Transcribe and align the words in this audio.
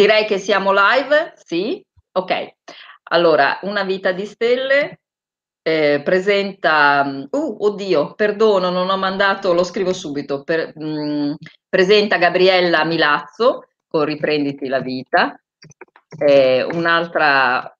Direi 0.00 0.24
che 0.24 0.38
siamo 0.38 0.72
live, 0.72 1.34
sì? 1.36 1.84
Ok. 2.12 2.54
Allora, 3.10 3.58
Una 3.64 3.82
vita 3.84 4.12
di 4.12 4.24
stelle 4.24 5.00
eh, 5.60 6.00
presenta... 6.02 7.26
Uh, 7.30 7.56
oddio, 7.66 8.14
perdono, 8.14 8.70
non 8.70 8.88
ho 8.88 8.96
mandato, 8.96 9.52
lo 9.52 9.62
scrivo 9.62 9.92
subito. 9.92 10.42
Per, 10.42 10.72
mh, 10.74 10.84
mm, 10.84 11.32
presenta 11.68 12.16
Gabriella 12.16 12.82
Milazzo 12.86 13.68
con 13.86 14.04
Riprenditi 14.04 14.68
la 14.68 14.80
vita, 14.80 15.38
eh, 16.18 16.62
un'altra 16.62 17.76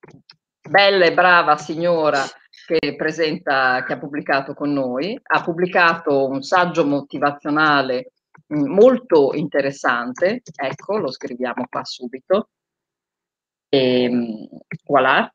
bella 0.68 1.07
e 1.07 1.14
brava 1.14 1.57
signora 1.57 2.23
che 2.66 2.96
presenta, 2.96 3.82
che 3.82 3.95
ha 3.95 3.98
pubblicato 3.98 4.52
con 4.52 4.75
noi, 4.75 5.18
ha 5.23 5.43
pubblicato 5.43 6.27
un 6.29 6.43
saggio 6.43 6.84
motivazionale 6.84 8.11
Mm, 8.11 8.20
molto 8.51 9.35
interessante, 9.35 10.43
ecco, 10.55 10.98
lo 10.98 11.11
scriviamo 11.11 11.66
qua 11.69 11.84
subito. 11.84 12.51
E, 13.69 14.02
ehm, 14.05 14.48
voilà, 14.87 15.33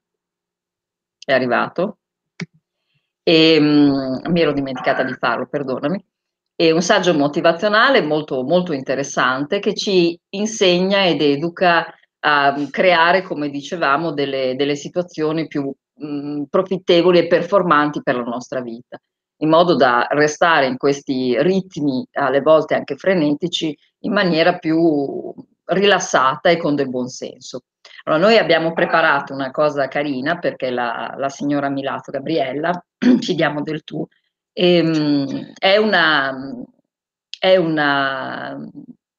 è 1.25 1.34
arrivato. 1.34 1.99
E, 3.23 3.58
um, 3.58 4.22
mi 4.31 4.41
ero 4.41 4.53
dimenticata 4.53 5.03
di 5.03 5.13
farlo, 5.13 5.48
perdonami. 5.48 6.03
È 6.55 6.72
un 6.72 6.81
saggio 6.81 7.13
motivazionale 7.13 8.02
molto, 8.02 8.44
molto 8.44 8.72
interessante 8.73 9.59
che 9.59 9.73
ci 9.73 10.17
insegna 10.30 11.05
ed 11.05 11.22
educa 11.22 11.86
a 12.20 12.55
creare, 12.72 13.22
come 13.23 13.50
dicevamo, 13.50 14.13
delle, 14.13 14.55
delle 14.55 14.75
situazioni 14.75 15.47
più 15.47 15.72
mh, 15.94 16.05
mm, 16.08 16.44
profittevoli 16.50 17.20
e 17.20 17.27
performanti 17.27 18.02
per 18.03 18.16
la 18.16 18.23
nostra 18.23 18.61
vita 18.61 19.00
in 19.38 19.49
modo 19.49 19.75
da 19.75 20.07
restare 20.12 20.66
in 20.66 20.77
questi 20.77 21.35
ritmi, 21.41 22.07
alle 22.13 22.41
volte 22.41 22.75
anche 22.75 22.95
frenetici, 22.95 23.77
in 23.99 24.13
maniera 24.13 24.58
più 24.58 25.34
rilassata 25.66 26.50
e 26.50 26.58
con 26.58 26.75
del 26.75 26.89
buon 26.89 27.08
senso. 27.08 27.63
Allora, 28.03 28.22
noi 28.22 28.38
abbiamo 28.38 28.72
preparato 28.73 29.33
una 29.33 29.52
cosa 29.52 29.88
carina 29.88 30.38
perché 30.38 30.69
la, 30.69 31.16
la 31.17 31.30
signora 31.30 31.69
Milato 31.69 32.11
Gabriella, 32.11 32.83
ci 33.19 33.36
diamo 33.36 33.61
del 33.61 33.83
tu, 33.83 34.08
ehm, 34.53 35.53
è, 35.58 35.78
una, 35.78 36.33
è 37.39 37.56
una 37.58 38.58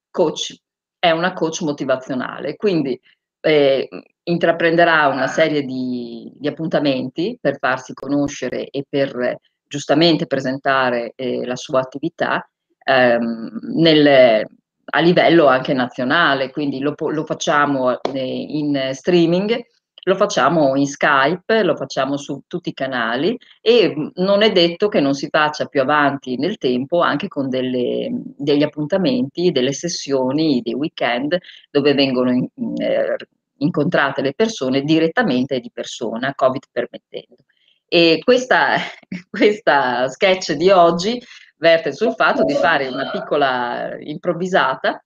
coach, 0.09 0.55
è 0.99 1.11
una 1.11 1.33
coach 1.33 1.61
motivazionale, 1.61 2.55
quindi 2.55 2.99
eh, 3.41 3.87
intraprenderà 4.23 5.07
una 5.07 5.27
serie 5.27 5.63
di, 5.63 6.31
di 6.35 6.47
appuntamenti 6.47 7.37
per 7.39 7.57
farsi 7.59 7.93
conoscere 7.93 8.69
e 8.69 8.85
per 8.87 9.37
giustamente 9.67 10.27
presentare 10.27 11.13
eh, 11.15 11.45
la 11.45 11.55
sua 11.55 11.79
attività 11.79 12.49
ehm, 12.83 13.59
nel, 13.75 14.45
a 14.89 14.99
livello 14.99 15.47
anche 15.47 15.73
nazionale, 15.73 16.51
quindi 16.51 16.79
lo, 16.79 16.95
lo 16.97 17.25
facciamo 17.25 18.01
eh, 18.01 18.19
in 18.23 18.89
streaming, 18.93 19.65
lo 20.07 20.15
facciamo 20.15 20.75
in 20.75 20.87
Skype, 20.87 21.63
lo 21.63 21.75
facciamo 21.75 22.15
su 22.15 22.43
tutti 22.47 22.69
i 22.69 22.73
canali 22.73 23.37
e 23.61 23.93
mm, 23.95 24.07
non 24.15 24.41
è 24.41 24.51
detto 24.51 24.87
che 24.87 25.01
non 25.01 25.13
si 25.13 25.27
faccia 25.29 25.65
più 25.65 25.81
avanti 25.81 26.37
nel 26.37 26.57
tempo 26.57 27.01
anche 27.01 27.27
con 27.27 27.49
delle, 27.49 28.09
degli 28.37 28.63
appuntamenti, 28.63 29.51
delle 29.51 29.73
sessioni, 29.73 30.61
dei 30.63 30.73
weekend 30.73 31.37
dove 31.69 31.93
vengono 31.93 32.31
in, 32.31 32.47
eh, 32.77 33.15
incontrate 33.57 34.21
le 34.21 34.33
persone 34.33 34.81
direttamente 34.81 35.59
di 35.59 35.71
persona, 35.73 36.33
Covid 36.33 36.63
permettendo. 36.71 37.43
E 37.87 38.21
questa, 38.23 38.77
questa 39.29 40.07
sketch 40.09 40.53
di 40.53 40.69
oggi 40.69 41.21
verte 41.57 41.93
sul 41.93 42.13
fatto 42.13 42.43
di 42.43 42.53
fare 42.53 42.87
una 42.87 43.09
piccola 43.09 43.95
improvvisata 43.99 45.01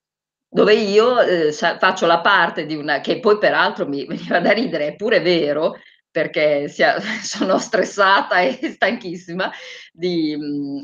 dove 0.53 0.73
io 0.73 1.21
eh, 1.21 1.53
faccio 1.53 2.05
la 2.05 2.19
parte 2.19 2.65
di 2.65 2.75
una, 2.75 2.99
che 2.99 3.19
poi 3.19 3.37
peraltro 3.37 3.87
mi 3.87 4.05
veniva 4.07 4.39
da 4.39 4.51
ridere, 4.51 4.87
è 4.87 4.95
pure 4.95 5.21
vero, 5.21 5.77
perché 6.11 6.67
sia, 6.67 6.99
sono 7.23 7.57
stressata 7.57 8.41
e 8.41 8.69
stanchissima 8.69 9.49
di, 9.93 10.37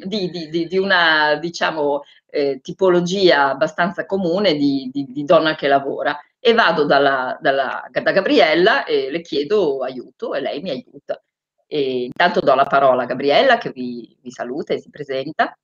di, 0.05 0.29
di, 0.29 0.67
di 0.67 0.77
una, 0.77 1.35
diciamo, 1.35 2.03
eh, 2.29 2.59
tipologia 2.61 3.49
abbastanza 3.49 4.05
comune 4.05 4.55
di, 4.55 4.89
donna 5.25 5.55
che 5.55 5.67
lavora. 5.67 6.17
E 6.39 6.53
vado 6.53 6.85
dalla, 6.85 7.37
dalla, 7.41 7.89
da 7.91 8.11
Gabriella 8.11 8.85
e 8.85 9.11
le 9.11 9.21
chiedo 9.21 9.83
aiuto 9.83 10.33
e 10.33 10.39
lei 10.39 10.61
mi 10.61 10.69
aiuta. 10.69 11.21
E 11.67 12.03
intanto 12.05 12.39
do 12.39 12.55
la 12.55 12.65
parola 12.65 13.03
a 13.03 13.05
Gabriella 13.05 13.57
che 13.57 13.71
vi, 13.71 14.17
vi 14.21 14.31
saluta 14.31 14.73
e 14.73 14.79
si 14.79 14.89
presenta. 14.89 15.57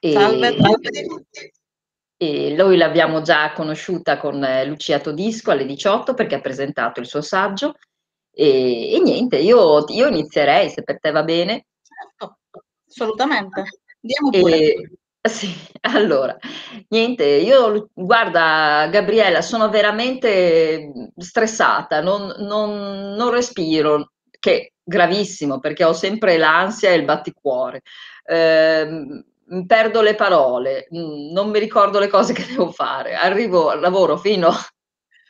E, 0.00 0.12
salve, 0.12 0.56
salve. 0.58 0.90
E 2.20 2.54
noi 2.56 2.76
l'abbiamo 2.76 3.20
già 3.22 3.52
conosciuta 3.52 4.18
con 4.18 4.44
Lucia 4.66 4.98
Todisco 4.98 5.52
alle 5.52 5.64
18 5.64 6.14
perché 6.14 6.34
ha 6.34 6.40
presentato 6.40 6.98
il 6.98 7.06
suo 7.06 7.20
saggio. 7.20 7.76
E, 8.32 8.94
e 8.94 9.00
niente, 9.00 9.36
io, 9.36 9.84
io, 9.88 10.06
inizierei 10.08 10.70
se 10.70 10.82
per 10.82 10.98
te 10.98 11.10
va 11.10 11.22
bene. 11.22 11.66
Certo, 11.82 12.38
assolutamente. 12.88 13.62
Andiamo 14.02 14.30
pure. 14.30 14.56
E, 14.56 14.90
sì, 15.28 15.52
allora, 15.82 16.36
niente, 16.88 17.24
io 17.24 17.88
guarda 17.92 18.88
Gabriella, 18.90 19.42
sono 19.42 19.68
veramente 19.68 21.10
stressata, 21.16 22.00
non, 22.00 22.34
non, 22.38 23.14
non 23.14 23.30
respiro, 23.30 24.12
che 24.38 24.72
gravissimo 24.88 25.60
perché 25.60 25.84
ho 25.84 25.92
sempre 25.92 26.38
l'ansia 26.38 26.90
e 26.90 26.94
il 26.94 27.04
batticuore. 27.04 27.82
Eh, 28.24 29.24
perdo 29.66 30.00
le 30.00 30.14
parole, 30.14 30.88
mm, 30.94 31.30
non 31.32 31.50
mi 31.50 31.58
ricordo 31.58 31.98
le 31.98 32.08
cose 32.08 32.32
che 32.32 32.46
devo 32.46 32.70
fare. 32.72 33.14
Arrivo 33.14 33.68
al 33.68 33.80
lavoro 33.80 34.16
fino 34.16 34.50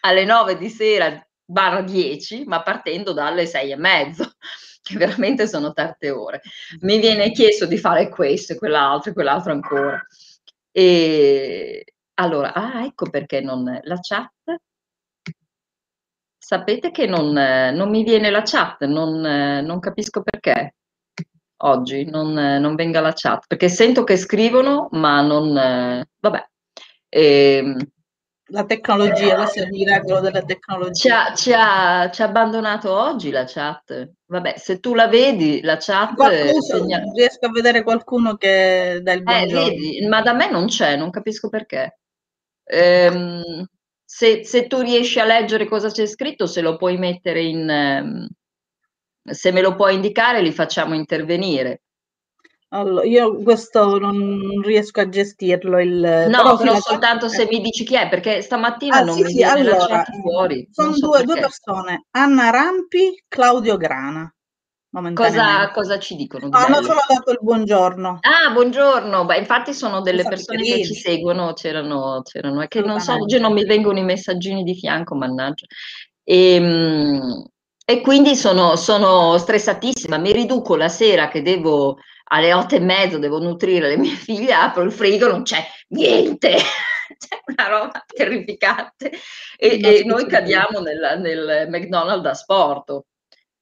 alle 0.00 0.24
9 0.24 0.56
di 0.56 0.68
sera, 0.70 1.26
barra 1.44 1.82
10, 1.82 2.44
ma 2.46 2.62
partendo 2.62 3.12
dalle 3.12 3.46
6 3.46 3.72
e 3.72 3.76
mezzo, 3.76 4.32
che 4.82 4.96
veramente 4.96 5.46
sono 5.48 5.72
tante 5.72 6.10
ore. 6.10 6.40
Mi 6.80 6.98
viene 7.00 7.32
chiesto 7.32 7.66
di 7.66 7.78
fare 7.78 8.08
questo 8.08 8.52
e 8.52 8.56
quell'altro 8.56 9.10
e 9.10 9.14
quell'altro 9.14 9.52
ancora. 9.52 10.00
E 10.70 11.84
allora, 12.14 12.52
ah, 12.54 12.84
ecco 12.84 13.10
perché 13.10 13.40
non 13.40 13.80
la 13.82 13.98
chat 14.00 14.30
Sapete 16.48 16.90
che 16.90 17.04
non, 17.04 17.30
non 17.30 17.90
mi 17.90 18.02
viene 18.02 18.30
la 18.30 18.40
chat, 18.40 18.86
non, 18.86 19.20
non 19.20 19.78
capisco 19.80 20.22
perché 20.22 20.76
oggi 21.58 22.06
non, 22.06 22.32
non, 22.32 22.74
venga 22.74 23.02
la 23.02 23.12
chat, 23.14 23.44
perché 23.46 23.68
sento 23.68 24.02
che 24.02 24.16
scrivono, 24.16 24.88
ma 24.92 25.20
non... 25.20 25.52
vabbè. 25.52 26.48
E, 27.06 27.22
ehm, 27.22 27.76
la 28.46 28.64
tecnologia, 28.64 29.34
questo 29.36 29.60
è 29.60 29.64
il 29.64 29.72
miracolo 29.72 30.20
della 30.20 30.42
tecnologia. 30.42 31.34
Ci 31.34 31.52
ha, 31.52 32.04
abbandonato 32.04 32.98
oggi 32.98 33.28
la 33.28 33.44
chat. 33.44 34.12
Vabbè, 34.24 34.54
se 34.56 34.80
tu 34.80 34.94
la 34.94 35.06
vedi, 35.06 35.60
la 35.60 35.76
chat... 35.76 36.14
Qualcuno, 36.14 36.62
segna... 36.62 37.02
Riesco 37.14 37.44
a 37.44 37.50
vedere 37.50 37.82
qualcuno 37.82 38.36
che 38.36 39.00
dà 39.02 39.12
il 39.12 39.20
eh, 39.20 39.22
buongiorno. 39.22 39.66
Eh, 39.66 39.70
vedi, 39.70 40.06
ma 40.06 40.22
da 40.22 40.32
me 40.32 40.50
non 40.50 40.64
c'è, 40.64 40.96
non 40.96 41.10
capisco 41.10 41.50
perché. 41.50 41.98
Ehm, 42.64 43.68
se, 44.10 44.42
se, 44.42 44.66
tu 44.66 44.80
riesci 44.80 45.20
a 45.20 45.26
leggere 45.26 45.68
cosa 45.68 45.90
c'è 45.90 46.06
scritto, 46.06 46.46
se 46.46 46.62
lo 46.62 46.76
puoi 46.76 46.96
mettere 46.96 47.42
in... 47.42 47.68
Ehm, 47.68 48.26
se 49.22 49.52
me 49.52 49.60
lo 49.60 49.74
puoi 49.74 49.96
indicare, 49.96 50.40
li 50.40 50.50
facciamo 50.50 50.94
intervenire. 50.94 51.82
Allora, 52.68 53.04
io 53.04 53.42
questo 53.42 53.98
non 53.98 54.62
riesco 54.62 55.00
a 55.00 55.10
gestirlo. 55.10 55.78
Il, 55.78 56.26
no, 56.30 56.42
però, 56.42 56.56
però 56.56 56.80
soltanto 56.80 57.28
se 57.28 57.46
mi 57.50 57.60
dici 57.60 57.84
chi 57.84 57.96
è, 57.96 58.08
perché 58.08 58.40
stamattina 58.40 58.96
ah, 58.96 59.02
non 59.02 59.16
sì, 59.16 59.24
mi 59.24 59.30
sì, 59.30 59.42
allora, 59.42 60.02
fuori. 60.22 60.66
Sono 60.72 60.94
so 60.94 61.08
due, 61.08 61.24
due, 61.24 61.40
persone, 61.40 62.06
Anna 62.12 62.48
Rampi, 62.48 63.24
Claudio 63.28 63.76
Grana. 63.76 64.34
Cosa, 65.14 65.70
cosa, 65.70 65.98
ci 65.98 66.16
dicono? 66.16 66.48
Ah, 66.50 66.64
hanno 66.64 66.82
solo 66.82 67.00
dato 67.06 67.30
il 67.30 67.38
buongiorno. 67.40 68.18
Ah, 68.20 68.50
buongiorno. 68.50 69.24
Beh, 69.24 69.38
infatti 69.38 69.72
sono 69.72 70.00
delle 70.00 70.24
persone 70.24 70.62
che 70.62 70.84
ci 70.84 70.94
seguono, 70.94 71.52
c'erano, 71.52 72.22
c'erano 72.22 72.64
che 72.66 72.80
non 72.80 73.00
so, 73.00 73.12
oggi 73.12 73.38
non 73.38 73.52
mi 73.52 73.64
vengono 73.64 73.98
i 73.98 74.04
messaggini 74.04 74.62
di 74.62 74.74
fianco, 74.74 75.14
mannaggia. 75.14 75.66
E, 76.24 76.54
ehm, 76.54 77.44
e 77.84 78.00
quindi 78.00 78.36
sono, 78.36 78.76
sono 78.76 79.38
stressatissima, 79.38 80.18
mi 80.18 80.32
riduco 80.32 80.76
la 80.76 80.88
sera 80.88 81.28
che 81.28 81.42
devo 81.42 81.96
alle 82.30 82.52
otto 82.52 82.74
e 82.74 82.80
mezzo 82.80 83.18
devo 83.18 83.38
nutrire 83.38 83.88
le 83.88 83.96
mie 83.96 84.12
figlie, 84.16 84.52
apro 84.52 84.82
il 84.82 84.92
frigo, 84.92 85.28
non 85.28 85.42
c'è 85.42 85.64
niente, 85.88 86.50
c'è 87.16 87.40
una 87.46 87.68
roba 87.68 88.04
terrificante 88.06 89.10
e, 89.56 89.80
e 89.82 90.02
noi 90.04 90.26
cadiamo 90.26 90.80
nel, 90.80 91.18
nel 91.20 91.68
McDonald's 91.70 92.22
da 92.22 92.34
sport 92.34 93.04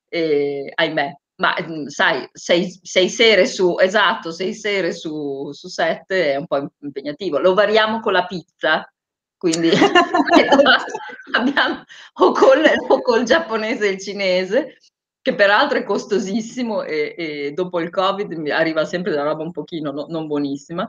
eh, 0.09 0.73
ahimè. 0.75 1.17
Ma 1.39 1.55
mhmm, 1.61 1.87
sai, 1.89 2.27
sei, 2.33 2.79
sei, 2.83 3.11
sere 3.11 3.47
su, 3.47 3.77
esatto, 3.79 4.31
sei 4.33 4.55
sere 4.55 4.93
su, 4.93 5.53
su 5.53 5.69
sette 5.69 6.33
è 6.33 6.37
un 6.37 6.47
po' 6.47 6.67
impegnativo. 6.81 7.39
Lo 7.39 7.53
variamo 7.53 8.01
con 8.01 8.13
la 8.15 8.25
pizza, 8.25 8.91
quindi 9.37 9.71
abbiamo 11.33 11.85
o 12.15 12.33
col, 12.33 12.65
o 12.89 13.01
col 13.03 13.25
giapponese 13.25 13.87
e 13.87 13.91
il 13.91 14.01
cinese, 14.01 14.79
che 15.21 15.35
peraltro 15.35 15.77
è 15.79 15.85
costosissimo 15.85 16.83
e, 16.85 17.15
e, 17.19 17.53
dopo 17.53 17.81
il 17.81 17.91
Covid 17.91 18.49
arriva 18.49 18.87
sempre 18.87 19.11
della 19.11 19.25
roba 19.25 19.43
un 19.43 19.53
pochino 19.53 19.91
no, 19.91 20.07
non 20.09 20.27
buonissima. 20.27 20.89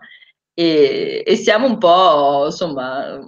E, 0.54 1.24
e, 1.26 1.36
siamo 1.36 1.68
un 1.68 1.78
po', 1.78 2.46
insomma, 2.46 3.20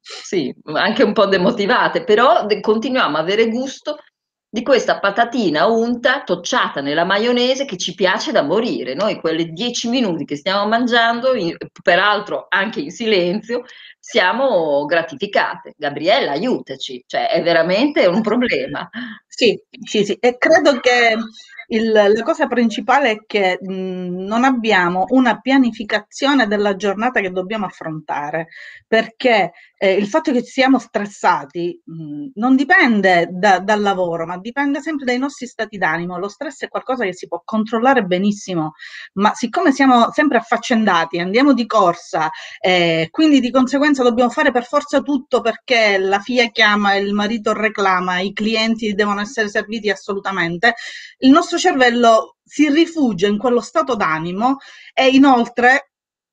sì, 0.00 0.54
anche 0.72 1.02
un 1.02 1.12
po' 1.12 1.26
demotivate, 1.26 2.04
però 2.04 2.46
continuiamo 2.60 3.16
a 3.16 3.20
avere 3.20 3.48
gusto 3.48 3.98
di 4.54 4.62
questa 4.62 4.98
patatina 4.98 5.64
unta, 5.64 6.24
tocciata 6.24 6.82
nella 6.82 7.04
maionese 7.04 7.64
che 7.64 7.78
ci 7.78 7.94
piace 7.94 8.32
da 8.32 8.42
morire. 8.42 8.92
Noi 8.92 9.18
quelle 9.18 9.46
dieci 9.46 9.88
minuti 9.88 10.26
che 10.26 10.36
stiamo 10.36 10.68
mangiando, 10.68 11.32
in, 11.34 11.56
peraltro 11.82 12.48
anche 12.50 12.80
in 12.80 12.90
silenzio, 12.90 13.64
siamo 13.98 14.84
gratificate. 14.84 15.72
Gabriella, 15.78 16.32
aiutaci, 16.32 17.02
cioè 17.06 17.30
è 17.30 17.42
veramente 17.42 18.04
un 18.04 18.20
problema. 18.20 18.86
Sì, 19.26 19.58
sì, 19.84 20.04
sì, 20.04 20.18
e 20.20 20.36
credo 20.36 20.80
che 20.80 21.16
il, 21.72 21.90
la 21.90 22.22
cosa 22.22 22.46
principale 22.46 23.10
è 23.10 23.24
che 23.26 23.58
mh, 23.60 24.24
non 24.24 24.44
abbiamo 24.44 25.06
una 25.08 25.40
pianificazione 25.40 26.46
della 26.46 26.76
giornata 26.76 27.20
che 27.20 27.30
dobbiamo 27.30 27.66
affrontare, 27.66 28.48
perché 28.86 29.52
eh, 29.78 29.92
il 29.94 30.06
fatto 30.06 30.32
che 30.32 30.42
siamo 30.42 30.78
stressati 30.78 31.80
mh, 31.84 32.32
non 32.34 32.56
dipende 32.56 33.28
da, 33.30 33.58
dal 33.58 33.80
lavoro, 33.80 34.26
ma 34.26 34.38
dipende 34.38 34.80
sempre 34.80 35.06
dai 35.06 35.18
nostri 35.18 35.46
stati 35.46 35.78
d'animo. 35.78 36.18
Lo 36.18 36.28
stress 36.28 36.62
è 36.64 36.68
qualcosa 36.68 37.04
che 37.04 37.14
si 37.14 37.26
può 37.26 37.40
controllare 37.44 38.04
benissimo, 38.04 38.72
ma 39.14 39.32
siccome 39.34 39.72
siamo 39.72 40.10
sempre 40.12 40.38
affaccendati, 40.38 41.18
andiamo 41.20 41.54
di 41.54 41.66
corsa, 41.66 42.30
eh, 42.60 43.08
quindi 43.10 43.40
di 43.40 43.50
conseguenza 43.50 44.02
dobbiamo 44.02 44.30
fare 44.30 44.52
per 44.52 44.64
forza 44.64 45.00
tutto 45.00 45.40
perché 45.40 45.96
la 45.98 46.20
figlia 46.20 46.46
chiama, 46.48 46.94
il 46.96 47.14
marito 47.14 47.52
reclama, 47.54 48.20
i 48.20 48.32
clienti 48.32 48.92
devono 48.94 49.20
essere 49.20 49.48
serviti 49.48 49.88
assolutamente, 49.90 50.74
il 51.18 51.30
nostro 51.30 51.58
cervello 51.62 52.38
si 52.44 52.68
rifugia 52.68 53.28
in 53.28 53.38
quello 53.38 53.60
stato 53.60 53.94
d'animo 53.94 54.56
e 54.92 55.08
inoltre 55.08 55.92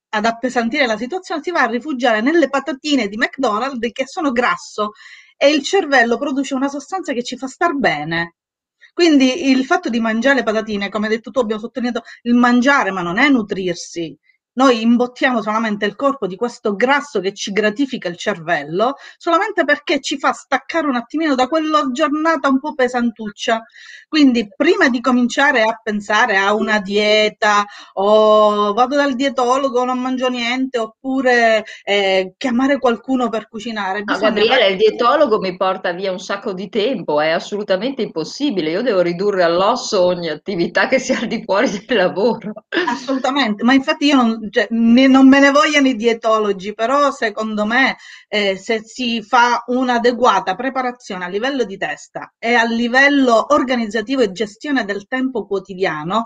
ad 0.10 0.26
appesantire 0.26 0.88
la 0.88 0.98
situazione 0.98 1.44
si 1.44 1.52
va 1.52 1.62
a 1.62 1.68
rifugiare 1.68 2.22
nelle 2.22 2.50
patatine 2.50 3.08
di 3.08 3.16
McDonald's 3.16 3.92
che 3.92 4.08
sono 4.08 4.32
grasso 4.32 4.94
e 5.38 5.52
il 5.52 5.64
cervello 5.64 6.18
produce 6.18 6.56
una 6.56 6.68
sostanza 6.68 7.14
che 7.14 7.24
ci 7.24 7.38
fa 7.38 7.48
star 7.48 7.76
bene. 7.76 8.38
Quindi 8.92 9.50
il 9.52 9.66
fatto 9.66 9.88
di 9.90 10.00
mangiare 10.00 10.42
patatine, 10.42 10.90
come 10.90 11.08
hai 11.08 11.16
detto 11.16 11.30
tu, 11.30 11.40
abbiamo 11.40 11.62
sottolineato 11.62 12.04
il 12.24 12.34
mangiare, 12.34 12.92
ma 12.92 13.02
non 13.04 13.20
è 13.20 13.30
nutrirsi, 13.30 14.18
noi 14.60 14.82
imbottiamo 14.82 15.42
solamente 15.42 15.86
il 15.86 15.96
corpo 15.96 16.28
di 16.28 16.36
questo 16.36 16.76
grasso 16.76 17.22
che 17.22 17.34
ci 17.34 17.54
gratifica 17.54 18.10
il 18.10 18.18
cervello, 18.18 18.96
solamente 19.18 19.64
perché 19.64 20.02
ci 20.02 20.20
fa 20.20 20.34
staccare 20.34 20.86
un 20.86 20.96
attimino 20.96 21.34
da 21.34 21.48
quella 21.48 21.90
giornata 21.94 22.50
un 22.50 22.60
po' 22.60 22.74
pesantuccia. 22.74 23.64
Quindi 24.10 24.50
prima 24.54 24.90
di 24.90 25.00
cominciare 25.00 25.62
a 25.62 25.80
pensare 25.82 26.36
a 26.36 26.54
una 26.54 26.82
dieta 26.82 27.64
o 27.94 28.74
vado 28.74 28.98
dal 28.98 29.16
dietologo, 29.16 29.86
non 29.86 30.00
mangio 30.00 30.28
niente, 30.28 30.78
oppure 30.78 31.64
eh, 31.86 32.34
chiamare 32.36 32.80
qualcuno 32.80 33.30
per 33.30 33.48
cucinare. 33.48 34.02
Ah, 34.04 34.18
Gabriele, 34.18 34.72
il 34.72 34.78
dietologo 34.78 35.40
mi 35.40 35.56
porta 35.56 35.94
via 35.94 36.12
un 36.12 36.20
sacco 36.20 36.52
di 36.52 36.68
tempo, 36.68 37.22
è 37.22 37.30
assolutamente 37.30 38.02
impossibile. 38.02 38.72
Io 38.72 38.82
devo 38.82 39.00
ridurre 39.00 39.44
all'osso 39.44 40.04
ogni 40.04 40.28
attività 40.28 40.90
che 40.90 41.00
sia 41.00 41.18
al 41.20 41.28
di 41.28 41.44
fuori 41.46 41.70
del 41.70 41.96
lavoro. 41.96 42.52
Assolutamente, 42.90 43.64
ma 43.64 43.72
infatti 43.72 44.08
io 44.08 44.16
non, 44.16 44.49
cioè, 44.50 44.68
ne, 44.72 45.08
non 45.08 45.28
me 45.28 45.40
ne 45.40 45.52
vogliano 45.52 45.88
i 45.88 45.96
dietologi, 45.96 46.74
però 46.74 47.12
secondo 47.12 47.66
me 47.66 47.98
eh, 48.28 48.58
se 48.58 48.82
si 48.84 49.22
fa 49.22 49.64
un'adeguata 49.68 50.56
preparazione 50.56 51.26
a 51.26 51.30
livello 51.30 51.64
di 51.64 51.78
testa 51.78 52.34
e 52.38 52.54
a 52.54 52.64
livello 52.64 53.54
organizzativo 53.54 54.22
e 54.22 54.32
gestione 54.32 54.86
del 54.86 55.08
tempo 55.08 55.46
quotidiano, 55.46 56.26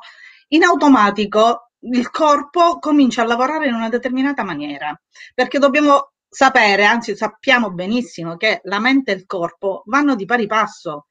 in 0.50 0.64
automatico 0.64 1.72
il 1.86 2.10
corpo 2.10 2.80
comincia 2.80 3.24
a 3.24 3.26
lavorare 3.26 3.68
in 3.68 3.74
una 3.74 3.90
determinata 3.90 4.44
maniera, 4.44 4.98
perché 5.34 5.60
dobbiamo 5.60 6.14
sapere, 6.30 6.86
anzi 6.86 7.16
sappiamo 7.16 7.72
benissimo 7.72 8.38
che 8.38 8.62
la 8.64 8.80
mente 8.80 9.12
e 9.12 9.16
il 9.16 9.26
corpo 9.26 9.84
vanno 9.86 10.16
di 10.16 10.26
pari 10.26 10.48
passo 10.48 11.06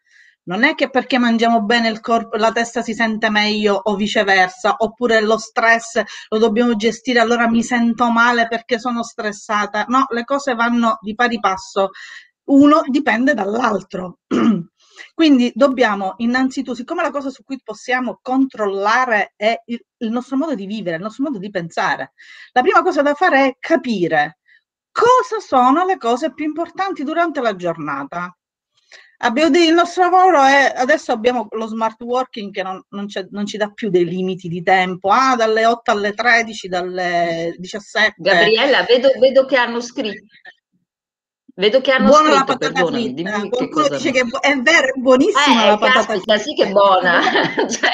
non 0.45 0.65
è 0.65 0.75
che 0.75 0.91
perché 0.91 1.19
mangiamo 1.19 1.63
bene 1.63 2.01
corpo, 2.01 2.37
la 2.37 2.51
testa 2.53 2.83
si 2.83 2.95
sente 2.95 3.31
meglio 3.31 3.75
o 3.75 3.95
viceversa, 3.95 4.77
oppure 4.79 5.21
lo 5.21 5.39
stress 5.39 6.03
lo 6.29 6.39
dobbiamo 6.39 6.75
gestire, 6.75 7.21
allora 7.21 7.49
mi 7.49 7.63
sento 7.63 8.11
male 8.11 8.49
perché 8.49 8.79
sono 8.79 9.03
stressata. 9.03 9.85
No, 9.89 10.07
le 10.11 10.25
cose 10.25 10.55
vanno 10.55 10.99
di 11.01 11.15
pari 11.15 11.39
passo. 11.39 11.91
Uno 12.45 12.83
dipende 12.87 13.35
dall'altro. 13.35 14.19
Quindi 15.15 15.53
dobbiamo 15.55 16.15
innanzitutto, 16.19 16.75
siccome 16.75 17.03
la 17.03 17.11
cosa 17.11 17.31
su 17.31 17.45
cui 17.45 17.61
possiamo 17.63 18.19
controllare 18.21 19.35
è 19.37 19.55
il, 19.67 19.85
il 19.99 20.11
nostro 20.11 20.37
modo 20.37 20.55
di 20.55 20.67
vivere, 20.67 20.97
il 20.97 21.03
nostro 21.03 21.25
modo 21.25 21.39
di 21.39 21.51
pensare, 21.51 22.13
la 22.53 22.63
prima 22.63 22.83
cosa 22.83 23.03
da 23.03 23.15
fare 23.15 23.47
è 23.47 23.57
capire 23.59 24.39
cosa 24.91 25.41
sono 25.41 25.85
le 25.85 25.97
cose 25.97 26.35
più 26.35 26.45
importanti 26.45 27.03
durante 27.03 27.41
la 27.41 27.57
giornata 27.57 28.37
Abbiamo 29.25 29.57
il 29.57 29.73
nostro 29.73 30.03
lavoro 30.03 30.43
è 30.43 30.73
adesso 30.75 31.13
abbiamo 31.13 31.47
lo 31.51 31.67
smart 31.67 32.01
working 32.03 32.53
che 32.53 32.65
non, 32.65 32.85
non, 32.89 33.07
non, 33.31 33.47
ci 33.47 33.57
dà 33.57 33.71
più 33.71 33.89
dei 33.89 34.05
limiti 34.05 34.49
di 34.49 34.63
tempo, 34.65 35.11
ah, 35.11 35.37
dalle 35.37 35.65
8 35.65 35.91
alle 35.93 36.13
13, 36.13 36.69
dalle 36.69 37.55
17. 37.57 38.15
Gabriella, 38.17 38.83
vedo, 38.83 39.11
vedo 39.21 39.45
che 39.45 39.57
hanno 39.57 39.81
scritto. 39.81 40.25
Vedo 41.55 41.81
che 41.81 41.93
hanno 41.93 42.09
buona 42.09 42.37
scritto, 42.39 42.57
perdonami, 42.57 43.15
dimmi 43.15 43.49
Qualcuno 43.51 43.89
dice 43.89 44.11
che 44.11 44.25
è 44.41 44.57
vero, 44.57 44.87
è 44.89 44.99
buonissima 44.99 45.65
eh, 45.65 45.67
la 45.67 45.79
patata 45.79 46.07
caspita, 46.15 46.39
sì 46.39 46.55
che 46.55 46.65
è 46.65 46.71
buona. 46.73 47.21
cioè, 47.69 47.91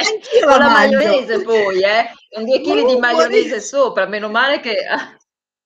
con 0.46 0.58
la 0.58 0.68
maionese 0.68 1.42
poi, 1.42 1.82
eh? 1.82 2.10
Con 2.30 2.46
due 2.46 2.60
chili 2.62 2.86
di 2.86 2.96
maionese 2.96 3.60
sopra, 3.60 4.06
meno 4.06 4.30
male 4.30 4.60
che 4.60 4.76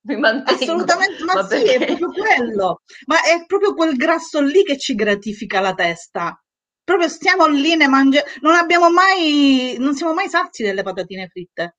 mi 0.02 0.16
mantengo. 0.16 0.62
Assolutamente, 0.62 1.24
ma, 1.24 1.34
ma 1.34 1.42
sì, 1.46 1.62
perché... 1.62 1.76
è 1.76 1.96
proprio 1.96 2.22
quello. 2.22 2.82
Ma 3.06 3.22
è 3.22 3.44
proprio 3.46 3.74
quel 3.74 3.96
grasso 3.96 4.40
lì 4.40 4.62
che 4.64 4.78
ci 4.78 4.94
gratifica 4.94 5.60
la 5.60 5.74
testa. 5.74 6.36
Proprio 6.84 7.08
stiamo 7.08 7.46
lì, 7.46 7.76
ne 7.76 7.86
mangiamo. 7.86 8.26
Non 8.40 8.54
abbiamo 8.54 8.90
mai, 8.90 9.76
non 9.78 9.94
siamo 9.94 10.14
mai 10.14 10.28
sazi 10.28 10.62
delle 10.62 10.82
patatine 10.82 11.28
fritte. 11.28 11.76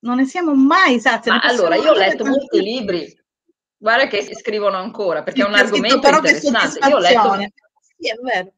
Non 0.00 0.16
ne 0.16 0.26
siamo 0.26 0.54
mai 0.54 1.00
sazi. 1.00 1.28
Ma 1.30 1.40
allora, 1.40 1.74
io 1.76 1.90
ho 1.90 1.96
letto 1.96 2.24
molti 2.24 2.60
libri. 2.60 3.24
Guarda 3.76 4.06
che 4.06 4.22
si 4.22 4.34
scrivono 4.34 4.76
ancora, 4.76 5.22
perché 5.22 5.42
è 5.42 5.46
un 5.46 5.54
argomento 5.54 5.98
però 5.98 6.16
interessante. 6.18 6.78
Io 6.88 6.96
ho 6.96 6.98
letto... 6.98 7.36
Sì, 7.98 8.08
è 8.08 8.14
vero. 8.22 8.52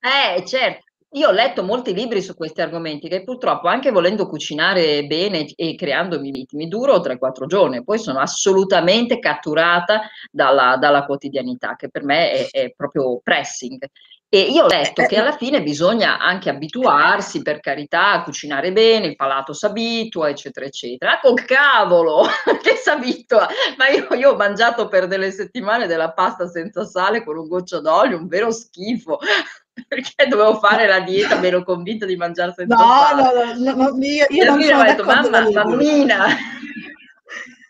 Eh, 0.00 0.44
certo. 0.46 0.84
Io 1.12 1.28
ho 1.28 1.32
letto 1.32 1.62
molti 1.62 1.94
libri 1.94 2.20
su 2.20 2.34
questi 2.34 2.60
argomenti 2.60 3.08
che 3.08 3.22
purtroppo 3.22 3.68
anche 3.68 3.92
volendo 3.92 4.26
cucinare 4.26 5.06
bene 5.06 5.46
e 5.54 5.76
creandomi 5.76 6.32
ritmi 6.32 6.66
duro 6.66 6.96
3-4 6.96 7.46
giorni, 7.46 7.84
poi 7.84 7.98
sono 7.98 8.18
assolutamente 8.18 9.20
catturata 9.20 10.10
dalla, 10.30 10.76
dalla 10.76 11.06
quotidianità 11.06 11.76
che 11.76 11.90
per 11.90 12.02
me 12.02 12.32
è, 12.32 12.48
è, 12.50 12.74
proprio 12.76 13.20
pressing. 13.22 13.86
E 14.28 14.40
io 14.40 14.64
ho 14.64 14.66
letto 14.66 15.04
che 15.04 15.18
alla 15.18 15.36
fine 15.36 15.62
bisogna 15.62 16.18
anche 16.18 16.50
abituarsi, 16.50 17.42
per 17.42 17.60
carità, 17.60 18.10
a 18.10 18.22
cucinare 18.24 18.72
bene, 18.72 19.06
il 19.06 19.14
palato 19.14 19.52
si 19.52 19.64
abitua, 19.64 20.28
eccetera, 20.28 20.66
eccetera. 20.66 21.12
Ah, 21.12 21.20
col 21.20 21.44
cavolo, 21.44 22.26
che 22.60 22.74
si 22.74 22.90
abitua! 22.90 23.46
Ma 23.78 23.88
io, 23.88 24.12
io, 24.16 24.32
ho 24.32 24.36
mangiato 24.36 24.88
per 24.88 25.06
delle 25.06 25.30
settimane 25.30 25.86
della 25.86 26.12
pasta 26.12 26.48
senza 26.48 26.84
sale 26.84 27.22
con 27.22 27.38
un 27.38 27.46
goccio 27.46 27.80
d'olio, 27.80 28.18
un 28.18 28.26
vero 28.26 28.50
schifo 28.50 29.20
perché 29.96 30.28
dovevo 30.28 30.58
fare 30.58 30.86
la 30.86 31.00
dieta, 31.00 31.38
mi 31.38 31.46
ero 31.46 31.64
convinta 31.64 32.04
di 32.04 32.16
mangiare 32.16 32.52
senza 32.54 32.74
no, 32.74 32.82
sale. 32.82 33.54
No, 33.54 33.74
no, 33.74 33.88
no, 33.88 34.04
io, 34.04 34.26
io 34.28 34.44
non 34.44 34.60
sono 34.60 34.80
ho 34.80 34.84
detto, 34.84 35.04
mamma, 35.04 35.50
mammina. 35.50 36.26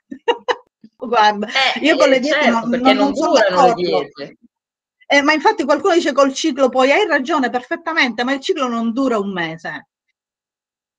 Guarda, 0.97 1.47
eh, 1.47 1.79
io 1.85 1.97
con 1.97 2.09
le 2.09 2.19
diete 2.19 2.43
certo, 2.43 2.59
non, 2.59 2.71
perché 2.71 2.93
non, 2.93 3.13
non 3.15 3.65
le 3.65 3.75
diete. 3.75 4.39
Eh, 5.07 5.23
ma 5.23 5.33
infatti 5.33 5.65
qualcuno 5.65 5.95
dice 5.95 6.13
col 6.13 6.35
ciclo 6.35 6.69
poi 6.69 6.91
hai 6.91 7.07
ragione 7.07 7.49
perfettamente, 7.49 8.25
ma 8.25 8.33
il 8.33 8.41
ciclo 8.41 8.67
non 8.67 8.93
dura 8.93 9.19
un 9.19 9.31
mese. 9.33 9.87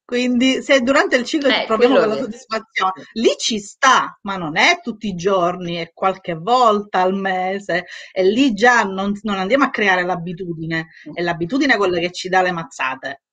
Quindi 0.08 0.62
se 0.64 0.80
durante 0.80 1.18
il 1.18 1.26
ciclo 1.26 1.50
eh, 1.50 1.66
proviamo 1.68 1.98
quella 1.98 2.16
soddisfazione, 2.16 2.94
lì 3.16 3.36
ci 3.38 3.60
sta, 3.60 4.18
ma 4.22 4.38
non 4.38 4.56
è 4.56 4.80
tutti 4.82 5.10
i 5.10 5.16
giorni, 5.16 5.76
è 5.76 5.92
qualche 5.94 6.34
volta 6.34 7.02
al 7.02 7.14
mese 7.14 7.88
e 8.14 8.24
lì 8.24 8.54
già 8.54 8.84
non, 8.84 9.12
non 9.24 9.36
andiamo 9.36 9.66
a 9.66 9.70
creare 9.70 10.06
l'abitudine, 10.06 10.88
è 11.14 11.22
l'abitudine 11.22 11.76
quella 11.76 12.00
che 12.00 12.14
ci 12.14 12.30
dà 12.30 12.42
le 12.42 12.54
mazzate. 12.54 13.24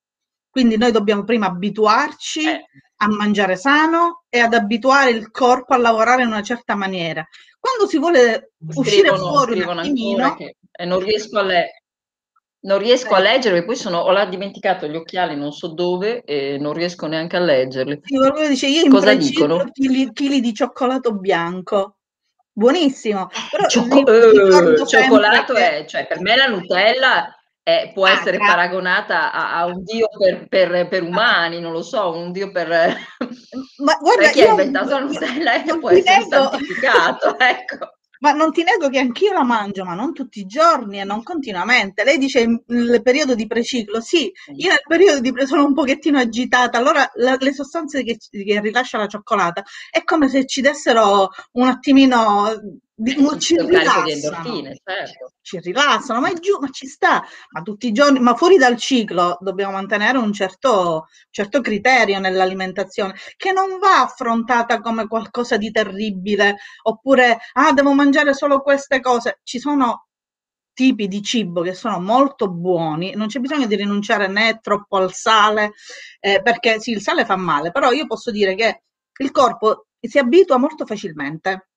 Quindi 0.50 0.76
noi 0.76 0.90
dobbiamo 0.90 1.22
prima 1.22 1.46
abituarci 1.46 2.48
eh. 2.48 2.64
a 2.96 3.06
mangiare 3.06 3.54
sano 3.54 4.24
e 4.28 4.40
ad 4.40 4.52
abituare 4.52 5.10
il 5.10 5.30
corpo 5.30 5.74
a 5.74 5.78
lavorare 5.78 6.22
in 6.22 6.28
una 6.28 6.42
certa 6.42 6.74
maniera. 6.74 7.24
Quando 7.60 7.86
si 7.86 7.98
vuole 8.00 8.50
scrivono, 8.58 8.80
uscire 8.80 9.16
fuori 9.16 9.60
un 9.60 9.78
attimino... 9.78 10.34
Che, 10.34 10.56
e 10.72 10.84
non 10.86 10.98
riesco 10.98 11.38
a 11.38 11.42
leggere 11.42 11.83
non 12.64 12.78
riesco 12.78 13.14
a 13.14 13.18
leggerli, 13.18 13.64
poi 13.64 13.76
sono, 13.76 13.98
ho 13.98 14.24
dimenticato 14.26 14.86
gli 14.86 14.96
occhiali 14.96 15.36
non 15.36 15.52
so 15.52 15.68
dove 15.68 16.22
e 16.24 16.56
non 16.58 16.72
riesco 16.72 17.06
neanche 17.06 17.36
a 17.36 17.40
leggerli. 17.40 18.00
Dice 18.48 18.66
io 18.66 18.88
Cosa 18.88 19.14
dicono? 19.14 19.64
Chili, 19.72 20.12
chili 20.12 20.40
di 20.40 20.52
cioccolato 20.54 21.14
bianco. 21.14 21.96
Buonissimo. 22.52 23.28
Però 23.50 23.66
Ciocco- 23.66 24.10
uh, 24.10 24.86
cioccolato 24.86 25.54
che... 25.54 25.78
è, 25.78 25.84
cioè 25.86 26.06
per 26.06 26.20
me 26.20 26.36
la 26.36 26.46
Nutella 26.46 27.34
è, 27.62 27.90
può 27.92 28.06
ah, 28.06 28.12
essere 28.12 28.36
gra- 28.36 28.46
paragonata 28.46 29.32
a, 29.32 29.56
a, 29.56 29.64
un 29.66 29.82
dio 29.82 30.08
per, 30.16 30.46
per, 30.48 30.88
per, 30.88 31.02
umani, 31.02 31.60
non 31.60 31.72
lo 31.72 31.82
so, 31.82 32.12
un 32.16 32.30
dio 32.30 32.50
per... 32.50 32.68
Ma 32.68 33.96
guarda, 34.00 34.28
chi 34.28 34.42
ha 34.42 34.50
inventato 34.50 34.90
la 34.90 35.00
Nutella 35.00 35.62
può 35.80 35.90
essere 35.90 36.26
santificato, 36.28 37.36
ecco. 37.40 37.93
Ma 38.20 38.32
non 38.32 38.52
ti 38.52 38.62
nego 38.62 38.88
che 38.88 38.98
anch'io 38.98 39.32
la 39.32 39.44
mangio, 39.44 39.84
ma 39.84 39.94
non 39.94 40.12
tutti 40.12 40.40
i 40.40 40.46
giorni 40.46 41.00
e 41.00 41.04
non 41.04 41.22
continuamente. 41.22 42.04
Lei 42.04 42.18
dice 42.18 42.64
nel 42.66 43.02
periodo 43.02 43.34
di 43.34 43.46
preciclo. 43.46 44.00
Sì, 44.00 44.32
io 44.56 44.68
nel 44.68 44.82
periodo 44.86 45.20
di 45.20 45.32
preciclo 45.32 45.56
sono 45.56 45.68
un 45.68 45.74
pochettino 45.74 46.18
agitata. 46.18 46.78
Allora 46.78 47.10
la, 47.14 47.36
le 47.38 47.52
sostanze 47.52 48.02
che, 48.02 48.18
che, 48.30 48.60
rilascia 48.60 48.98
la 48.98 49.06
cioccolata 49.06 49.62
è 49.90 50.02
come 50.04 50.28
se 50.28 50.46
ci 50.46 50.60
dessero 50.60 51.28
un 51.52 51.68
attimino 51.68 52.80
di, 52.96 53.16
ci 53.40 53.56
rilassano. 53.56 54.04
Di 54.04 54.12
endorfine, 54.12 54.80
certo. 54.82 55.32
Ci 55.40 55.58
rilassano, 55.58 56.20
ma 56.20 56.30
è 56.30 56.34
giù, 56.34 56.58
ma 56.60 56.68
ci 56.70 56.86
sta. 56.86 57.24
Ma 57.50 57.62
tutti 57.62 57.88
i 57.88 57.92
giorni, 57.92 58.20
ma 58.20 58.34
fuori 58.34 58.56
dal 58.56 58.76
ciclo 58.76 59.36
dobbiamo 59.40 59.72
mantenere 59.72 60.18
un 60.18 60.32
certo, 60.32 61.08
certo 61.30 61.60
criterio 61.60 62.20
nell'alimentazione 62.20 63.14
che 63.36 63.52
non 63.52 63.78
va 63.78 64.02
affrontata 64.02 64.80
come 64.80 65.08
qualcosa 65.08 65.56
di 65.56 65.70
terribile 65.70 66.56
oppure 66.82 67.38
ah, 67.54 67.72
devo 67.72 67.92
mangiare 67.92 68.32
solo 68.32 68.60
queste 68.60 69.00
cose. 69.00 69.40
Ci 69.42 69.58
sono 69.58 70.06
tipi 70.72 71.08
di 71.08 71.22
cibo 71.22 71.62
che 71.62 71.74
sono 71.74 72.00
molto 72.00 72.50
buoni, 72.50 73.14
non 73.14 73.28
c'è 73.28 73.38
bisogno 73.38 73.66
di 73.66 73.76
rinunciare 73.76 74.26
né 74.28 74.58
troppo 74.60 74.96
al 74.96 75.12
sale, 75.12 75.72
eh, 76.20 76.42
perché 76.42 76.80
sì, 76.80 76.90
il 76.90 77.00
sale 77.00 77.24
fa 77.24 77.36
male, 77.36 77.70
però 77.70 77.92
io 77.92 78.06
posso 78.06 78.30
dire 78.32 78.54
che 78.56 78.82
il 79.18 79.30
corpo 79.30 79.86
si 80.00 80.18
abitua 80.18 80.58
molto 80.58 80.84
facilmente 80.84 81.68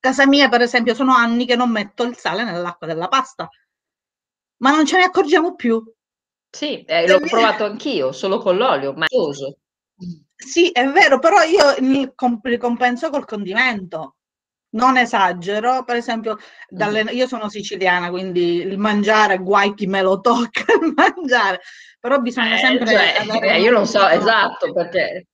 Casa 0.00 0.26
mia, 0.26 0.48
per 0.48 0.62
esempio, 0.62 0.94
sono 0.94 1.14
anni 1.14 1.44
che 1.44 1.56
non 1.56 1.70
metto 1.70 2.04
il 2.04 2.16
sale 2.16 2.42
nell'acqua 2.42 2.86
della 2.86 3.06
pasta, 3.06 3.48
ma 4.62 4.70
non 4.70 4.86
ce 4.86 4.96
ne 4.96 5.04
accorgiamo 5.04 5.54
più. 5.54 5.82
Sì, 6.50 6.82
eh, 6.82 7.06
l'ho 7.06 7.20
provato 7.20 7.64
anch'io, 7.64 8.10
solo 8.10 8.38
con 8.38 8.56
l'olio, 8.56 8.92
ma 8.94 9.06
Sì, 10.34 10.70
è 10.70 10.88
vero, 10.88 11.18
però 11.18 11.42
io 11.42 11.76
il 11.78 12.14
compenso 12.14 13.10
col 13.10 13.26
condimento. 13.26 14.16
Non 14.72 14.96
esagero, 14.96 15.82
per 15.84 15.96
esempio, 15.96 16.38
dalle, 16.68 17.02
io 17.10 17.26
sono 17.26 17.48
siciliana, 17.48 18.08
quindi 18.08 18.54
il 18.56 18.78
mangiare, 18.78 19.38
guai 19.38 19.74
chi 19.74 19.86
me 19.86 20.00
lo 20.00 20.20
tocca 20.20 20.64
il 20.80 20.94
mangiare, 20.94 21.60
però 21.98 22.18
bisogna 22.20 22.54
eh, 22.54 22.58
sempre... 22.58 22.86
Cioè, 22.86 23.42
eh, 23.42 23.60
io 23.60 23.70
non 23.72 23.86
so, 23.86 24.06
esatto, 24.08 24.72
perché... 24.72 25.26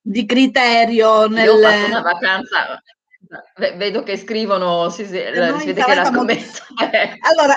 Di 0.00 0.24
criterio 0.24 1.26
nel... 1.26 1.46
Io 1.46 1.54
ho 1.54 1.60
fatto 1.60 1.86
una 1.86 2.00
vacanza, 2.00 2.82
Vedo 3.76 4.02
che 4.04 4.16
scrivono, 4.16 4.88
si, 4.88 5.04
si, 5.04 5.10
si 5.10 5.12
vede 5.12 5.84
che 5.84 5.94
la 5.94 6.06
scommessa 6.06 6.64
Allora, 7.28 7.56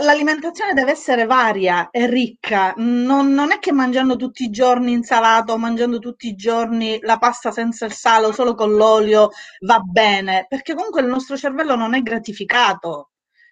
l'alimentazione 0.00 0.74
deve 0.74 0.92
essere 0.92 1.26
varia 1.26 1.88
e 1.90 2.06
ricca, 2.06 2.72
non, 2.76 3.32
non, 3.32 3.50
è 3.50 3.58
che 3.58 3.72
mangiando 3.72 4.14
tutti 4.14 4.44
i 4.44 4.50
giorni 4.50 4.92
insalata 4.92 5.52
o 5.52 5.58
mangiando 5.58 5.98
tutti 5.98 6.28
i 6.28 6.36
giorni 6.36 6.98
la 7.00 7.18
pasta 7.18 7.50
senza 7.50 7.84
il 7.84 7.92
sale 7.92 8.26
o 8.26 8.32
solo 8.32 8.54
con 8.54 8.76
l'olio 8.76 9.30
va 9.66 9.80
bene, 9.80 10.46
perché 10.48 10.74
comunque 10.74 11.00
il 11.00 11.08
nostro 11.08 11.36
cervello 11.36 11.74
non 11.74 11.94
è 11.94 12.00
gratificato. 12.00 13.10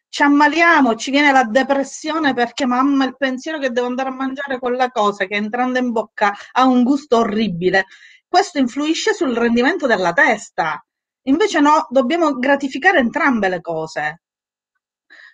Ci 0.08 0.22
ammaliamo, 0.22 0.94
ci 0.94 1.10
viene 1.10 1.32
la 1.32 1.44
depressione 1.44 2.32
perché 2.32 2.64
mamma 2.64 3.06
il 3.06 3.16
pensiero 3.16 3.58
che 3.58 3.70
devo 3.70 3.88
andare 3.88 4.10
a 4.10 4.14
mangiare 4.14 4.60
quella 4.60 4.90
cosa 4.90 5.24
che 5.24 5.34
entrando 5.34 5.80
in 5.80 5.90
bocca 5.90 6.32
ha 6.52 6.64
un 6.64 6.84
gusto 6.84 7.18
orribile. 7.18 7.86
Questo 8.28 8.58
influisce 8.58 9.14
sul 9.14 9.34
rendimento 9.34 9.88
della 9.88 10.12
testa 10.12 10.85
Invece 11.26 11.60
no, 11.60 11.86
dobbiamo 11.90 12.34
gratificare 12.34 12.98
entrambe 12.98 13.48
le 13.48 13.60
cose. 13.60 14.22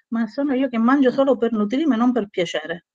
Ma 0.09 0.27
sono 0.27 0.55
io 0.55 0.69
che 0.69 0.79
mangio 0.79 1.11
solo 1.11 1.37
per 1.37 1.53
nutrirmi 1.53 1.95
e 1.95 1.97
non 1.97 2.13
per 2.13 2.29
piacere. 2.29 2.87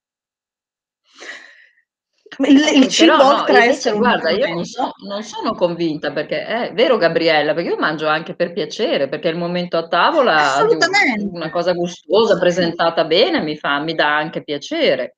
Il, 2.39 2.57
il 2.75 2.87
cibo 2.89 3.15
Però, 3.17 3.39
oltre 3.39 3.53
no, 3.53 3.59
a 3.59 3.63
essere 3.63 3.97
guarda, 3.97 4.29
io 4.29 4.47
non, 4.53 4.65
so, 4.65 4.91
non, 5.07 5.23
sono 5.23 5.53
convinta 5.53 6.11
perché 6.11 6.45
è 6.45 6.73
vero 6.73 6.97
Gabriella, 6.97 7.53
perché 7.53 7.69
io 7.69 7.77
mangio 7.77 8.07
anche 8.07 8.35
per 8.35 8.51
piacere, 8.51 9.07
perché 9.07 9.29
il 9.29 9.37
momento 9.37 9.77
a 9.77 9.87
tavola 9.87 10.63
una 11.31 11.49
cosa 11.49 11.71
gustosa 11.73 12.37
presentata 12.37 13.05
bene 13.05 13.41
mi 13.41 13.55
fa 13.55 13.79
mi 13.79 13.95
dà 13.95 14.15
anche 14.15 14.43
piacere. 14.43 15.15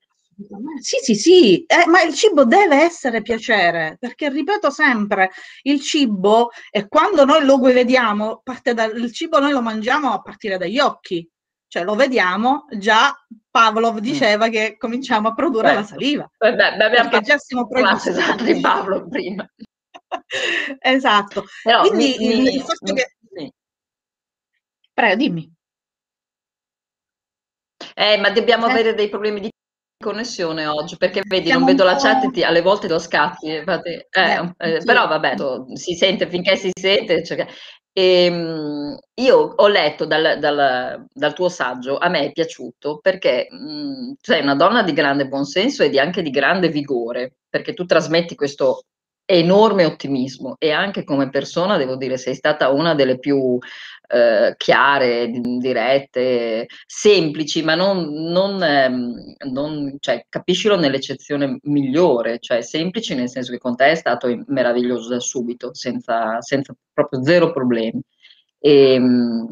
Sì, 0.80 0.96
sì, 1.02 1.14
sì, 1.14 1.64
eh, 1.64 1.86
ma 1.86 2.02
il 2.02 2.14
cibo 2.14 2.44
deve 2.44 2.82
essere 2.82 3.20
piacere, 3.20 3.96
perché 3.98 4.28
ripeto 4.30 4.70
sempre, 4.70 5.30
il 5.62 5.80
cibo, 5.80 6.50
e 6.70 6.88
quando 6.88 7.24
noi 7.24 7.44
lo 7.44 7.58
vediamo, 7.58 8.40
parte 8.42 8.72
dal, 8.72 8.96
il 8.96 9.12
cibo 9.12 9.38
noi 9.38 9.52
lo 9.52 9.60
mangiamo 9.60 10.12
a 10.12 10.22
partire 10.22 10.56
dagli 10.56 10.78
occhi, 10.78 11.28
cioè 11.68 11.84
lo 11.84 11.94
vediamo, 11.94 12.66
già 12.70 13.14
Pavlov 13.50 13.96
mm. 13.96 13.98
diceva 13.98 14.48
mm. 14.48 14.50
che 14.50 14.76
cominciamo 14.78 15.28
a 15.28 15.34
produrre 15.34 15.68
Beh, 15.68 15.74
la 15.74 15.84
saliva. 15.84 16.30
Beh, 16.38 16.54
beh, 16.54 16.84
abbiamo 16.84 17.20
già 17.20 17.38
siamo 17.38 17.68
esatto 17.70 18.42
di 18.42 18.60
Pavlov 18.60 19.08
prima. 19.08 19.48
esatto. 20.80 21.44
Però, 21.62 21.82
Quindi 21.82 22.16
mi, 22.18 22.26
il, 22.26 22.40
mi, 22.40 22.54
il 22.54 22.60
fatto 22.62 22.92
mi, 22.92 22.94
che... 22.94 23.16
Sì. 23.32 23.52
Prego, 24.92 25.16
dimmi. 25.16 25.54
Eh, 27.94 28.18
ma 28.18 28.30
dobbiamo 28.30 28.66
eh. 28.66 28.70
avere 28.70 28.94
dei 28.94 29.08
problemi 29.08 29.40
di 29.40 29.49
connessione 30.02 30.66
oggi 30.66 30.96
perché 30.96 31.20
vedi 31.26 31.46
Siamo 31.46 31.66
non 31.66 31.68
vedo 31.68 31.84
la 31.84 31.96
chat 31.96 32.30
ti, 32.30 32.42
alle 32.42 32.62
volte 32.62 32.88
lo 32.88 32.98
scatti 32.98 33.50
infatti, 33.50 33.90
eh, 33.90 34.06
eh, 34.10 34.76
eh, 34.76 34.82
però 34.82 35.06
vabbè 35.06 35.34
si 35.74 35.94
sente 35.94 36.26
finché 36.26 36.56
si 36.56 36.70
sente 36.72 37.22
cioè, 37.22 37.46
e, 37.92 38.24
ehm, 38.24 38.98
io 39.20 39.36
ho 39.36 39.68
letto 39.68 40.06
dal, 40.06 40.38
dal, 40.38 41.04
dal, 41.12 41.34
tuo 41.34 41.50
saggio 41.50 41.98
a 41.98 42.08
me 42.08 42.20
è 42.20 42.32
piaciuto 42.32 42.98
perché 43.02 43.48
mh, 43.50 44.12
sei 44.22 44.40
una 44.40 44.54
donna 44.54 44.82
di 44.82 44.94
grande 44.94 45.28
buonsenso 45.28 45.82
e 45.82 45.90
di, 45.90 45.98
anche 45.98 46.22
di 46.22 46.30
grande 46.30 46.70
vigore 46.70 47.34
perché 47.50 47.74
tu 47.74 47.84
trasmetti 47.84 48.34
questo 48.34 48.84
enorme 49.26 49.84
ottimismo 49.84 50.56
e 50.58 50.70
anche 50.72 51.04
come 51.04 51.28
persona 51.28 51.76
devo 51.76 51.96
dire 51.96 52.16
sei 52.16 52.34
stata 52.34 52.70
una 52.70 52.94
delle 52.94 53.18
più 53.18 53.58
eh, 54.12 54.54
chiare, 54.56 55.30
dirette, 55.30 56.66
semplici, 56.86 57.62
ma 57.62 57.74
non, 57.74 58.12
non, 58.12 58.62
ehm, 58.62 59.34
non 59.52 59.96
cioè, 60.00 60.26
capiscilo 60.28 60.76
nell'eccezione 60.76 61.58
migliore, 61.62 62.38
cioè 62.40 62.60
semplici 62.62 63.14
nel 63.14 63.30
senso 63.30 63.52
che 63.52 63.58
con 63.58 63.76
te 63.76 63.90
è 63.90 63.94
stato 63.94 64.28
meraviglioso 64.46 65.08
da 65.08 65.20
subito, 65.20 65.74
senza, 65.74 66.40
senza 66.40 66.74
proprio 66.92 67.22
zero 67.22 67.52
problemi. 67.52 68.00
E, 68.58 68.94
ehm, 68.94 69.46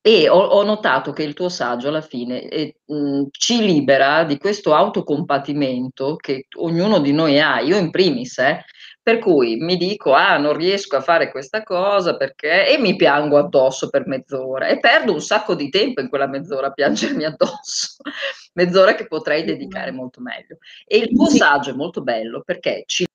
e 0.00 0.28
ho, 0.28 0.38
ho, 0.38 0.62
notato 0.62 1.12
che 1.12 1.24
il 1.24 1.34
tuo 1.34 1.48
saggio 1.48 1.88
alla 1.88 2.00
fine 2.00 2.48
eh, 2.48 2.76
mh, 2.86 3.24
ci 3.32 3.58
libera 3.60 4.22
di 4.22 4.38
questo 4.38 4.72
autocompatimento 4.72 6.14
che 6.14 6.46
ognuno 6.58 7.00
di 7.00 7.10
noi 7.12 7.40
ha, 7.40 7.58
io 7.58 7.76
in 7.76 7.90
primis, 7.90 8.38
eh, 8.38 8.64
per 9.06 9.20
cui 9.20 9.54
mi 9.54 9.76
dico, 9.76 10.14
ah, 10.14 10.36
non 10.36 10.56
riesco 10.56 10.96
a 10.96 11.00
fare 11.00 11.30
questa 11.30 11.62
cosa 11.62 12.16
perché... 12.16 12.66
e 12.66 12.76
mi 12.76 12.96
piango 12.96 13.38
addosso 13.38 13.88
per 13.88 14.04
mezz'ora. 14.04 14.66
E 14.66 14.80
perdo 14.80 15.12
un 15.12 15.20
sacco 15.20 15.54
di 15.54 15.68
tempo 15.68 16.00
in 16.00 16.08
quella 16.08 16.26
mezz'ora 16.26 16.66
a 16.66 16.72
piangermi 16.72 17.22
addosso, 17.22 17.98
mezz'ora 18.54 18.96
che 18.96 19.06
potrei 19.06 19.44
dedicare 19.44 19.92
molto 19.92 20.20
meglio. 20.20 20.58
E 20.84 20.96
il 20.96 21.14
tuo 21.14 21.28
saggio 21.28 21.70
è 21.70 21.74
molto 21.74 22.02
bello 22.02 22.42
perché 22.44 22.82
ci 22.86 23.06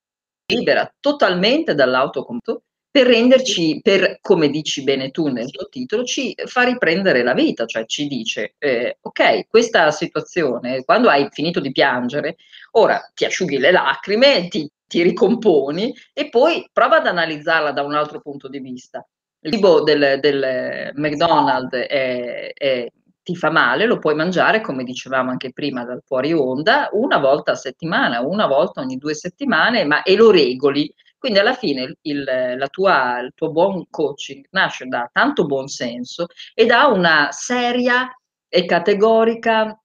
libera 0.46 0.90
totalmente 0.98 1.76
dall'autoconto 1.76 2.64
per 2.90 3.08
renderci, 3.08 3.82
per, 3.82 4.20
come 4.22 4.50
dici 4.50 4.84
bene 4.84 5.12
tu 5.12 5.28
nel 5.28 5.52
tuo 5.52 5.68
titolo, 5.68 6.06
ci 6.06 6.34
fa 6.46 6.64
riprendere 6.64 7.22
la 7.22 7.34
vita, 7.34 7.66
cioè 7.66 7.86
ci 7.86 8.08
dice, 8.08 8.56
eh, 8.60 8.98
ok, 9.02 9.46
questa 9.50 9.92
situazione, 9.92 10.86
quando 10.86 11.10
hai 11.10 11.28
finito 11.32 11.60
di 11.60 11.74
piangere, 11.74 12.38
ora 12.72 13.12
ti 13.14 13.26
asciughi 13.26 13.58
le 13.58 13.72
lacrime, 13.72 14.48
ti 14.48 14.72
ti 14.92 15.02
ricomponi 15.02 15.96
e 16.12 16.28
poi 16.28 16.68
prova 16.74 16.98
ad 16.98 17.08
analizzarla 17.08 17.72
da 17.72 17.82
un 17.82 17.94
altro 17.94 18.20
punto 18.20 18.50
di 18.50 18.60
vista. 18.60 19.08
Il 19.40 19.54
cibo 19.54 19.84
del, 19.84 20.20
del 20.20 20.92
McDonald's 20.96 21.78
è, 21.78 22.52
è, 22.54 22.88
ti 23.24 23.36
fa 23.38 23.50
male, 23.50 23.86
lo 23.86 24.00
puoi 24.00 24.16
mangiare, 24.16 24.60
come 24.60 24.84
dicevamo 24.84 25.32
anche 25.32 25.54
prima 25.54 25.86
dal 25.86 26.04
fuori 26.06 26.34
onda, 26.34 26.90
una 26.92 27.20
volta 27.20 27.54
a 27.54 27.56
settimana, 27.56 28.20
una 28.20 28.48
volta 28.48 28.82
ogni 28.82 28.98
due 28.98 29.14
settimane, 29.14 29.86
ma 29.86 30.04
e 30.04 30.14
lo 30.18 30.30
regoli. 30.30 30.94
Quindi 31.18 31.40
alla 31.40 31.54
fine 31.54 31.96
il, 32.02 32.68
tua, 32.70 33.20
il 33.22 33.32
tuo 33.34 33.52
buon 33.52 33.86
coaching 33.90 34.46
nasce 34.52 34.88
da 34.88 35.10
tanto 35.10 35.46
buon 35.46 35.68
senso 35.68 36.26
e 36.54 36.66
da 36.66 36.88
una 36.88 37.30
seria 37.32 38.14
e 38.50 38.66
categorica 38.66 39.82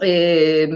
eh, 0.00 0.68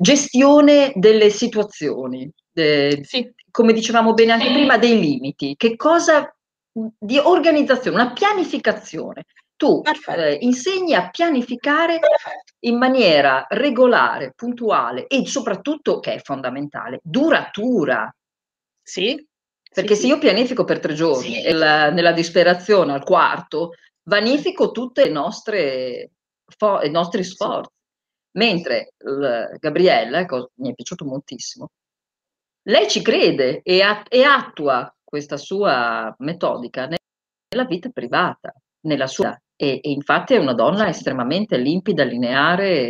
gestione 0.00 0.92
delle 0.94 1.28
situazioni, 1.28 2.30
eh, 2.54 3.00
sì. 3.02 3.30
come 3.50 3.74
dicevamo 3.74 4.14
bene 4.14 4.32
anche 4.32 4.50
prima, 4.50 4.78
dei 4.78 4.98
limiti, 4.98 5.54
che 5.56 5.76
cosa 5.76 6.34
di 6.72 7.18
organizzazione, 7.18 8.00
una 8.00 8.12
pianificazione. 8.12 9.26
Tu 9.56 9.82
eh, 10.16 10.38
insegni 10.40 10.94
a 10.94 11.10
pianificare 11.10 12.00
in 12.60 12.78
maniera 12.78 13.44
regolare, 13.50 14.32
puntuale 14.34 15.06
e 15.06 15.26
soprattutto, 15.26 16.00
che 16.00 16.14
è 16.14 16.20
fondamentale, 16.20 17.00
duratura. 17.02 18.10
Sì. 18.82 19.22
Perché 19.72 19.94
sì, 19.94 20.00
se 20.00 20.06
io 20.06 20.18
pianifico 20.18 20.64
per 20.64 20.80
tre 20.80 20.94
giorni 20.94 21.42
sì. 21.42 21.52
la, 21.52 21.90
nella 21.90 22.12
disperazione 22.12 22.94
al 22.94 23.04
quarto, 23.04 23.72
vanifico 24.04 24.70
tutti 24.70 25.06
i 25.06 25.10
nostri 25.12 26.08
sforzi. 27.22 27.78
Mentre 28.32 28.94
l- 28.98 29.56
Gabriella, 29.58 30.20
ecco, 30.20 30.50
mi 30.56 30.70
è 30.70 30.74
piaciuto 30.74 31.04
moltissimo, 31.04 31.70
lei 32.64 32.88
ci 32.88 33.02
crede 33.02 33.60
e, 33.62 33.82
at- 33.82 34.12
e 34.12 34.22
attua 34.22 34.94
questa 35.02 35.36
sua 35.36 36.14
metodica 36.18 36.86
nella 36.86 37.64
vita 37.66 37.88
privata, 37.90 38.52
nella 38.82 39.06
sua 39.06 39.36
e, 39.56 39.80
e 39.82 39.90
infatti 39.90 40.34
è 40.34 40.38
una 40.38 40.54
donna 40.54 40.88
estremamente 40.88 41.58
limpida, 41.58 42.02
lineare, 42.04 42.88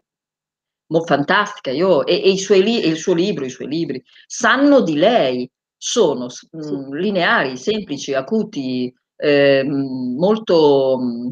fantastica. 1.05 1.71
Io, 1.71 2.07
e, 2.07 2.15
e, 2.23 2.31
i 2.31 2.39
suoi 2.39 2.63
li, 2.63 2.81
e 2.81 2.89
il 2.89 2.97
suo 2.97 3.15
libro, 3.15 3.45
i 3.45 3.51
suoi 3.51 3.69
libri, 3.69 4.03
sanno 4.27 4.81
di 4.81 4.95
lei, 4.95 5.51
sono 5.77 6.27
mh, 6.27 6.59
mm, 6.59 6.93
lineari, 6.95 7.57
semplici, 7.57 8.15
acuti, 8.15 8.93
eh, 9.17 9.65
molto 9.65 10.99
mh, 10.99 11.27
mm, 11.27 11.31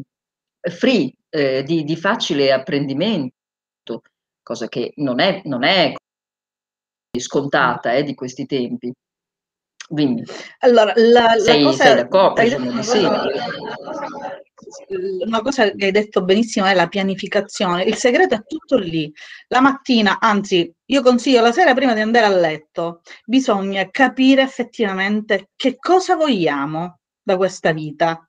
free, 0.71 1.13
eh, 1.29 1.63
di, 1.63 1.83
di, 1.83 1.95
facile 1.95 2.51
apprendimento, 2.51 3.35
cosa 4.49 4.67
che 4.67 4.93
non 4.95 5.19
è, 5.19 5.41
non 5.43 5.63
è 5.63 5.93
scontata 7.19 7.93
eh, 7.93 8.01
di 8.01 8.15
questi 8.15 8.47
tempi. 8.47 8.91
Dimmi. 9.87 10.23
Allora, 10.59 10.91
la, 10.95 11.35
sei, 11.37 11.61
la 11.61 11.69
cosa, 11.69 11.83
sei 11.83 11.95
d'accordo? 11.95 12.81
Sì. 12.81 13.05
Una 15.25 15.41
cosa 15.41 15.69
che 15.71 15.85
hai 15.85 15.91
detto 15.91 16.23
benissimo 16.23 16.65
è 16.65 16.73
la 16.73 16.87
pianificazione. 16.87 17.83
Il 17.83 17.93
segreto 17.93 18.33
è 18.33 18.43
tutto 18.43 18.77
lì. 18.77 19.13
La 19.49 19.61
mattina, 19.61 20.19
anzi, 20.19 20.71
io 20.83 21.01
consiglio 21.03 21.41
la 21.41 21.51
sera 21.51 21.75
prima 21.75 21.93
di 21.93 22.01
andare 22.01 22.25
a 22.25 22.35
letto, 22.35 23.01
bisogna 23.25 23.87
capire 23.91 24.41
effettivamente 24.41 25.49
che 25.55 25.77
cosa 25.77 26.15
vogliamo 26.15 27.01
da 27.21 27.37
questa 27.37 27.71
vita. 27.71 28.27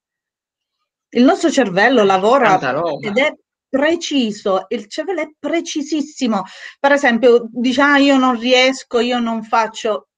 Il 1.12 1.24
nostro 1.24 1.50
cervello 1.50 2.04
lavora 2.04 2.58
ed 3.00 3.16
è 3.16 3.34
preciso, 3.70 4.66
il 4.68 4.88
cervello 4.88 5.22
è 5.22 5.30
precisissimo. 5.38 6.42
Per 6.78 6.92
esempio, 6.92 7.48
dice, 7.50 7.80
ah, 7.82 7.98
io 7.98 8.18
non 8.18 8.38
riesco, 8.38 9.00
io 9.00 9.18
non 9.20 9.42
faccio. 9.44 10.08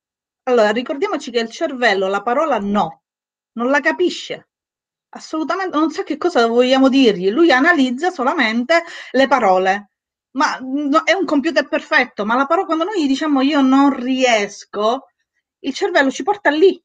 Allora, 0.44 0.70
ricordiamoci 0.70 1.30
che 1.30 1.40
il 1.40 1.50
cervello 1.50 2.08
la 2.08 2.22
parola 2.22 2.58
no 2.58 3.02
non 3.54 3.70
la 3.70 3.80
capisce. 3.80 4.48
Assolutamente, 5.10 5.76
non 5.76 5.90
sa 5.90 6.02
che 6.04 6.16
cosa 6.16 6.46
vogliamo 6.46 6.88
dirgli. 6.88 7.30
Lui 7.30 7.52
analizza 7.52 8.10
solamente 8.10 8.82
le 9.12 9.28
parole. 9.28 9.90
Ma 10.32 10.58
no, 10.60 11.04
è 11.04 11.12
un 11.12 11.26
computer 11.26 11.68
perfetto, 11.68 12.24
ma 12.24 12.34
la 12.36 12.46
parola, 12.46 12.66
quando 12.66 12.84
noi 12.84 13.02
gli 13.02 13.06
diciamo 13.06 13.42
io 13.42 13.60
non 13.60 13.94
riesco, 13.94 15.08
il 15.60 15.74
cervello 15.74 16.10
ci 16.10 16.22
porta 16.22 16.50
lì, 16.50 16.82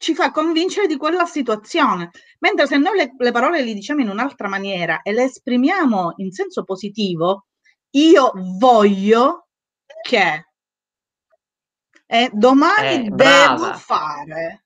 ci 0.00 0.14
fa 0.14 0.30
convincere 0.30 0.86
di 0.86 0.96
quella 0.96 1.26
situazione. 1.26 2.10
Mentre 2.38 2.66
se 2.66 2.78
noi 2.78 2.96
le, 2.96 3.14
le 3.18 3.32
parole 3.32 3.62
le 3.62 3.74
diciamo 3.74 4.00
in 4.00 4.08
un'altra 4.08 4.48
maniera 4.48 5.02
e 5.02 5.12
le 5.12 5.24
esprimiamo 5.24 6.14
in 6.16 6.32
senso 6.32 6.64
positivo, 6.64 7.48
io 7.90 8.32
voglio 8.58 9.48
che 10.02 10.46
e 12.06 12.30
domani 12.32 13.06
eh, 13.06 13.10
devo 13.10 13.74
fare 13.74 14.64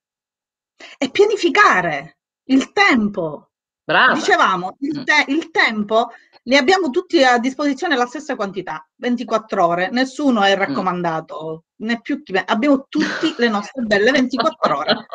e 0.98 1.10
pianificare 1.10 2.18
il 2.44 2.70
tempo. 2.72 3.50
Brava. 3.82 4.14
Dicevamo, 4.14 4.76
il, 4.78 5.00
mm. 5.00 5.02
te- 5.02 5.24
il 5.28 5.50
tempo 5.50 6.12
ne 6.46 6.56
abbiamo 6.56 6.90
tutti 6.90 7.22
a 7.22 7.38
disposizione 7.38 7.96
la 7.96 8.06
stessa 8.06 8.36
quantità, 8.36 8.86
24 8.96 9.66
ore, 9.66 9.88
nessuno 9.90 10.42
è 10.42 10.54
raccomandato, 10.54 11.64
mm. 11.82 11.86
né 11.86 12.00
più 12.00 12.22
chi 12.22 12.40
abbiamo 12.44 12.86
tutte 12.88 13.34
le 13.38 13.48
nostre 13.48 13.82
belle 13.82 14.10
24 14.10 14.76
ore. 14.76 15.06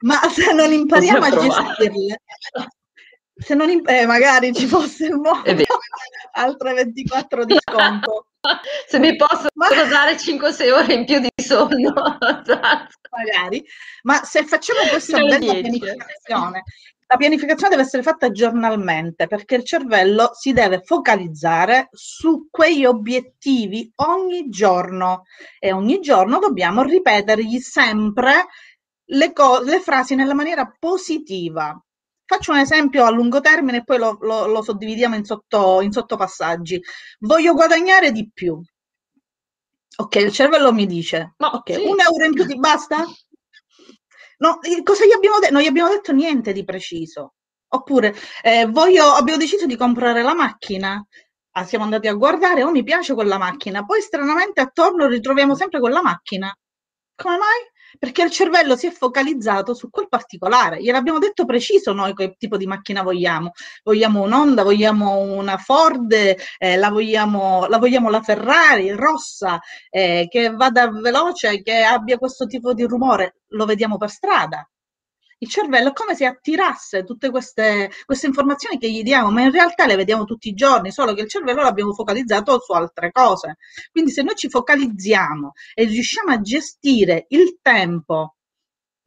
Ma 0.00 0.20
se 0.30 0.52
non 0.52 0.72
impariamo 0.72 1.24
a 1.24 1.30
gestirle, 1.30 2.20
se 3.34 3.54
non 3.54 3.70
imp- 3.70 3.88
eh, 3.88 4.06
magari 4.06 4.52
ci 4.52 4.66
fosse 4.66 5.06
il 5.06 5.16
modo, 5.16 5.42
altre 6.32 6.74
24 6.74 7.44
di 7.44 7.56
sconto. 7.58 8.26
Se 8.86 8.98
mi 9.00 9.16
posso 9.16 9.48
ma... 9.54 9.68
dare 9.68 10.14
5-6 10.14 10.72
ore 10.72 10.94
in 10.94 11.04
più 11.04 11.18
di 11.18 11.28
sonno. 11.42 11.92
magari. 13.10 13.64
Ma 14.02 14.22
se 14.22 14.44
facciamo 14.44 14.80
questa 14.88 15.18
bella 15.18 15.38
pianificazione, 15.38 16.62
la 17.10 17.16
pianificazione 17.16 17.70
deve 17.70 17.86
essere 17.86 18.02
fatta 18.02 18.30
giornalmente 18.30 19.26
perché 19.26 19.54
il 19.54 19.64
cervello 19.64 20.30
si 20.34 20.52
deve 20.52 20.82
focalizzare 20.84 21.88
su 21.92 22.48
quegli 22.50 22.84
obiettivi 22.84 23.90
ogni 23.96 24.50
giorno 24.50 25.22
e 25.58 25.72
ogni 25.72 26.00
giorno 26.00 26.38
dobbiamo 26.38 26.82
ripetergli 26.82 27.58
sempre 27.60 28.46
le, 29.06 29.32
co- 29.32 29.60
le 29.60 29.80
frasi 29.80 30.14
nella 30.16 30.34
maniera 30.34 30.70
positiva. 30.78 31.82
Faccio 32.26 32.52
un 32.52 32.58
esempio 32.58 33.06
a 33.06 33.10
lungo 33.10 33.40
termine 33.40 33.78
e 33.78 33.84
poi 33.84 33.96
lo, 33.96 34.18
lo, 34.20 34.46
lo 34.46 34.60
suddividiamo 34.60 35.14
in, 35.14 35.24
sotto, 35.24 35.80
in 35.80 35.92
sottopassaggi. 35.92 36.78
Voglio 37.20 37.54
guadagnare 37.54 38.12
di 38.12 38.30
più. 38.30 38.62
Ok, 39.96 40.14
il 40.16 40.30
cervello 40.30 40.74
mi 40.74 40.84
dice, 40.86 41.34
Ma, 41.38 41.52
ok, 41.52 41.72
sì. 41.72 41.80
un 41.80 41.96
euro 42.00 42.24
in 42.26 42.34
più 42.34 42.46
ti 42.46 42.58
basta? 42.58 43.04
No, 44.40 44.58
cosa 44.84 45.04
gli 45.04 45.12
abbiamo 45.12 45.38
detto? 45.38 45.52
Non 45.52 45.62
gli 45.62 45.66
abbiamo 45.66 45.88
detto 45.90 46.12
niente 46.12 46.52
di 46.52 46.64
preciso. 46.64 47.34
Oppure, 47.70 48.14
eh, 48.42 48.66
voglio, 48.66 49.04
abbiamo 49.06 49.38
deciso 49.38 49.66
di 49.66 49.76
comprare 49.76 50.22
la 50.22 50.34
macchina. 50.34 51.04
Ah, 51.52 51.64
siamo 51.64 51.84
andati 51.84 52.06
a 52.08 52.14
guardare, 52.14 52.62
oh 52.62 52.70
mi 52.70 52.84
piace 52.84 53.14
quella 53.14 53.36
macchina. 53.38 53.84
Poi 53.84 54.00
stranamente 54.00 54.60
attorno 54.60 55.06
ritroviamo 55.08 55.54
sempre 55.56 55.80
quella 55.80 56.02
macchina. 56.02 56.54
Come 57.18 57.36
mai? 57.36 57.76
perché 57.98 58.22
il 58.22 58.30
cervello 58.30 58.76
si 58.76 58.86
è 58.86 58.90
focalizzato 58.90 59.74
su 59.74 59.90
quel 59.90 60.08
particolare. 60.08 60.80
Gliel'abbiamo 60.80 61.18
detto 61.18 61.44
preciso 61.44 61.92
noi 61.92 62.14
che 62.14 62.36
tipo 62.38 62.56
di 62.56 62.66
macchina 62.66 63.02
vogliamo. 63.02 63.52
Vogliamo 63.82 64.22
un'Honda, 64.22 64.62
vogliamo 64.62 65.18
una 65.18 65.56
Ford, 65.56 66.12
eh, 66.12 66.76
la, 66.76 66.90
vogliamo, 66.90 67.66
la, 67.66 67.78
vogliamo, 67.78 68.10
la 68.10 68.22
Ferrari 68.22 68.90
rossa, 68.90 69.58
eh, 69.90 70.26
che 70.28 70.50
vada 70.50 70.90
veloce, 70.90 71.62
che 71.62 71.82
abbia 71.82 72.18
questo 72.18 72.46
tipo 72.46 72.74
di 72.74 72.84
rumore. 72.84 73.36
Lo 73.48 73.64
vediamo 73.64 73.96
per 73.96 74.10
strada 74.10 74.68
il 75.38 75.48
cervello 75.48 75.90
è 75.90 75.92
come 75.92 76.14
se 76.14 76.26
attirasse 76.26 77.04
tutte 77.04 77.30
queste, 77.30 77.90
queste, 78.04 78.26
informazioni 78.26 78.78
che 78.78 78.90
gli 78.90 79.02
diamo, 79.02 79.30
ma 79.30 79.42
in 79.42 79.52
realtà 79.52 79.86
le 79.86 79.96
vediamo 79.96 80.24
tutti 80.24 80.48
i 80.48 80.54
giorni, 80.54 80.90
solo 80.90 81.14
che 81.14 81.22
il 81.22 81.28
cervello 81.28 81.62
l'abbiamo 81.62 81.92
focalizzato 81.92 82.60
su 82.60 82.72
altre 82.72 83.12
cose. 83.12 83.56
Quindi 83.90 84.10
se 84.10 84.22
noi 84.22 84.34
ci 84.34 84.48
focalizziamo 84.48 85.52
e 85.74 85.84
riusciamo 85.84 86.32
a 86.32 86.40
gestire 86.40 87.26
il 87.28 87.58
tempo 87.62 88.34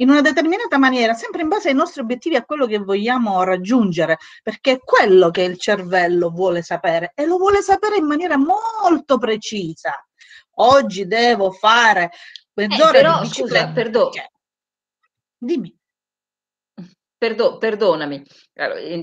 in 0.01 0.09
una 0.09 0.21
determinata 0.21 0.77
maniera, 0.77 1.13
sempre 1.13 1.41
in 1.41 1.47
base 1.47 1.69
ai 1.69 1.75
nostri 1.75 2.01
obiettivi, 2.01 2.35
a 2.35 2.43
quello 2.43 2.65
che 2.65 2.79
vogliamo 2.79 3.43
raggiungere, 3.43 4.17
perché 4.41 4.71
è 4.71 4.79
quello 4.79 5.29
che 5.29 5.43
il 5.43 5.59
cervello 5.59 6.31
vuole 6.31 6.63
sapere 6.63 7.11
e 7.13 7.25
lo 7.25 7.37
vuole 7.37 7.61
sapere 7.61 7.97
in 7.97 8.05
maniera 8.05 8.35
molto 8.35 9.17
precisa. 9.19 9.93
Oggi 10.55 11.05
devo 11.05 11.51
fare 11.51 12.09
mezz'ora 12.53 12.89
eh, 12.89 13.01
però, 13.01 13.21
di 13.21 13.27
bicicletta. 13.27 13.59
Scusa, 13.59 13.73
perdono. 13.73 14.09
Dimmi. 15.37 15.79
Perdo, 17.21 17.60
perdonami, 17.60 18.23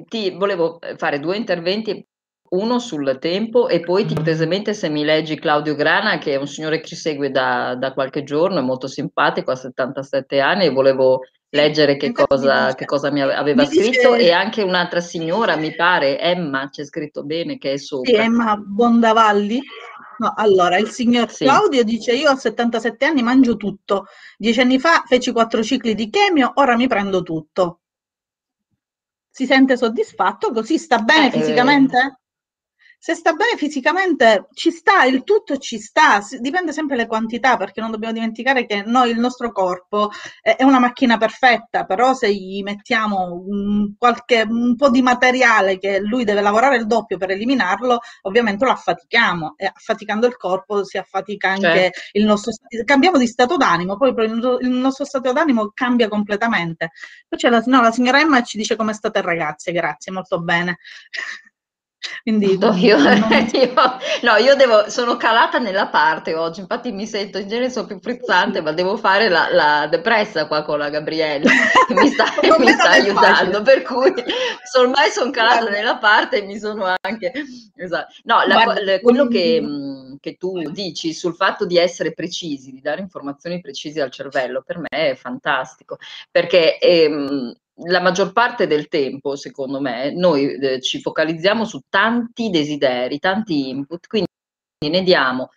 ti 0.09 0.31
volevo 0.31 0.81
eh, 0.81 0.97
fare 0.97 1.21
due 1.21 1.37
interventi, 1.37 2.05
uno 2.49 2.81
sul 2.81 3.17
tempo 3.21 3.69
e 3.69 3.79
poi 3.79 4.07
ti 4.07 4.15
cortesemente 4.17 4.75
se 4.75 4.89
mi 4.89 5.05
leggi 5.05 5.39
Claudio 5.39 5.77
Grana, 5.77 6.19
che 6.19 6.33
è 6.33 6.37
un 6.37 6.49
signore 6.49 6.81
che 6.81 6.87
ci 6.89 6.97
segue 6.97 7.31
da, 7.31 7.77
da 7.77 7.93
qualche 7.93 8.25
giorno, 8.25 8.59
è 8.59 8.63
molto 8.63 8.89
simpatico, 8.89 9.53
ha 9.53 9.55
77 9.55 10.41
anni 10.41 10.65
e 10.65 10.71
volevo 10.71 11.21
leggere 11.51 11.97
che 11.97 12.11
cosa, 12.11 12.75
che 12.75 12.87
cosa 12.87 13.13
mi 13.13 13.23
aveva 13.23 13.63
mi 13.63 13.69
scritto 13.69 14.15
dice... 14.17 14.27
e 14.27 14.33
anche 14.33 14.63
un'altra 14.63 14.99
signora, 14.99 15.55
mi 15.55 15.73
pare, 15.77 16.19
Emma, 16.19 16.71
c'è 16.71 16.85
scritto 16.85 17.23
bene 17.23 17.57
che 17.57 17.75
è 17.75 17.79
sopra. 17.79 18.11
Sì, 18.11 18.17
Emma 18.17 18.57
Bondavalli. 18.57 19.63
No, 20.19 20.33
allora, 20.35 20.77
il 20.77 20.89
signor 20.89 21.31
sì. 21.31 21.45
Claudio 21.45 21.85
dice 21.85 22.15
io 22.15 22.33
ho 22.33 22.37
77 22.37 23.05
anni, 23.05 23.23
mangio 23.23 23.57
tutto. 23.57 24.07
Dieci 24.37 24.61
anni 24.61 24.81
fa 24.81 25.05
feci 25.07 25.31
quattro 25.31 25.63
cicli 25.63 25.95
di 25.95 26.11
chemio, 26.11 26.51
ora 26.57 26.75
mi 26.75 26.89
prendo 26.89 27.23
tutto 27.23 27.83
si 29.39 29.47
sente 29.47 29.77
soddisfatto, 29.77 30.51
così 30.51 30.79
sta 30.79 30.99
bene 30.99 31.29
eh, 31.29 31.31
fisicamente? 31.31 32.23
Se 33.01 33.15
sta 33.15 33.33
bene 33.33 33.57
fisicamente 33.57 34.49
ci 34.55 34.73
sta, 34.73 35.05
il 35.05 35.23
tutto 35.23 35.57
ci 35.59 35.79
sta, 35.79 36.21
dipende 36.41 36.73
sempre 36.73 36.97
le 36.97 37.07
quantità 37.07 37.57
perché 37.57 37.81
non 37.81 37.93
dobbiamo 37.93 38.13
dimenticare 38.13 38.67
che 38.67 38.83
noi, 38.85 39.11
il 39.11 39.21
nostro 39.21 39.53
corpo 39.53 40.11
è 40.43 40.65
una 40.65 40.81
macchina 40.81 41.17
perfetta, 41.17 41.85
però 41.85 42.13
se 42.13 42.35
gli 42.35 42.61
mettiamo 42.63 43.45
un, 43.47 43.95
qualche, 43.97 44.45
un 44.49 44.75
po' 44.75 44.91
di 44.91 45.01
materiale 45.01 45.79
che 45.79 46.01
lui 46.01 46.25
deve 46.25 46.41
lavorare 46.41 46.77
il 46.77 46.89
doppio 46.89 47.19
per 47.19 47.31
eliminarlo, 47.31 48.01
ovviamente 48.23 48.65
lo 48.65 48.73
affatichiamo 48.73 49.55
e 49.57 49.71
affaticando 49.73 50.27
il 50.27 50.37
corpo 50.37 50.85
si 50.85 50.99
affatica 50.99 51.51
anche 51.51 51.69
certo. 51.69 52.01
il 52.13 52.25
nostro 52.25 52.51
stato, 52.51 52.83
cambiamo 52.85 53.17
di 53.17 53.29
stato 53.29 53.57
d'animo, 53.57 53.97
poi 53.97 54.11
il 54.11 54.71
nostro 54.71 55.05
stato 55.05 55.33
d'animo 55.33 55.71
cambia 55.73 56.09
completamente. 56.09 56.91
Poi 57.29 57.39
c'è 57.39 57.49
la, 57.49 57.63
no, 57.67 57.81
la 57.81 57.93
signora 57.93 58.19
Emma 58.19 58.43
ci 58.43 58.59
dice 58.59 58.75
come 58.75 58.93
state 58.93 59.21
ragazze, 59.21 59.71
grazie, 59.71 60.11
molto 60.11 60.41
bene. 60.41 60.79
Quindi 62.23 62.59
no, 62.59 62.75
io, 62.75 62.97
non... 62.99 63.49
io, 63.53 63.73
no, 64.23 64.37
io 64.37 64.55
devo, 64.55 64.89
sono 64.91 65.17
calata 65.17 65.59
nella 65.59 65.89
parte 65.89 66.35
oggi, 66.35 66.61
infatti 66.61 66.93
mi 66.93 67.07
sento, 67.07 67.39
in 67.39 67.49
genere 67.49 67.71
sono 67.71 67.87
più 67.87 67.99
frizzante, 68.01 68.61
ma 68.61 68.73
devo 68.73 68.97
fare 68.97 69.29
la, 69.29 69.49
la 69.51 69.87
depressa 69.89 70.47
qua 70.47 70.63
con 70.63 70.79
la 70.79 70.91
Gabriella, 70.91 71.51
che 71.87 71.95
mi 71.95 72.09
sta, 72.09 72.27
mi 72.59 72.69
sta 72.71 72.91
aiutando, 72.91 73.63
per 73.63 73.83
cui 73.83 74.13
ormai 74.79 75.11
sono 75.11 75.31
calata 75.31 75.61
Guarda. 75.61 75.77
nella 75.77 75.97
parte 75.99 76.39
e 76.39 76.47
mi 76.47 76.59
sono 76.59 76.95
anche... 77.01 77.33
Esatto. 77.77 78.15
No, 78.25 78.43
la, 78.47 78.65
Guarda, 78.65 79.01
quello 79.01 79.27
che, 79.29 79.65
che, 80.21 80.37
tu 80.37 80.71
dici 80.71 81.13
sul 81.13 81.35
fatto 81.35 81.65
di 81.65 81.79
essere 81.79 82.13
precisi, 82.13 82.73
di 82.73 82.81
dare 82.81 83.01
informazioni 83.01 83.61
precise 83.61 84.01
al 84.01 84.11
cervello, 84.11 84.63
per 84.65 84.79
me 84.79 84.89
è 84.89 85.15
fantastico, 85.15 85.99
perché... 86.31 86.79
Ehm, 86.79 87.55
la 87.87 88.01
maggior 88.01 88.33
parte 88.33 88.67
del 88.67 88.89
tempo, 88.89 89.37
secondo 89.37 89.81
me, 89.81 90.13
noi 90.13 90.55
eh, 90.55 90.81
ci 90.81 91.01
focalizziamo 91.01 91.65
su 91.65 91.81
tanti 91.89 92.51
desideri, 92.51 93.19
tanti 93.19 93.69
input, 93.69 94.07
quindi 94.07 94.29
ne 94.89 95.03
diamo 95.03 95.51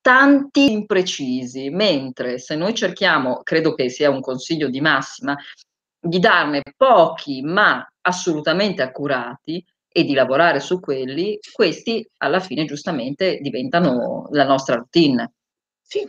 tanti 0.00 0.72
imprecisi, 0.72 1.70
mentre 1.70 2.38
se 2.38 2.56
noi 2.56 2.74
cerchiamo, 2.74 3.42
credo 3.42 3.74
che 3.74 3.90
sia 3.90 4.10
un 4.10 4.20
consiglio 4.20 4.68
di 4.68 4.80
massima, 4.80 5.36
di 6.00 6.18
darne 6.18 6.62
pochi 6.76 7.42
ma 7.42 7.86
assolutamente 8.00 8.82
accurati 8.82 9.62
e 9.90 10.04
di 10.04 10.14
lavorare 10.14 10.60
su 10.60 10.80
quelli, 10.80 11.38
questi 11.52 12.08
alla 12.18 12.40
fine 12.40 12.64
giustamente 12.64 13.38
diventano 13.40 14.28
la 14.30 14.44
nostra 14.44 14.76
routine. 14.76 15.32
Sì, 15.90 16.06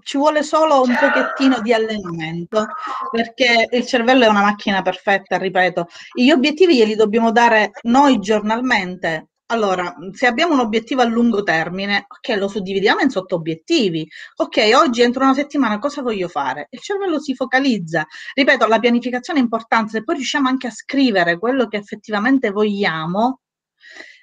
ci 0.00 0.16
vuole 0.16 0.42
solo 0.42 0.80
un 0.80 0.96
pochettino 0.98 1.60
di 1.60 1.74
allenamento, 1.74 2.66
perché 3.10 3.68
il 3.70 3.84
cervello 3.84 4.24
è 4.24 4.28
una 4.28 4.40
macchina 4.40 4.80
perfetta, 4.80 5.36
ripeto. 5.36 5.86
Gli 6.14 6.30
obiettivi 6.30 6.76
glieli 6.76 6.94
dobbiamo 6.94 7.30
dare 7.30 7.72
noi 7.82 8.20
giornalmente. 8.20 9.26
Allora, 9.52 9.94
se 10.12 10.26
abbiamo 10.26 10.54
un 10.54 10.60
obiettivo 10.60 11.02
a 11.02 11.04
lungo 11.04 11.42
termine, 11.42 12.06
ok, 12.08 12.38
lo 12.38 12.48
suddividiamo 12.48 13.00
in 13.02 13.10
sotto-obiettivi. 13.10 14.08
Ok, 14.36 14.70
oggi 14.76 15.02
entro 15.02 15.24
una 15.24 15.34
settimana 15.34 15.78
cosa 15.78 16.00
voglio 16.00 16.28
fare? 16.28 16.68
Il 16.70 16.80
cervello 16.80 17.20
si 17.20 17.34
focalizza. 17.34 18.06
Ripeto, 18.32 18.66
la 18.66 18.78
pianificazione 18.78 19.40
è 19.40 19.42
importante, 19.42 19.90
se 19.90 20.04
poi 20.04 20.14
riusciamo 20.14 20.48
anche 20.48 20.68
a 20.68 20.70
scrivere 20.70 21.38
quello 21.38 21.66
che 21.68 21.76
effettivamente 21.76 22.50
vogliamo, 22.50 23.41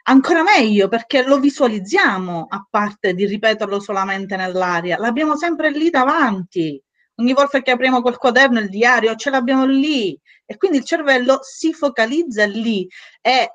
Ancora 0.09 0.41
meglio 0.41 0.87
perché 0.87 1.21
lo 1.23 1.39
visualizziamo, 1.39 2.47
a 2.49 2.65
parte 2.67 3.13
di 3.13 3.27
ripeterlo 3.27 3.79
solamente 3.79 4.35
nell'aria, 4.35 4.97
l'abbiamo 4.97 5.37
sempre 5.37 5.69
lì 5.69 5.91
davanti. 5.91 6.81
Ogni 7.17 7.33
volta 7.33 7.61
che 7.61 7.69
apriamo 7.69 8.01
quel 8.01 8.17
quaderno, 8.17 8.59
il 8.59 8.69
diario, 8.69 9.13
ce 9.15 9.29
l'abbiamo 9.29 9.65
lì. 9.65 10.19
E 10.47 10.57
quindi 10.57 10.77
il 10.77 10.83
cervello 10.83 11.39
si 11.43 11.73
focalizza 11.73 12.43
lì. 12.45 12.87
E 13.21 13.51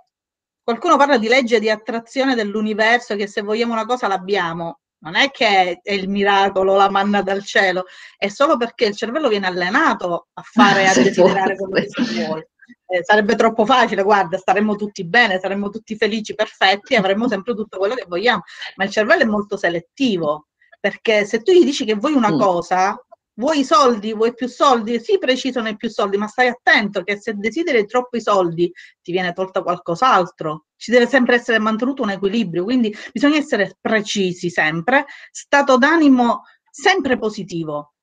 qualcuno 0.63 0.97
parla 0.97 1.19
di 1.19 1.27
legge 1.27 1.59
di 1.59 1.69
attrazione 1.69 2.37
dell'universo, 2.37 3.17
che 3.17 3.27
se 3.27 3.43
vogliamo 3.43 3.73
una 3.73 3.87
cosa 3.87 4.07
l'abbiamo. 4.07 4.79
Non 4.99 5.17
è 5.17 5.33
che 5.33 5.81
è 5.83 5.93
il 5.93 6.09
miracolo, 6.09 6.77
la 6.77 6.89
manna 6.89 7.21
dal 7.23 7.43
cielo, 7.45 7.87
è 8.17 8.29
solo 8.29 8.57
perché 8.57 8.85
il 8.85 8.97
cervello 8.97 9.29
viene 9.29 9.49
allenato 9.49 10.29
a 10.33 10.43
fare, 10.43 10.87
a 10.87 10.95
desiderare 11.03 11.57
quello 11.57 11.75
che 11.75 11.89
si 11.89 12.25
vuole 12.25 12.51
eh, 12.87 13.03
sarebbe 13.03 13.35
troppo 13.35 13.65
facile, 13.65 14.03
guarda, 14.03 14.37
staremmo 14.39 14.77
tutti 14.77 15.05
bene, 15.05 15.39
saremmo 15.41 15.71
tutti 15.71 15.97
felici, 15.97 16.35
perfetti, 16.35 16.95
avremmo 16.95 17.29
sempre 17.29 17.55
tutto 17.55 17.79
quello 17.79 17.95
che 17.95 18.05
vogliamo, 18.07 18.43
ma 18.77 18.85
il 18.85 18.91
cervello 18.91 19.23
è 19.23 19.27
molto 19.27 19.57
selettivo, 19.57 20.49
perché 20.81 21.25
se 21.25 21.43
tu 21.43 21.53
gli 21.53 21.65
dici 21.65 21.85
che 21.85 21.95
vuoi 21.95 22.13
una 22.13 22.33
mm. 22.33 22.39
cosa, 22.39 23.05
vuoi 23.37 23.65
soldi, 23.65 24.13
vuoi 24.13 24.35
più 24.35 24.47
soldi, 24.49 25.01
sì 25.01 25.19
preciso 25.19 25.61
nei 25.61 25.77
più 25.77 25.89
soldi, 25.89 26.17
ma 26.17 26.27
stai 26.27 26.49
attento 26.49 27.03
che 27.03 27.21
se 27.21 27.35
desideri 27.35 27.87
troppi 27.87 28.21
soldi 28.21 28.71
ti 29.03 29.13
viene 29.13 29.33
tolta 29.33 29.63
qualcos'altro, 29.63 30.67
ci 30.77 30.91
deve 30.91 31.07
sempre 31.07 31.37
essere 31.37 31.59
mantenuto 31.59 32.03
un 32.03 32.11
equilibrio, 32.11 32.65
quindi 32.65 32.95
bisogna 33.13 33.39
essere 33.39 33.77
precisi 33.81 34.51
sempre, 34.51 35.07
stato 35.31 35.79
d'animo 35.79 36.43
sempre 36.71 37.19
positivo, 37.19 37.94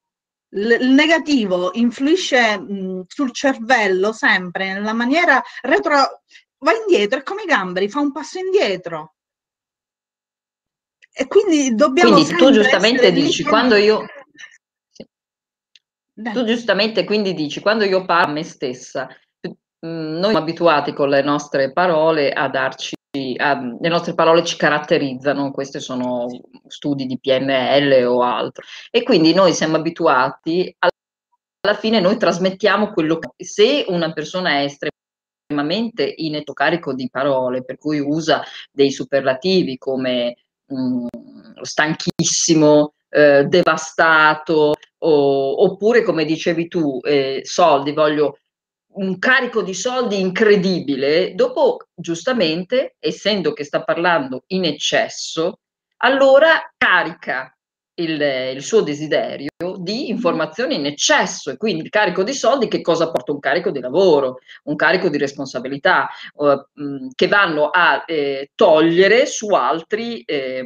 il 0.53 0.89
negativo 0.89 1.71
influisce 1.73 2.59
mh, 2.59 3.05
sul 3.07 3.31
cervello 3.31 4.11
sempre 4.11 4.73
nella 4.73 4.93
maniera 4.93 5.41
retro, 5.61 6.21
va 6.59 6.73
indietro, 6.73 7.19
è 7.19 7.23
come 7.23 7.43
i 7.43 7.47
gamberi, 7.47 7.89
fa 7.89 7.99
un 7.99 8.11
passo 8.11 8.39
indietro. 8.39 9.15
E 11.13 11.27
quindi 11.27 11.75
dobbiamo... 11.75 12.13
Quindi 12.13 12.35
tu 12.35 12.51
giustamente 12.51 13.11
dici, 13.11 13.43
quando 13.43 13.75
io... 13.75 14.05
Tu 16.13 16.43
giustamente 16.45 17.03
quindi 17.03 17.33
dici, 17.33 17.61
quando 17.61 17.83
io 17.83 18.05
parlo 18.05 18.31
a 18.31 18.33
me 18.33 18.43
stessa, 18.43 19.07
noi 19.79 20.21
siamo 20.21 20.37
abituati 20.37 20.93
con 20.93 21.09
le 21.09 21.23
nostre 21.23 21.71
parole 21.71 22.31
a 22.31 22.47
darci 22.47 22.95
Um, 23.13 23.77
le 23.81 23.89
nostre 23.89 24.13
parole 24.13 24.45
ci 24.45 24.55
caratterizzano, 24.55 25.51
questi 25.51 25.81
sono 25.81 26.27
studi 26.67 27.05
di 27.05 27.19
PNL 27.19 28.05
o 28.05 28.21
altro, 28.21 28.63
e 28.89 29.03
quindi 29.03 29.33
noi 29.33 29.51
siamo 29.51 29.75
abituati, 29.75 30.73
alla 30.79 31.75
fine 31.77 31.99
noi 31.99 32.15
trasmettiamo 32.15 32.93
quello 32.93 33.19
che 33.19 33.43
se 33.43 33.83
una 33.89 34.13
persona 34.13 34.51
è 34.51 34.63
estremamente 34.63 36.13
in 36.19 36.41
carico 36.53 36.93
di 36.93 37.09
parole, 37.09 37.65
per 37.65 37.77
cui 37.77 37.99
usa 37.99 38.43
dei 38.71 38.91
superlativi 38.91 39.77
come 39.77 40.35
mh, 40.67 40.75
mm, 40.77 41.07
stanchissimo, 41.63 42.93
eh, 43.09 43.43
devastato, 43.43 44.73
o, 44.99 45.63
oppure 45.63 46.03
come 46.03 46.23
dicevi 46.23 46.69
tu, 46.69 46.99
eh, 47.03 47.41
soldi, 47.43 47.91
voglio 47.91 48.37
un 48.93 49.19
carico 49.19 49.61
di 49.61 49.73
soldi 49.73 50.19
incredibile, 50.19 51.33
dopo 51.35 51.87
giustamente, 51.95 52.95
essendo 52.99 53.53
che 53.53 53.63
sta 53.63 53.83
parlando 53.83 54.43
in 54.47 54.65
eccesso, 54.65 55.59
allora 55.97 56.71
carica 56.77 57.55
il, 57.95 58.19
il, 58.55 58.63
suo 58.63 58.81
desiderio 58.81 59.49
di 59.77 60.09
informazioni 60.09 60.75
in 60.75 60.85
eccesso 60.85 61.51
e 61.51 61.57
quindi 61.57 61.83
il 61.83 61.89
carico 61.89 62.23
di 62.23 62.33
soldi 62.33 62.67
che 62.67 62.81
cosa 62.81 63.11
porta? 63.11 63.31
Un 63.31 63.39
carico 63.39 63.69
di 63.69 63.79
lavoro, 63.79 64.39
un 64.63 64.75
carico 64.75 65.09
di 65.09 65.17
responsabilità 65.17 66.09
mh, 66.73 67.09
che 67.13 67.27
vanno 67.27 67.69
a 67.69 68.03
eh, 68.07 68.51
togliere 68.55 69.25
su 69.25 69.49
altri 69.49 70.21
eh, 70.21 70.65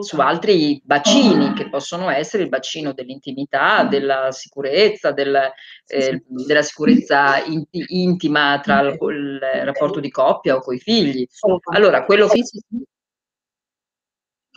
su 0.00 0.18
altri 0.20 0.80
bacini 0.84 1.52
che 1.52 1.68
possono 1.68 2.08
essere 2.08 2.44
il 2.44 2.48
bacino 2.48 2.92
dell'intimità, 2.92 3.84
della 3.84 4.32
sicurezza, 4.32 5.12
del, 5.12 5.38
eh, 5.86 6.22
della 6.26 6.62
sicurezza 6.62 7.44
in, 7.44 7.62
intima 7.70 8.58
tra 8.62 8.80
il, 8.80 8.96
il, 9.00 9.40
rapporto 9.64 10.00
di 10.00 10.10
coppia 10.10 10.56
o 10.56 10.60
coi 10.60 10.78
figli. 10.78 11.26
Allora, 11.72 12.04
quello 12.04 12.26
che... 12.28 12.42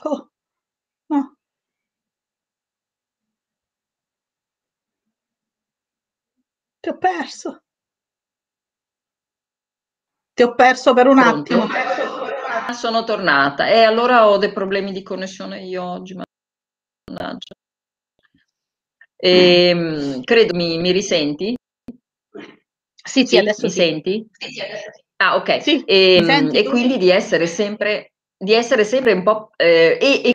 Oh, 0.03 0.29
no. 1.07 1.35
Ti 6.79 6.89
ho 6.89 6.97
perso. 6.97 7.61
Ti 10.33 10.43
ho 10.43 10.53
perso 10.53 10.93
per 10.93 11.07
un 11.07 11.19
Pronto? 11.19 11.53
attimo 11.53 12.04
sono 12.73 13.03
tornata 13.03 13.67
e 13.67 13.83
allora 13.83 14.27
ho 14.27 14.37
dei 14.37 14.51
problemi 14.51 14.91
di 14.91 15.03
connessione 15.03 15.63
io 15.63 15.83
oggi, 15.83 16.15
mannaggia. 17.07 17.55
E, 19.15 19.69
ehm, 19.69 20.23
credo 20.23 20.55
mi, 20.55 20.77
mi 20.77 20.91
risenti? 20.91 21.55
Sì, 23.07 23.21
sì, 23.21 23.25
sì 23.25 23.37
adesso 23.37 23.65
mi 23.65 23.71
sì. 23.71 23.79
senti? 23.79 24.27
Ah, 25.17 25.35
ok. 25.35 25.61
Sì, 25.61 25.83
e, 25.83 26.17
ehm, 26.17 26.49
e 26.53 26.63
quindi 26.63 26.97
di 26.97 27.09
essere 27.09 27.47
sempre, 27.47 28.11
di 28.37 28.53
essere 28.53 28.83
sempre 28.83 29.13
un 29.13 29.23
po' 29.23 29.51
eh, 29.55 29.97
e, 30.01 30.33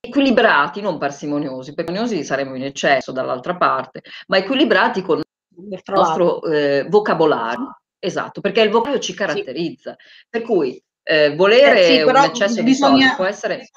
equilibrati, 0.00 0.80
non 0.80 0.98
parsimoniosi, 0.98 1.74
parsimoniosi 1.74 2.24
saremmo 2.24 2.56
in 2.56 2.64
eccesso 2.64 3.12
dall'altra 3.12 3.56
parte, 3.56 4.02
ma 4.28 4.38
equilibrati 4.38 5.02
con 5.02 5.18
il 5.18 5.80
nostro 5.86 6.42
eh, 6.44 6.86
vocabolario. 6.88 7.80
Esatto, 7.98 8.40
perché 8.40 8.62
il 8.62 8.70
vocabolario 8.70 9.02
ci 9.02 9.14
caratterizza. 9.14 9.94
Sì. 9.98 10.26
Per 10.30 10.42
cui 10.42 10.82
eh, 11.10 11.34
volere 11.34 11.80
eh 11.80 11.96
sì, 11.96 12.02
un 12.02 12.16
eccesso 12.16 12.62
bisogna... 12.62 12.64
di 12.64 12.74
soldi 12.74 13.14
può 13.16 13.24
essere... 13.24 13.68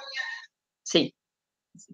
Sì. 0.82 1.12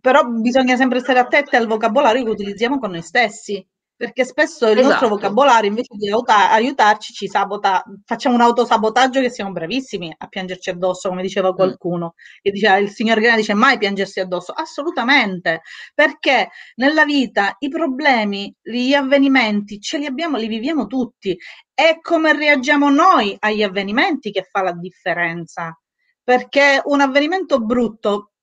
Però 0.01 0.23
bisogna 0.23 0.75
sempre 0.75 0.99
stare 0.99 1.19
attenti 1.19 1.55
al 1.55 1.67
vocabolario 1.67 2.25
che 2.25 2.29
utilizziamo 2.29 2.77
con 2.77 2.91
noi 2.91 3.01
stessi, 3.01 3.65
perché 3.95 4.25
spesso 4.25 4.65
il 4.65 4.77
esatto. 4.77 4.87
nostro 4.87 5.07
vocabolario 5.07 5.69
invece 5.69 5.95
di 5.95 6.09
aiutarci 6.09 7.13
ci 7.13 7.27
sabota, 7.27 7.83
facciamo 8.05 8.35
un 8.35 8.41
autosabotaggio 8.41 9.21
che 9.21 9.29
siamo 9.29 9.51
bravissimi 9.51 10.13
a 10.17 10.27
piangerci 10.27 10.69
addosso, 10.69 11.07
come 11.07 11.21
diceva 11.21 11.51
mm. 11.51 11.55
qualcuno, 11.55 12.05
mm. 12.15 12.39
che 12.41 12.51
diceva 12.51 12.77
il 12.77 12.89
signor 12.89 13.19
Grana 13.19 13.37
dice 13.37 13.53
mai 13.53 13.77
piangersi 13.77 14.19
addosso, 14.19 14.51
assolutamente, 14.51 15.61
perché 15.93 16.49
nella 16.75 17.05
vita 17.05 17.55
i 17.59 17.69
problemi, 17.69 18.53
gli 18.61 18.93
avvenimenti 18.93 19.79
ce 19.79 19.97
li 19.97 20.05
abbiamo, 20.05 20.37
li 20.37 20.47
viviamo 20.47 20.85
tutti 20.85 21.37
è 21.79 21.99
come 22.01 22.33
reagiamo 22.33 22.89
noi 22.89 23.37
agli 23.39 23.63
avvenimenti 23.63 24.31
che 24.31 24.45
fa 24.51 24.61
la 24.61 24.73
differenza. 24.73 25.79
Perché 26.21 26.81
un 26.83 26.99
avvenimento 26.99 27.61
brutto, 27.61 28.33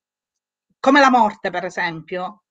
come 0.80 1.00
la 1.00 1.10
morte 1.10 1.50
per 1.50 1.66
esempio, 1.66 2.44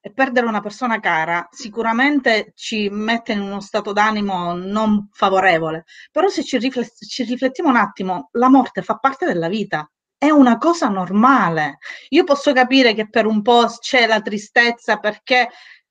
e 0.00 0.12
perdere 0.12 0.46
una 0.46 0.60
persona 0.60 1.00
cara 1.00 1.48
sicuramente 1.50 2.52
ci 2.54 2.88
mette 2.88 3.32
in 3.32 3.40
uno 3.40 3.60
stato 3.60 3.92
d'animo 3.92 4.54
non 4.54 5.08
favorevole, 5.12 5.84
però 6.12 6.28
se 6.28 6.44
ci, 6.44 6.56
riflet- 6.58 7.04
ci 7.04 7.24
riflettiamo 7.24 7.70
un 7.70 7.76
attimo, 7.76 8.28
la 8.32 8.48
morte 8.48 8.82
fa 8.82 8.98
parte 8.98 9.26
della 9.26 9.48
vita, 9.48 9.90
è 10.16 10.30
una 10.30 10.56
cosa 10.56 10.86
normale. 10.88 11.78
Io 12.10 12.22
posso 12.22 12.52
capire 12.52 12.94
che 12.94 13.08
per 13.08 13.26
un 13.26 13.42
po' 13.42 13.66
c'è 13.80 14.06
la 14.06 14.20
tristezza 14.20 14.98
perché, 14.98 15.48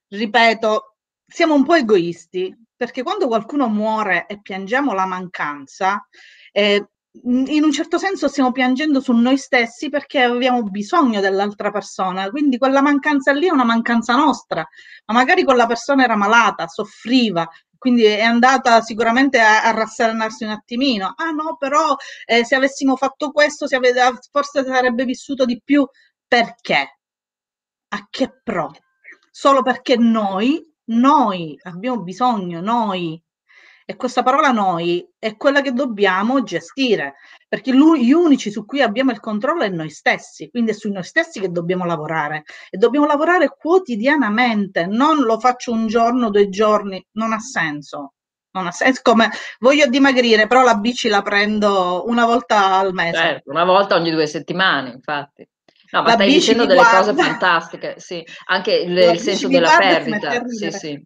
ripeto, 0.08 0.96
siamo 1.26 1.54
un 1.54 1.66
po' 1.66 1.76
egoisti, 1.76 2.54
perché 2.82 3.04
quando 3.04 3.28
qualcuno 3.28 3.68
muore 3.68 4.26
e 4.26 4.42
piangiamo 4.42 4.94
la 4.94 5.06
mancanza, 5.06 6.04
eh, 6.52 6.84
in 7.24 7.64
un 7.64 7.72
certo 7.72 8.00
senso 8.00 8.28
stiamo 8.28 8.52
piangendo 8.52 9.00
su 9.00 9.14
noi 9.14 9.38
stessi 9.38 9.90
perché 9.90 10.24
abbiamo 10.24 10.64
bisogno 10.64 11.22
dell'altra 11.22 11.70
persona, 11.70 12.28
quindi 12.32 12.58
quella 12.58 12.82
mancanza 12.82 13.34
lì 13.34 13.46
è 13.46 13.52
una 13.52 13.66
mancanza 13.66 14.16
nostra, 14.16 14.68
ma 15.06 15.14
magari 15.14 15.44
quella 15.44 15.68
persona 15.68 16.04
era 16.04 16.16
malata, 16.16 16.66
soffriva, 16.66 17.48
quindi 17.78 18.04
è 18.04 18.24
andata 18.24 18.82
sicuramente 18.82 19.40
a, 19.40 19.62
a 19.62 19.70
rasserenarsi 19.70 20.44
un 20.46 20.50
attimino. 20.50 21.14
Ah 21.16 21.30
no, 21.30 21.58
però 21.60 21.96
eh, 22.26 22.44
se 22.44 22.56
avessimo 22.56 22.96
fatto 22.96 23.30
questo 23.30 23.68
ave- 23.70 23.94
forse 24.32 24.66
sarebbe 24.66 25.06
vissuto 25.06 25.46
di 25.46 25.62
più. 25.64 25.88
Perché? 26.28 26.98
A 27.90 28.08
che 28.10 28.42
pro? 28.44 28.72
Solo 29.30 29.62
perché 29.62 29.98
noi, 29.98 30.71
noi 30.92 31.58
abbiamo 31.64 32.02
bisogno, 32.02 32.62
noi 32.62 33.22
e 33.86 33.96
questa 33.96 34.24
parola 34.24 34.52
noi 34.52 35.06
è 35.20 35.36
quella 35.36 35.62
che 35.62 35.74
dobbiamo 35.74 36.44
gestire, 36.44 37.16
perché 37.48 37.74
gli 37.74 38.12
unici 38.12 38.50
su 38.50 38.64
cui 38.66 38.82
abbiamo 38.82 39.12
il 39.12 39.20
controllo 39.20 39.64
è 39.64 39.70
noi 39.70 39.90
stessi, 39.90 40.50
quindi 40.50 40.72
è 40.72 40.74
su 40.74 40.90
noi 40.90 41.04
stessi 41.04 41.42
che 41.42 41.50
dobbiamo 41.50 41.86
lavorare 41.86 42.44
e 42.70 42.78
dobbiamo 42.78 43.06
lavorare 43.06 43.54
quotidianamente, 43.58 44.86
non 44.86 45.22
lo 45.22 45.40
faccio 45.40 45.72
un 45.72 45.88
giorno, 45.88 46.30
due 46.30 46.48
giorni, 46.48 47.06
non 47.14 47.34
ha 47.34 47.40
senso. 47.40 48.14
Non 48.54 48.68
ha 48.68 48.72
senso 48.72 49.00
come 49.04 49.30
voglio 49.60 49.88
dimagrire, 49.88 50.46
però 50.46 50.64
la 50.64 50.76
bici 50.76 51.08
la 51.08 51.22
prendo 51.22 52.04
una 52.08 52.26
volta 52.26 52.76
al 52.78 52.94
mese. 52.94 53.18
Certo, 53.18 53.50
una 53.50 53.64
volta 53.64 53.96
ogni 53.96 54.12
due 54.12 54.28
settimane, 54.28 54.92
infatti. 54.92 55.48
No, 55.92 56.02
ma 56.04 56.12
stai 56.12 56.32
dicendo 56.32 56.66
delle 56.66 56.80
guarda. 56.80 56.98
cose 57.00 57.14
fantastiche, 57.14 57.96
sì, 57.98 58.24
anche 58.46 58.74
il, 58.74 58.98
il 58.98 59.20
senso 59.20 59.48
della 59.48 59.76
perdita, 59.78 60.42
sì, 60.48 60.72
sì. 60.72 61.06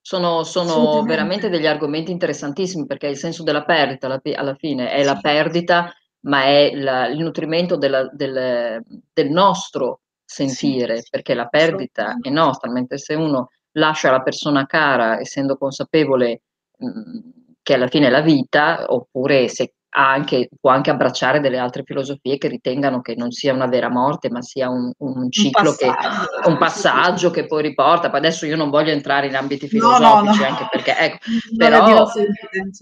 Sono, 0.00 0.44
sono 0.44 1.02
veramente 1.02 1.48
degli 1.48 1.66
argomenti 1.66 2.12
interessantissimi 2.12 2.86
perché 2.86 3.08
il 3.08 3.16
senso 3.16 3.42
della 3.42 3.64
perdita 3.64 4.06
alla, 4.06 4.20
alla 4.36 4.54
fine 4.54 4.90
è 4.90 5.02
la 5.02 5.18
perdita, 5.18 5.92
ma 6.26 6.44
è 6.44 6.72
la, 6.74 7.06
il 7.08 7.18
nutrimento 7.18 7.76
della, 7.76 8.08
del, 8.12 8.82
del, 9.12 9.30
nostro 9.30 10.02
sentire, 10.24 11.02
perché 11.10 11.34
la 11.34 11.46
perdita 11.46 12.16
è 12.20 12.28
nostra, 12.28 12.70
mentre 12.70 12.98
se 12.98 13.14
uno 13.14 13.50
lascia 13.72 14.10
la 14.10 14.22
persona 14.22 14.66
cara 14.66 15.18
essendo 15.18 15.56
consapevole 15.56 16.42
mh, 16.78 17.18
che 17.62 17.74
alla 17.74 17.88
fine 17.88 18.06
è 18.06 18.10
la 18.10 18.20
vita, 18.20 18.84
oppure 18.88 19.48
se 19.48 19.74
anche, 19.98 20.48
può 20.60 20.70
anche 20.70 20.90
abbracciare 20.90 21.40
delle 21.40 21.58
altre 21.58 21.82
filosofie 21.82 22.36
che 22.36 22.48
ritengano 22.48 23.00
che 23.00 23.14
non 23.16 23.30
sia 23.30 23.54
una 23.54 23.66
vera 23.66 23.88
morte, 23.88 24.30
ma 24.30 24.42
sia 24.42 24.68
un, 24.68 24.92
un 24.98 25.30
ciclo, 25.30 25.70
un 25.70 25.76
passaggio, 25.76 26.40
che, 26.42 26.48
un 26.48 26.58
passaggio 26.58 27.30
che 27.30 27.46
poi 27.46 27.62
riporta. 27.62 28.10
Poi 28.10 28.18
adesso 28.18 28.44
io 28.44 28.56
non 28.56 28.68
voglio 28.68 28.90
entrare 28.90 29.26
in 29.26 29.36
ambiti 29.36 29.68
filosofici, 29.68 30.02
no, 30.02 30.20
no, 30.20 30.44
anche 30.44 30.68
perché, 30.70 30.96
ecco, 30.98 31.18
però, 31.56 31.86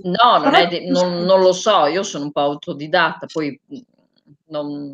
no, 0.02 0.38
non, 0.38 0.54
è 0.54 0.66
di, 0.66 0.88
non, 0.88 1.22
non, 1.22 1.40
lo 1.40 1.52
so, 1.52 1.86
io 1.86 2.02
sono 2.02 2.24
un 2.24 2.32
po' 2.32 2.40
autodidatta, 2.40 3.26
poi 3.32 3.60
non, 4.46 4.92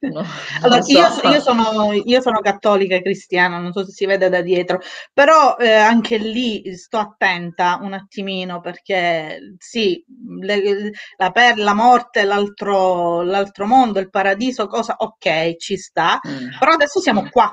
no, 0.00 0.24
allora, 0.62 0.82
so. 0.82 0.92
io, 0.92 1.30
io, 1.30 1.40
sono, 1.40 1.92
io, 1.92 2.20
sono, 2.20 2.40
cattolica 2.40 2.96
e 2.96 3.02
cristiana, 3.02 3.58
non 3.58 3.72
so 3.72 3.84
se 3.84 3.92
si 3.92 4.06
vede 4.06 4.28
da 4.28 4.40
dietro, 4.40 4.80
però 5.12 5.56
eh, 5.56 5.70
anche 5.70 6.16
lì 6.16 6.76
sto 6.76 6.98
attenta 6.98 7.78
un 7.80 7.92
attimino 7.92 8.60
perché 8.60 9.54
sì, 9.58 10.04
le, 10.40 10.90
la, 11.16 11.30
per, 11.30 11.58
la 11.58 11.74
morte, 11.74 12.24
l'altro, 12.24 13.22
l'altro 13.22 13.66
mondo, 13.66 14.00
il 14.00 14.10
paradiso, 14.10 14.66
cosa 14.66 14.96
ok, 14.98 15.56
ci 15.56 15.76
sta, 15.76 16.20
mm. 16.26 16.58
però 16.58 16.72
adesso 16.72 17.00
siamo 17.00 17.28
qua. 17.30 17.52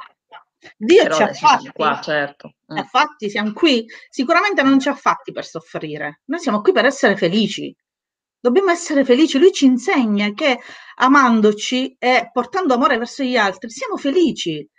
Dio 0.77 1.03
però 1.03 1.15
ci 1.17 1.23
ha 1.23 1.33
fatti, 1.33 1.69
qua, 1.73 1.99
certo. 2.01 2.53
mm. 2.73 2.77
fatti, 2.83 3.29
siamo 3.29 3.51
qui. 3.51 3.85
Sicuramente 4.09 4.63
non 4.63 4.79
ci 4.79 4.87
ha 4.87 4.95
fatti 4.95 5.31
per 5.31 5.45
soffrire, 5.45 6.21
noi 6.25 6.39
siamo 6.39 6.61
qui 6.61 6.71
per 6.71 6.85
essere 6.85 7.17
felici. 7.17 7.75
Dobbiamo 8.43 8.71
essere 8.71 9.05
felici. 9.05 9.39
Lui 9.39 9.53
ci 9.53 9.63
insegna 9.63 10.33
che 10.33 10.59
amandoci 10.95 11.95
e 11.97 12.29
portando 12.33 12.73
amore 12.73 12.97
verso 12.97 13.23
gli 13.23 13.37
altri 13.37 13.69
siamo 13.69 13.95
felici. 13.95 14.69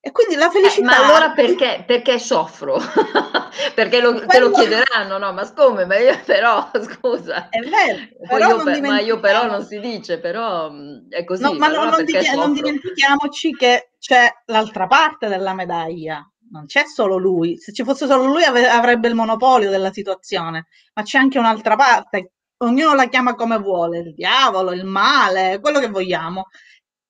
E 0.00 0.10
quindi 0.10 0.36
la 0.36 0.48
felicità. 0.48 0.80
Eh, 0.80 0.84
ma 0.84 1.04
allora 1.06 1.32
perché, 1.32 1.84
perché 1.86 2.18
soffro? 2.18 2.78
perché 3.76 4.00
lo, 4.00 4.12
Quello... 4.12 4.26
te 4.26 4.38
lo 4.38 4.50
chiederanno, 4.52 5.18
no? 5.18 5.34
Ma 5.34 5.52
come? 5.52 5.84
Ma 5.84 5.98
io 5.98 6.18
però, 6.24 6.70
scusa. 6.80 7.50
È 7.50 7.58
vero. 7.60 8.48
Io 8.48 8.62
per, 8.62 8.80
ma 8.80 9.00
io 9.00 9.20
però 9.20 9.44
non 9.44 9.66
si 9.66 9.78
dice, 9.80 10.18
però 10.18 10.70
mm, 10.70 11.10
è 11.10 11.22
così. 11.24 11.42
No, 11.42 11.52
ma 11.52 11.66
allora 11.66 11.90
non, 11.90 12.04
di, 12.06 12.14
non 12.34 12.54
dimentichiamoci 12.54 13.50
che 13.50 13.90
c'è 13.98 14.32
l'altra 14.46 14.86
parte 14.86 15.28
della 15.28 15.52
medaglia. 15.52 16.26
Non 16.52 16.64
c'è 16.64 16.84
solo 16.86 17.18
lui. 17.18 17.58
Se 17.58 17.74
ci 17.74 17.84
fosse 17.84 18.06
solo 18.06 18.24
lui 18.24 18.44
avrebbe 18.44 19.08
il 19.08 19.14
monopolio 19.14 19.68
della 19.68 19.92
situazione, 19.92 20.68
ma 20.94 21.02
c'è 21.02 21.18
anche 21.18 21.38
un'altra 21.38 21.76
parte 21.76 22.32
ognuno 22.62 22.94
la 22.94 23.08
chiama 23.08 23.34
come 23.34 23.58
vuole, 23.58 23.98
il 23.98 24.14
diavolo, 24.14 24.72
il 24.72 24.84
male, 24.84 25.60
quello 25.60 25.78
che 25.78 25.88
vogliamo. 25.88 26.48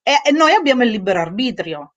E, 0.02 0.12
e 0.28 0.30
noi 0.32 0.52
abbiamo 0.52 0.82
il 0.82 0.90
libero 0.90 1.20
arbitrio. 1.20 1.94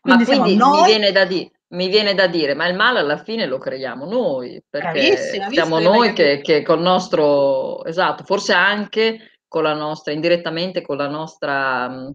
Quindi 0.00 0.24
ma 0.24 0.28
quindi 0.28 0.56
noi... 0.56 0.80
mi, 0.80 0.86
viene 0.86 1.12
da 1.12 1.24
di- 1.24 1.50
mi 1.74 1.88
viene 1.88 2.14
da 2.14 2.26
dire, 2.26 2.54
ma 2.54 2.66
il 2.66 2.76
male 2.76 3.00
alla 3.00 3.18
fine 3.18 3.46
lo 3.46 3.58
creiamo 3.58 4.06
noi, 4.06 4.62
perché 4.68 5.16
siamo 5.50 5.78
noi 5.80 6.12
che, 6.12 6.40
che 6.40 6.62
col 6.62 6.80
nostro, 6.80 7.84
esatto, 7.84 8.22
forse 8.24 8.52
anche 8.52 9.38
con 9.48 9.64
la 9.64 9.74
nostra, 9.74 10.12
indirettamente 10.12 10.82
con 10.82 10.96
la 10.96 11.08
nostra 11.08 12.10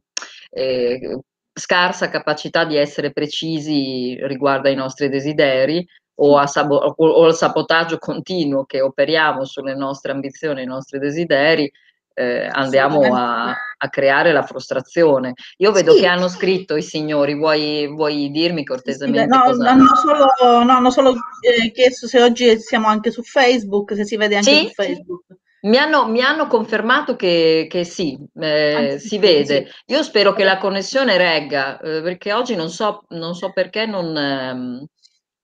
eh, 0.50 1.20
scarsa 1.54 2.10
capacità 2.10 2.64
di 2.64 2.78
essere 2.78 3.12
precisi 3.12 4.18
riguardo 4.22 4.70
ai 4.70 4.76
nostri 4.76 5.10
desideri, 5.10 5.86
o, 6.22 6.38
a 6.38 6.48
sabo- 6.48 6.96
o 6.96 7.26
al 7.26 7.36
sabotaggio 7.36 7.98
continuo 7.98 8.66
che 8.66 8.82
operiamo 8.82 9.46
sulle 9.46 9.76
nostre 9.76 10.12
ambizioni, 10.12 10.64
i 10.64 10.66
nostri 10.66 11.00
desideri, 11.00 11.72
eh, 12.14 12.50
andiamo 12.52 13.02
a, 13.16 13.56
a, 13.78 13.90
creare 13.90 14.34
la 14.34 14.44
frustrazione. 14.44 15.34
Io 15.58 15.72
vedo 15.72 15.94
sì. 15.94 16.02
che 16.02 16.08
hanno 16.08 16.28
scritto 16.28 16.76
i 16.76 16.82
signori, 16.82 17.34
vuoi, 17.34 17.88
vuoi 17.88 18.30
dirmi 18.30 18.66
cortesemente? 18.66 19.34
Sì, 19.34 19.58
no, 19.58 19.68
hanno 19.68 19.96
solo, 19.96 20.64
no, 20.64 20.72
hanno 20.74 20.92
solo 20.92 21.16
eh, 21.42 21.72
chiesto 21.72 22.08
se 22.08 22.22
oggi 22.22 22.60
siamo 22.60 22.88
anche 22.88 23.12
su 23.12 23.24
Facebook, 23.24 23.96
se 23.96 24.04
si 24.04 24.18
vede 24.18 24.36
anche 24.36 24.52
sì? 24.52 24.66
su 24.66 24.74
Facebook. 24.74 25.24
Mi 25.62 25.78
hanno, 25.78 26.08
mi 26.08 26.22
hanno, 26.22 26.48
confermato 26.48 27.18
che, 27.18 27.68
che 27.70 27.84
sì, 27.84 28.18
eh, 28.40 28.98
si 28.98 29.18
vede. 29.18 29.70
Io 29.88 30.04
spero 30.04 30.34
che 30.34 30.46
la 30.46 30.58
connessione 30.58 31.18
regga, 31.18 31.80
eh, 31.80 32.02
perché 32.02 32.32
oggi 32.32 32.56
non 32.56 32.70
so, 32.70 33.04
non 33.10 33.36
so 33.36 33.52
perché 33.52 33.86
non, 33.86 34.16
ehm, 34.16 34.86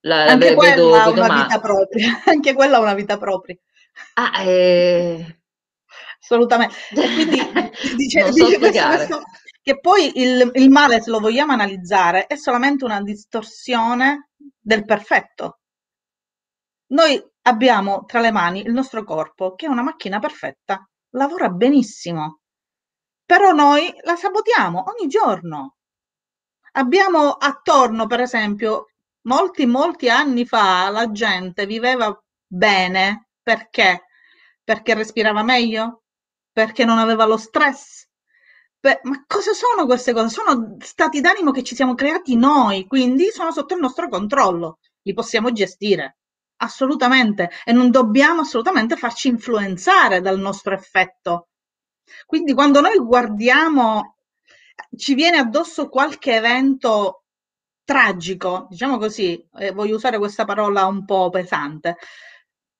la, 0.06 0.26
anche 0.26 0.50
vedo, 0.50 0.56
quella 0.56 1.04
ha 1.04 1.10
una 1.10 1.44
vita 1.44 1.60
propria, 1.60 2.22
anche 2.26 2.54
quella 2.54 2.78
ha 2.78 2.82
una 2.82 2.94
vita 2.94 3.18
propria. 3.18 3.58
Ah, 4.14 4.42
eh... 4.44 5.40
Assolutamente. 6.22 6.76
E 6.92 7.14
quindi 7.14 7.40
dice, 7.98 8.32
so 8.32 8.46
dice 8.46 8.58
questo, 8.58 8.88
questo, 8.88 9.22
che 9.62 9.80
poi 9.80 10.12
il, 10.20 10.52
il 10.54 10.70
male, 10.70 11.02
se 11.02 11.10
lo 11.10 11.20
vogliamo 11.20 11.54
analizzare, 11.54 12.28
è 12.28 12.36
solamente 12.36 12.86
una 12.86 13.02
distorsione 13.02 14.30
del 14.60 14.86
perfetto. 14.86 15.60
Noi 16.88 17.24
abbiamo 17.44 18.06
tra 18.06 18.20
le 18.22 18.32
mani 18.32 18.62
il 18.62 18.74
nostro 18.74 19.04
corpo, 19.04 19.56
che 19.56 19.66
è 19.66 19.70
una 19.70 19.84
macchina 19.84 20.20
perfetta, 20.20 20.88
lavora 21.12 21.50
benissimo, 21.50 22.42
però 23.26 23.52
noi 23.52 23.92
la 24.04 24.16
sabotiamo 24.16 24.84
ogni 24.96 25.08
giorno. 25.08 25.78
Abbiamo 26.74 27.32
attorno, 27.32 28.06
per 28.06 28.22
esempio, 28.22 28.88
molti, 29.26 29.66
molti 29.66 30.10
anni 30.10 30.46
fa 30.46 30.90
la 30.90 31.12
gente 31.12 31.66
viveva 31.66 32.18
bene 32.48 33.30
perché? 33.42 34.06
Perché 34.64 34.94
respirava 34.94 35.44
meglio? 35.44 36.04
Perché 36.52 36.86
non 36.86 36.98
aveva 36.98 37.26
lo 37.26 37.38
stress? 37.38 38.08
Beh, 38.80 39.00
ma 39.04 39.24
cosa 39.28 39.54
sono 39.54 39.86
queste 39.86 40.14
cose? 40.14 40.30
Sono 40.30 40.78
stati 40.80 41.22
d'animo 41.22 41.52
che 41.52 41.64
ci 41.64 41.76
siamo 41.76 41.96
creati 41.96 42.36
noi, 42.36 42.86
quindi 42.88 43.30
sono 43.32 43.52
sotto 43.52 43.74
il 43.74 43.80
nostro 43.82 44.08
controllo, 44.10 44.80
li 45.02 45.14
possiamo 45.14 45.52
gestire. 45.52 46.18
Assolutamente, 46.58 47.50
e 47.66 47.74
non 47.74 47.92
dobbiamo 47.92 48.42
assolutamente 48.42 48.96
farci 48.96 49.28
influenzare 49.28 50.22
dal 50.22 50.40
nostro 50.40 50.74
effetto. 50.74 51.50
Quindi 52.26 52.54
quando 52.54 52.80
noi 52.80 52.98
guardiamo, 52.98 54.18
ci 54.96 55.16
viene 55.16 55.38
addosso 55.38 55.90
qualche 55.90 56.36
evento 56.36 57.25
tragico, 57.86 58.68
diciamo 58.70 58.98
così, 58.98 59.48
eh, 59.60 59.72
voglio 59.72 59.96
usare 59.96 60.18
questa 60.18 60.44
parola 60.44 60.86
un 60.88 61.06
po' 61.06 61.30
pesante, 61.30 61.98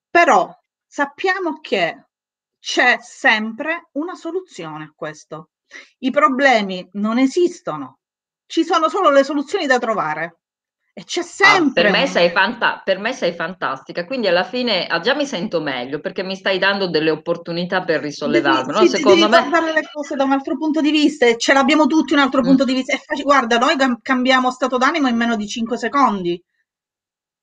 però 0.10 0.54
sappiamo 0.86 1.60
che 1.62 2.08
c'è 2.60 2.98
sempre 3.00 3.90
una 3.94 4.16
soluzione 4.16 4.86
a 4.86 4.94
questo. 4.96 5.52
I 6.00 6.12
problemi 6.12 6.88
non 6.94 7.20
esistono, 7.20 8.00
ci 8.48 8.64
sono 8.64 8.90
solo 8.90 9.12
le 9.12 9.24
soluzioni 9.24 9.68
da 9.68 9.80
trovare. 9.80 10.40
E 10.98 11.04
c'è 11.04 11.24
sempre. 11.24 11.82
Ah, 11.82 11.92
per, 11.92 11.92
me 11.92 12.08
sei 12.08 12.30
fanta- 12.30 12.82
per 12.82 13.00
me 13.00 13.12
sei 13.12 13.34
fantastica, 13.34 14.06
quindi 14.06 14.28
alla 14.28 14.46
fine 14.46 14.88
ah, 14.88 15.02
già 15.02 15.14
mi 15.14 15.26
sento 15.26 15.60
meglio 15.60 16.00
perché 16.00 16.24
mi 16.24 16.38
stai 16.38 16.58
dando 16.58 16.88
delle 16.88 17.10
opportunità 17.10 17.84
per 17.84 18.00
risollevarmi. 18.00 18.68
Devi, 18.68 18.80
no? 18.80 18.86
sì, 18.86 18.96
Secondo 18.96 19.28
me. 19.28 19.38
guardare 19.38 19.74
le 19.74 19.90
cose 19.92 20.16
da 20.16 20.24
un 20.24 20.32
altro 20.32 20.56
punto 20.58 20.80
di 20.80 20.92
vista 20.92 21.26
e 21.26 21.38
ce 21.38 21.52
l'abbiamo 21.52 21.86
tutti 21.88 22.14
un 22.14 22.20
altro 22.20 22.40
mm. 22.40 22.44
punto 22.46 22.64
di 22.64 22.74
vista. 22.76 22.98
guarda, 23.22 23.58
noi 23.58 23.76
cambiamo 24.02 24.52
stato 24.52 24.78
d'animo 24.78 25.10
in 25.10 25.18
meno 25.18 25.36
di 25.36 25.46
5 25.46 25.78
secondi. 25.78 26.42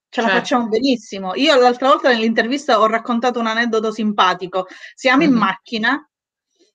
Ce 0.09 0.21
la 0.23 0.29
certo. 0.29 0.43
facciamo 0.43 0.69
benissimo. 0.69 1.35
Io 1.35 1.55
l'altra 1.55 1.89
volta 1.89 2.09
nell'intervista 2.09 2.81
ho 2.81 2.87
raccontato 2.87 3.39
un 3.39 3.49
aneddoto 3.49 3.93
simpatico. 3.93 4.67
Siamo 4.95 5.25
mm-hmm. 5.25 5.31
in 5.31 5.37
macchina 5.37 6.11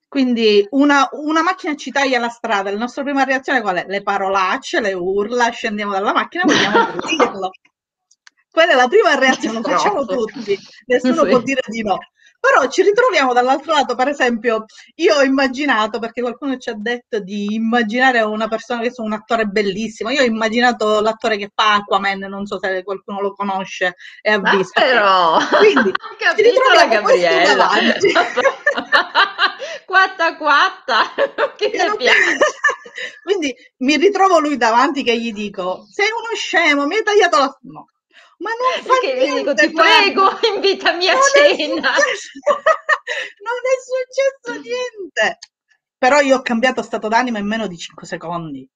Quindi 0.07 0.65
una, 0.71 1.07
una, 1.11 1.41
macchina 1.43 1.75
ci 1.75 1.91
taglia 1.91 2.17
la 2.19 2.29
strada, 2.29 2.71
la 2.71 2.77
nostra 2.77 3.03
prima 3.03 3.23
reazione 3.25 3.61
qual 3.61 3.77
è? 3.77 3.85
Le 3.87 4.01
parolacce, 4.01 4.79
le 4.79 4.93
urla, 4.93 5.49
scendiamo 5.49 5.91
dalla 5.91 6.13
macchina 6.13 6.43
e 6.43 6.45
vogliamo 6.47 6.91
dirlo. 7.05 7.51
Quella 8.49 8.71
è 8.71 8.75
la 8.75 8.87
prima 8.87 9.15
reazione, 9.15 9.59
lo 9.59 9.67
facciamo 9.67 10.05
tutti, 10.05 10.57
nessuno 10.85 11.23
sì. 11.23 11.29
può 11.29 11.39
dire 11.39 11.61
di 11.67 11.83
no. 11.83 11.97
Però 12.39 12.67
ci 12.69 12.83
ritroviamo 12.83 13.33
dall'altro 13.33 13.73
lato, 13.73 13.95
per 13.95 14.07
esempio, 14.07 14.65
io 14.95 15.15
ho 15.15 15.23
immaginato, 15.23 15.99
perché 15.99 16.21
qualcuno 16.21 16.57
ci 16.57 16.69
ha 16.69 16.75
detto 16.77 17.19
di 17.19 17.53
immaginare 17.55 18.21
una 18.21 18.47
persona 18.47 18.81
che 18.81 18.87
è 18.89 18.91
un 18.97 19.13
attore 19.13 19.45
bellissimo, 19.45 20.11
io 20.11 20.21
ho 20.21 20.25
immaginato 20.25 21.01
l'attore 21.01 21.37
che 21.37 21.51
fa 21.53 21.75
Aquaman, 21.75 22.19
non 22.19 22.45
so 22.45 22.59
se 22.59 22.83
qualcuno 22.83 23.21
lo 23.21 23.33
conosce 23.33 23.95
e 24.21 24.31
ha 24.31 24.39
visto. 24.39 24.79
però, 24.79 25.39
quindi 25.57 25.91
ci 26.35 26.41
ritroviamo 26.43 26.89
Gabriella. 26.93 27.69
quatta 29.87 30.35
quatta, 30.35 31.13
che 31.55 31.71
mi 31.71 31.95
piace. 31.95 32.37
quindi 33.23 33.55
mi 33.77 33.95
ritrovo 33.95 34.39
lui 34.39 34.57
davanti 34.57 35.01
che 35.01 35.17
gli 35.17 35.31
dico, 35.31 35.87
sei 35.89 36.09
uno 36.11 36.35
scemo, 36.35 36.85
mi 36.85 36.95
hai 36.95 37.03
tagliato 37.03 37.37
la... 37.37 37.57
No 37.61 37.85
ma 38.39 38.51
non 38.51 38.83
fa 38.83 38.99
Perché 38.99 39.15
niente, 39.17 39.39
dico, 39.39 39.53
ti 39.53 39.71
prego, 39.71 40.29
invitami 40.53 41.09
a 41.09 41.13
non 41.13 41.21
cena. 41.23 41.95
È 41.95 42.03
non 43.41 43.57
è 43.63 43.75
successo 43.81 44.61
niente. 44.61 45.39
Però 45.97 46.19
io 46.19 46.37
ho 46.37 46.41
cambiato 46.43 46.83
stato 46.83 47.07
d'animo 47.07 47.39
in 47.39 47.47
meno 47.47 47.65
di 47.65 47.77
5 47.77 48.05
secondi. 48.05 48.69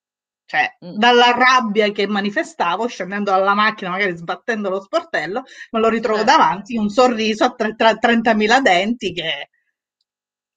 Cioè, 0.46 0.78
mm. 0.84 0.98
dalla 0.98 1.32
rabbia 1.32 1.92
che 1.92 2.08
manifestavo, 2.08 2.88
scendendo 2.88 3.30
dalla 3.30 3.54
macchina, 3.54 3.92
magari 3.92 4.18
sbattendo 4.18 4.70
lo 4.70 4.82
sportello, 4.82 5.44
me 5.70 5.80
lo 5.80 5.90
ritrovo 5.90 6.24
certo. 6.24 6.32
davanti, 6.32 6.78
un 6.78 6.90
sorriso 6.90 7.44
a 7.44 7.56
30.000 7.56 8.62
denti 8.62 9.14
che 9.14 9.51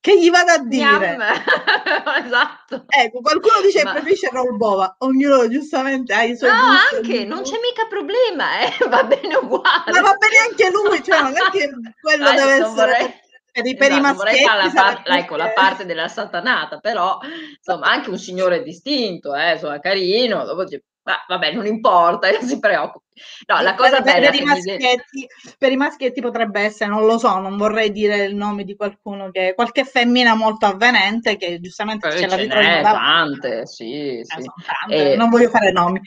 che 0.05 0.21
gli 0.21 0.29
vado 0.29 0.51
a 0.51 0.59
dire? 0.59 1.17
esatto. 2.27 2.85
Ecco, 2.89 3.23
qualcuno 3.23 3.63
dice 3.63 3.83
Ma... 3.85 3.93
preferisce 3.93 4.29
Rolbova, 4.31 4.97
ognuno 4.99 5.49
giustamente 5.49 6.13
ha 6.13 6.25
i 6.25 6.37
suoi 6.37 6.51
No, 6.51 6.57
anche, 6.93 7.25
non 7.25 7.41
c'è 7.41 7.59
mica 7.59 7.87
problema, 7.89 8.61
eh? 8.61 8.77
va 8.87 9.03
bene 9.05 9.37
uguale. 9.37 9.93
Ma 9.93 10.01
va 10.03 10.15
bene 10.17 10.37
anche 10.47 10.71
lui, 10.71 11.03
cioè 11.03 11.23
non 11.23 11.35
è 11.35 11.51
che 11.51 11.71
quello 12.03 12.31
deve 12.33 12.53
essere... 12.53 12.69
Vorrei... 12.69 13.23
Per 13.55 13.67
i, 13.67 13.77
per 13.77 13.93
esatto, 13.93 13.99
i 13.99 14.03
maschietti 14.03 14.45
la, 14.45 14.71
par- 14.75 15.03
ecco, 15.05 15.37
la 15.37 15.51
parte 15.51 15.87
della 15.87 16.09
satanata, 16.09 16.81
però 16.81 17.19
insomma 17.57 17.87
anche 17.87 18.11
un 18.11 18.19
signore 18.19 18.63
distinto, 18.65 19.33
eh, 19.35 19.53
insomma, 19.53 19.79
carino, 19.79 20.45
dopo 20.45 20.65
ma 21.05 21.25
vabbè, 21.29 21.53
non 21.53 21.67
importa, 21.67 22.31
non 22.33 22.43
si 22.43 22.59
preoccupi. 22.59 23.03
No, 23.47 23.61
la 23.61 23.75
cosa 23.75 24.03
per, 24.03 24.15
bella 24.15 24.31
per, 24.31 24.41
i 24.41 24.45
maschietti, 24.45 25.27
per 25.57 25.71
i 25.71 25.77
maschietti 25.77 26.21
potrebbe 26.21 26.63
essere, 26.63 26.91
non 26.91 27.07
lo 27.07 27.17
so, 27.17 27.39
non 27.39 27.57
vorrei 27.57 27.93
dire 27.93 28.25
il 28.25 28.35
nome 28.35 28.65
di 28.65 28.75
qualcuno 28.75 29.31
che 29.31 29.53
qualche 29.55 29.85
femmina 29.85 30.35
molto 30.35 30.67
avvenente 30.67 31.37
che 31.37 31.61
giustamente 31.61 32.11
ce 32.11 32.27
la 32.27 32.35
ritroviamo 32.35 32.83
tante, 32.83 33.67
sì, 33.67 34.19
eh, 34.19 34.25
sì. 34.25 34.51
Tante, 34.67 35.13
e... 35.13 35.17
Non 35.17 35.31
voglio 35.31 35.49
fare 35.49 35.71
nomi. 35.71 36.01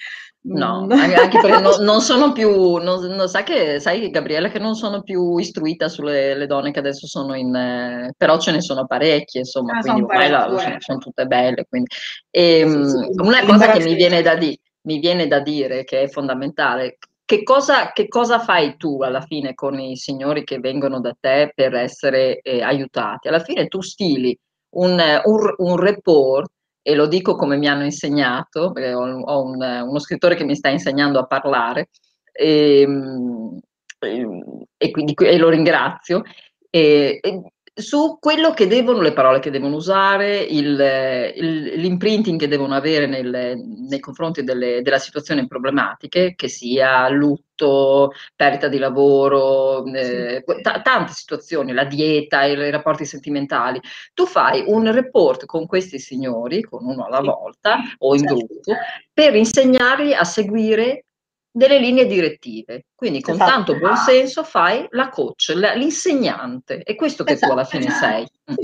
No, 0.50 0.86
mm. 0.86 0.92
anche 0.92 1.40
perché 1.40 1.60
non, 1.60 1.74
non 1.84 2.02
sono 2.02 2.32
più, 2.32 2.76
non, 2.78 3.04
non, 3.06 3.28
sai, 3.28 3.44
che, 3.44 3.80
sai 3.80 4.10
Gabriele 4.10 4.50
che 4.50 4.60
non 4.60 4.76
sono 4.76 5.02
più 5.02 5.38
istruita 5.38 5.90
sulle 5.90 6.46
donne 6.48 6.72
che 6.72 6.80
adesso 6.80 7.06
sono 7.06 7.36
in, 7.36 7.54
eh, 7.54 8.14
però 8.16 8.40
ce 8.40 8.52
ne 8.52 8.62
sono 8.62 8.86
parecchie, 8.86 9.42
insomma, 9.42 9.78
ah, 9.78 9.82
quindi 9.82 10.02
sono, 10.02 10.06
parecchie, 10.06 10.60
sono, 10.60 10.76
sono, 10.80 11.00
tutte 11.00 11.26
belle. 11.26 11.66
Quindi. 11.68 11.90
E, 12.30 12.66
sì, 12.66 12.88
sì, 12.88 13.22
una 13.22 13.44
cosa 13.46 13.72
che 13.72 13.84
mi 13.84 13.96
viene 13.96 14.22
da 14.22 14.36
dire, 14.36 14.60
mi 14.88 15.00
viene 15.00 15.28
da 15.28 15.42
dire 15.42 15.84
che 15.84 16.04
è 16.04 16.08
fondamentale. 16.08 16.98
Che 17.26 17.44
cosa, 17.44 17.92
che 17.92 18.08
cosa, 18.08 18.40
fai 18.40 18.78
tu 18.78 19.02
alla 19.04 19.20
fine 19.20 19.54
con 19.54 19.78
i 19.78 19.98
signori 19.98 20.46
che 20.46 20.60
vengono 20.60 21.02
da 21.02 21.16
te 21.20 21.52
per 21.54 21.76
essere 21.76 22.40
eh, 22.40 22.64
aiutati? 22.64 23.28
Alla 23.28 23.42
fine 23.42 23.68
tu 23.68 23.82
stili 23.82 24.38
un, 24.76 24.98
un, 25.26 25.54
un, 25.58 25.76
report, 25.76 26.50
e 26.82 26.96
lo 26.96 27.06
dico 27.08 27.36
come 27.36 27.58
mi 27.58 27.68
hanno 27.68 27.84
insegnato, 27.84 28.72
perché 28.72 28.94
ho, 28.94 29.04
ho 29.04 29.44
un, 29.44 29.62
uno 29.62 30.00
scrittore 30.00 30.36
che 30.36 30.46
mi 30.46 30.56
sta 30.56 30.70
insegnando 30.70 31.20
a 31.20 31.26
parlare, 31.26 31.90
e, 32.32 32.82
ehm, 32.82 33.60
e, 34.00 34.28
e 34.78 34.92
quindi 34.92 35.14
e 35.16 35.38
lo 35.38 35.50
ringrazio. 35.50 36.24
E, 36.70 37.20
su 37.78 38.18
quello 38.20 38.54
che 38.54 38.66
devono, 38.66 39.02
le 39.02 39.14
parole 39.14 39.40
che 39.40 39.52
devono 39.52 39.76
usare, 39.76 40.40
il, 40.40 41.32
il, 41.36 41.64
l'imprinting 41.80 42.40
che 42.40 42.48
devono 42.48 42.74
avere 42.74 43.06
nel, 43.06 43.56
nei 43.88 44.00
confronti 44.00 44.44
delle, 44.44 44.82
della 44.82 44.98
situazione 44.98 45.46
problematiche, 45.46 46.34
che 46.36 46.48
sia 46.48 47.08
lutto, 47.10 48.14
perdita 48.36 48.68
di 48.68 48.80
lavoro, 48.80 49.86
eh, 49.94 50.44
t- 50.44 50.82
tante 50.82 51.12
situazioni, 51.14 51.72
la 51.72 51.86
dieta, 51.86 52.46
i, 52.46 52.54
i, 52.54 52.72
rapporti 52.72 53.06
sentimentali. 53.06 53.80
Tu 54.16 54.26
fai 54.26 54.64
un 54.66 54.92
report 54.92 55.46
con 55.46 55.68
questi 55.68 56.00
signori, 56.00 56.64
con 56.64 56.84
uno 56.84 57.06
alla 57.06 57.22
volta 57.22 57.78
o 58.00 58.16
in 58.16 58.24
gruppo, 58.24 58.74
per 59.14 59.36
insegnargli 59.36 60.14
a 60.14 60.24
seguire 60.24 61.06
delle 61.58 61.80
linee 61.80 62.06
direttive. 62.06 62.86
Quindi 62.94 63.20
con 63.20 63.34
esatto. 63.34 63.50
tanto 63.52 63.78
buon 63.78 63.96
senso 63.96 64.44
fai 64.44 64.86
la 64.92 65.10
coach, 65.10 65.54
la, 65.56 65.74
l'insegnante. 65.74 66.84
È 66.84 66.94
questo 66.96 67.24
che 67.24 67.34
esatto. 67.34 67.54
tu 67.54 67.58
alla 67.58 67.68
fine 67.68 67.90
sei. 67.90 68.28
Mm. 68.52 68.56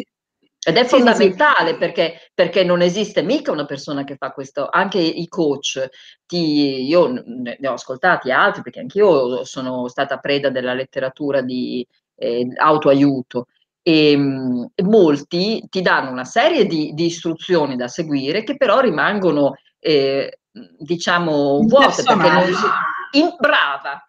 Ed 0.66 0.78
è 0.78 0.86
fondamentale 0.86 1.70
sì, 1.70 1.74
sì. 1.74 1.80
Perché, 1.80 2.32
perché, 2.34 2.64
non 2.64 2.82
esiste 2.82 3.22
mica 3.22 3.52
una 3.52 3.66
persona 3.66 4.04
che 4.04 4.16
fa 4.16 4.32
questo, 4.32 4.70
anche 4.70 5.00
i 5.00 5.28
coach, 5.28 5.90
ti, 6.26 6.86
io 6.88 7.08
ne, 7.08 7.58
ne, 7.60 7.68
ho 7.68 7.74
ascoltati 7.74 8.32
altri 8.32 8.62
perché 8.62 8.80
anch'io 8.80 9.44
sono 9.44 9.88
stata 9.90 10.20
preda 10.20 10.50
della 10.50 10.74
letteratura 10.74 11.42
di 11.42 11.86
eh, 12.16 12.48
autoaiuto 12.56 13.48
e 13.82 14.16
mh, 14.16 14.68
molti 14.84 15.66
ti 15.68 15.82
danno 15.82 16.12
una 16.12 16.24
serie 16.24 16.66
di, 16.66 16.94
di, 16.94 17.08
istruzioni 17.08 17.76
da 17.76 17.90
seguire 17.90 18.44
che 18.44 18.56
però 18.56 18.80
rimangono 18.80 19.56
eh, 19.80 20.40
diciamo 20.78 21.60
vuote 21.64 22.04
perché 22.04 22.30
non 22.30 22.54
si... 22.54 23.20
In, 23.20 23.36
brava. 23.40 24.06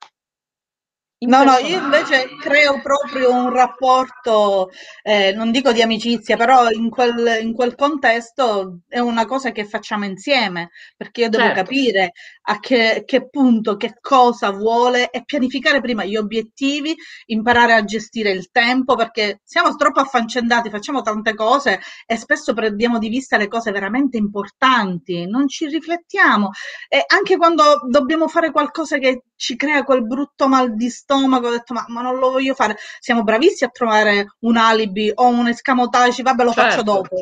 No, 1.26 1.42
no, 1.42 1.56
io 1.56 1.78
invece 1.82 2.28
creo 2.38 2.82
proprio 2.82 3.32
un 3.32 3.50
rapporto, 3.50 4.70
eh, 5.02 5.32
non 5.32 5.50
dico 5.50 5.72
di 5.72 5.80
amicizia, 5.80 6.36
però 6.36 6.68
in 6.68 6.90
quel, 6.90 7.38
in 7.40 7.54
quel, 7.54 7.74
contesto 7.74 8.80
è 8.88 8.98
una 8.98 9.24
cosa 9.24 9.50
che 9.50 9.64
facciamo 9.64 10.04
insieme, 10.04 10.70
perché 10.96 11.22
io 11.22 11.28
devo 11.30 11.44
certo. 11.44 11.62
capire 11.62 12.12
a 12.46 12.58
che, 12.60 13.04
che, 13.06 13.28
punto, 13.28 13.76
che 13.76 13.96
cosa 14.00 14.50
vuole 14.50 15.10
e 15.10 15.24
pianificare 15.24 15.80
prima 15.80 16.04
gli 16.04 16.16
obiettivi, 16.16 16.94
imparare 17.26 17.74
a 17.74 17.84
gestire 17.84 18.30
il 18.30 18.50
tempo, 18.50 18.96
perché 18.96 19.40
siamo 19.44 19.74
troppo 19.76 20.00
affancendati, 20.00 20.70
facciamo 20.70 21.02
tante 21.02 21.34
cose 21.34 21.80
e 22.06 22.16
spesso 22.16 22.52
perdiamo 22.52 22.98
di 22.98 23.08
vista 23.08 23.36
le 23.36 23.48
cose 23.48 23.70
veramente 23.70 24.16
importanti, 24.16 25.26
non 25.26 25.48
ci 25.48 25.66
riflettiamo. 25.66 26.50
E 26.88 27.04
anche 27.06 27.36
quando 27.36 27.80
dobbiamo 27.88 28.28
fare 28.28 28.50
qualcosa 28.50 28.98
che 28.98 29.22
ci 29.36 29.56
crea 29.56 29.82
quel 29.82 30.06
brutto 30.06 30.48
mal 30.48 30.74
di 30.74 30.90
stomaco, 30.90 31.46
ho 31.46 31.50
detto 31.50 31.74
ma, 31.74 31.84
ma 31.88 32.02
non 32.02 32.16
lo 32.16 32.30
voglio 32.30 32.54
fare, 32.54 32.76
siamo 33.00 33.22
bravissimi 33.22 33.68
a 33.68 33.72
trovare 33.72 34.36
un 34.40 34.56
alibi 34.56 35.10
o 35.14 35.26
un 35.28 35.48
escamotage, 35.48 36.22
vabbè 36.22 36.44
lo 36.44 36.52
certo. 36.52 36.70
faccio 36.70 36.82
dopo. 36.82 37.16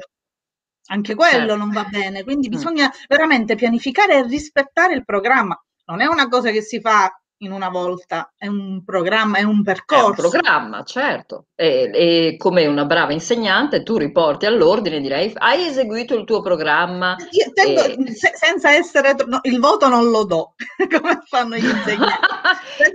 Anche 0.87 1.14
quello 1.14 1.38
certo. 1.38 1.57
non 1.57 1.71
va 1.71 1.85
bene, 1.85 2.25
quindi 2.25 2.49
mm. 2.49 2.51
bisogna 2.51 2.90
veramente 3.09 3.55
pianificare 3.55 4.16
e 4.16 4.27
rispettare 4.27 4.95
il 4.95 5.05
programma. 5.05 5.61
Non 5.87 6.01
è 6.01 6.07
una 6.07 6.29
cosa 6.29 6.51
che 6.51 6.62
si 6.62 6.81
fa 6.81 7.11
in 7.42 7.53
una 7.53 7.68
volta, 7.68 8.33
è 8.37 8.47
un 8.47 8.83
programma, 8.85 9.38
è 9.38 9.42
un 9.42 9.62
percorso. 9.62 10.05
È 10.05 10.25
un 10.25 10.31
programma, 10.31 10.83
certo. 10.85 11.47
E, 11.55 11.90
e, 11.92 12.37
come 12.37 12.66
una 12.66 12.85
brava 12.85 13.12
insegnante 13.12 13.83
tu 13.83 13.97
riporti 13.97 14.47
all'ordine 14.47 14.97
e 14.97 15.01
direi 15.01 15.33
hai 15.35 15.66
eseguito 15.66 16.14
il 16.14 16.25
tuo 16.25 16.40
programma. 16.40 17.16
Io 17.31 17.51
tendo, 17.53 17.83
e... 17.83 18.14
se, 18.14 18.33
senza 18.35 18.73
essere, 18.73 19.16
no, 19.27 19.40
il 19.42 19.59
voto 19.59 19.88
non 19.88 20.09
lo 20.09 20.25
do, 20.25 20.55
come 20.88 21.21
fanno 21.29 21.57
gli 21.57 21.68
insegnanti. 21.68 22.14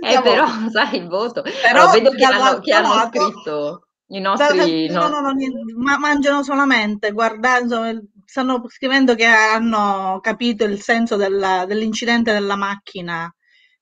eh, 0.00 0.20
però, 0.22 0.46
sai, 0.70 0.96
il 0.96 1.08
voto. 1.08 1.42
Però 1.42 1.80
allora, 1.82 1.92
vedo 1.92 2.10
che 2.10 2.24
hanno, 2.24 2.58
che 2.60 2.72
hanno 2.72 3.10
scritto 3.10 3.87
i 4.08 4.20
nostri... 4.20 4.88
No, 4.88 5.08
no, 5.08 5.20
no, 5.20 5.32
ma 5.76 5.98
mangiano 5.98 6.42
solamente, 6.42 7.12
guardando, 7.12 7.82
stanno 8.24 8.64
scrivendo 8.68 9.14
che 9.14 9.24
hanno 9.24 10.18
capito 10.22 10.64
il 10.64 10.80
senso 10.80 11.16
della, 11.16 11.64
dell'incidente 11.66 12.32
della 12.32 12.56
macchina 12.56 13.32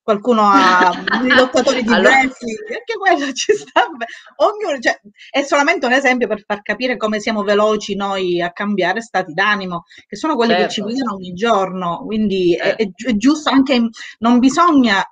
qualcuno 0.07 0.43
ha 0.45 0.93
i 1.25 1.29
lottatori 1.35 1.83
di 1.83 1.93
allora... 1.93 2.11
wrestling, 2.11 2.59
anche 2.69 2.97
quello 2.97 3.33
ci 3.33 3.53
sta. 3.55 3.89
Ognuno, 4.37 4.79
cioè, 4.79 5.01
è 5.31 5.43
solamente 5.43 5.85
un 5.85 5.93
esempio 5.93 6.29
per 6.29 6.45
far 6.47 6.63
capire 6.63 6.97
come 6.97 7.19
siamo 7.19 7.43
veloci 7.43 7.97
noi 7.97 8.41
a 8.41 8.53
cambiare 8.53 9.01
stati 9.01 9.33
d'animo, 9.33 9.83
che 10.07 10.15
sono 10.15 10.37
quelli 10.37 10.53
certo. 10.53 10.67
che 10.67 10.73
ci 10.73 10.81
certo. 10.81 10.93
guidano 10.93 11.17
ogni 11.17 11.33
giorno. 11.33 12.05
Quindi 12.07 12.55
eh. 12.55 12.77
è, 12.77 12.87
è, 12.87 13.17
giusto 13.17 13.51
anche, 13.51 13.89
non 14.19 14.39
bisogna 14.39 15.03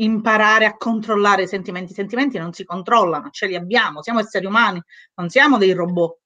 imparare 0.00 0.66
a 0.66 0.76
controllare 0.76 1.42
i 1.42 1.48
sentimenti. 1.48 1.92
I 1.92 1.94
sentimenti 1.94 2.38
non 2.38 2.52
si 2.52 2.64
controllano, 2.64 3.30
ce 3.30 3.46
li 3.46 3.54
abbiamo, 3.54 4.02
siamo 4.02 4.20
esseri 4.20 4.46
umani, 4.46 4.80
non 5.14 5.28
siamo 5.28 5.58
dei 5.58 5.72
robot 5.72 6.18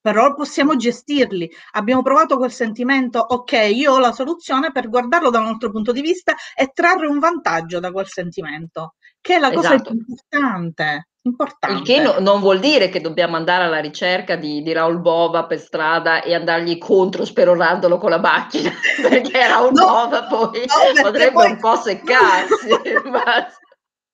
però 0.00 0.34
possiamo 0.34 0.76
gestirli. 0.76 1.50
Abbiamo 1.72 2.02
provato 2.02 2.38
quel 2.38 2.50
sentimento, 2.50 3.18
ok, 3.18 3.52
io 3.72 3.92
ho 3.92 3.98
la 3.98 4.12
soluzione 4.12 4.72
per 4.72 4.88
guardarlo 4.88 5.30
da 5.30 5.40
un 5.40 5.46
altro 5.46 5.70
punto 5.70 5.92
di 5.92 6.00
vista 6.00 6.34
e 6.56 6.70
trarre 6.72 7.06
un 7.06 7.18
vantaggio 7.18 7.80
da 7.80 7.92
quel 7.92 8.06
sentimento, 8.08 8.94
che 9.20 9.36
è 9.36 9.38
la 9.38 9.52
cosa 9.52 9.74
esatto. 9.74 9.90
più 9.90 9.98
importante. 9.98 11.09
Importante. 11.22 11.76
Il 11.76 11.82
che 11.82 12.02
no, 12.02 12.18
non 12.18 12.40
vuol 12.40 12.60
dire 12.60 12.88
che 12.88 13.00
dobbiamo 13.00 13.36
andare 13.36 13.64
alla 13.64 13.80
ricerca 13.80 14.36
di, 14.36 14.62
di, 14.62 14.72
Raul 14.72 15.00
Bova 15.00 15.44
per 15.44 15.60
strada 15.60 16.22
e 16.22 16.34
andargli 16.34 16.78
contro 16.78 17.26
sperorandolo 17.26 17.98
con 17.98 18.08
la 18.08 18.18
macchina, 18.18 18.70
perché 19.06 19.46
Raul 19.46 19.72
no, 19.72 19.84
Bova 19.84 20.24
poi 20.24 20.64
no, 20.66 21.02
potrebbe 21.02 21.32
poi... 21.32 21.50
un 21.50 21.58
po' 21.58 21.76
seccarsi. 21.76 22.68
ma... 23.10 23.46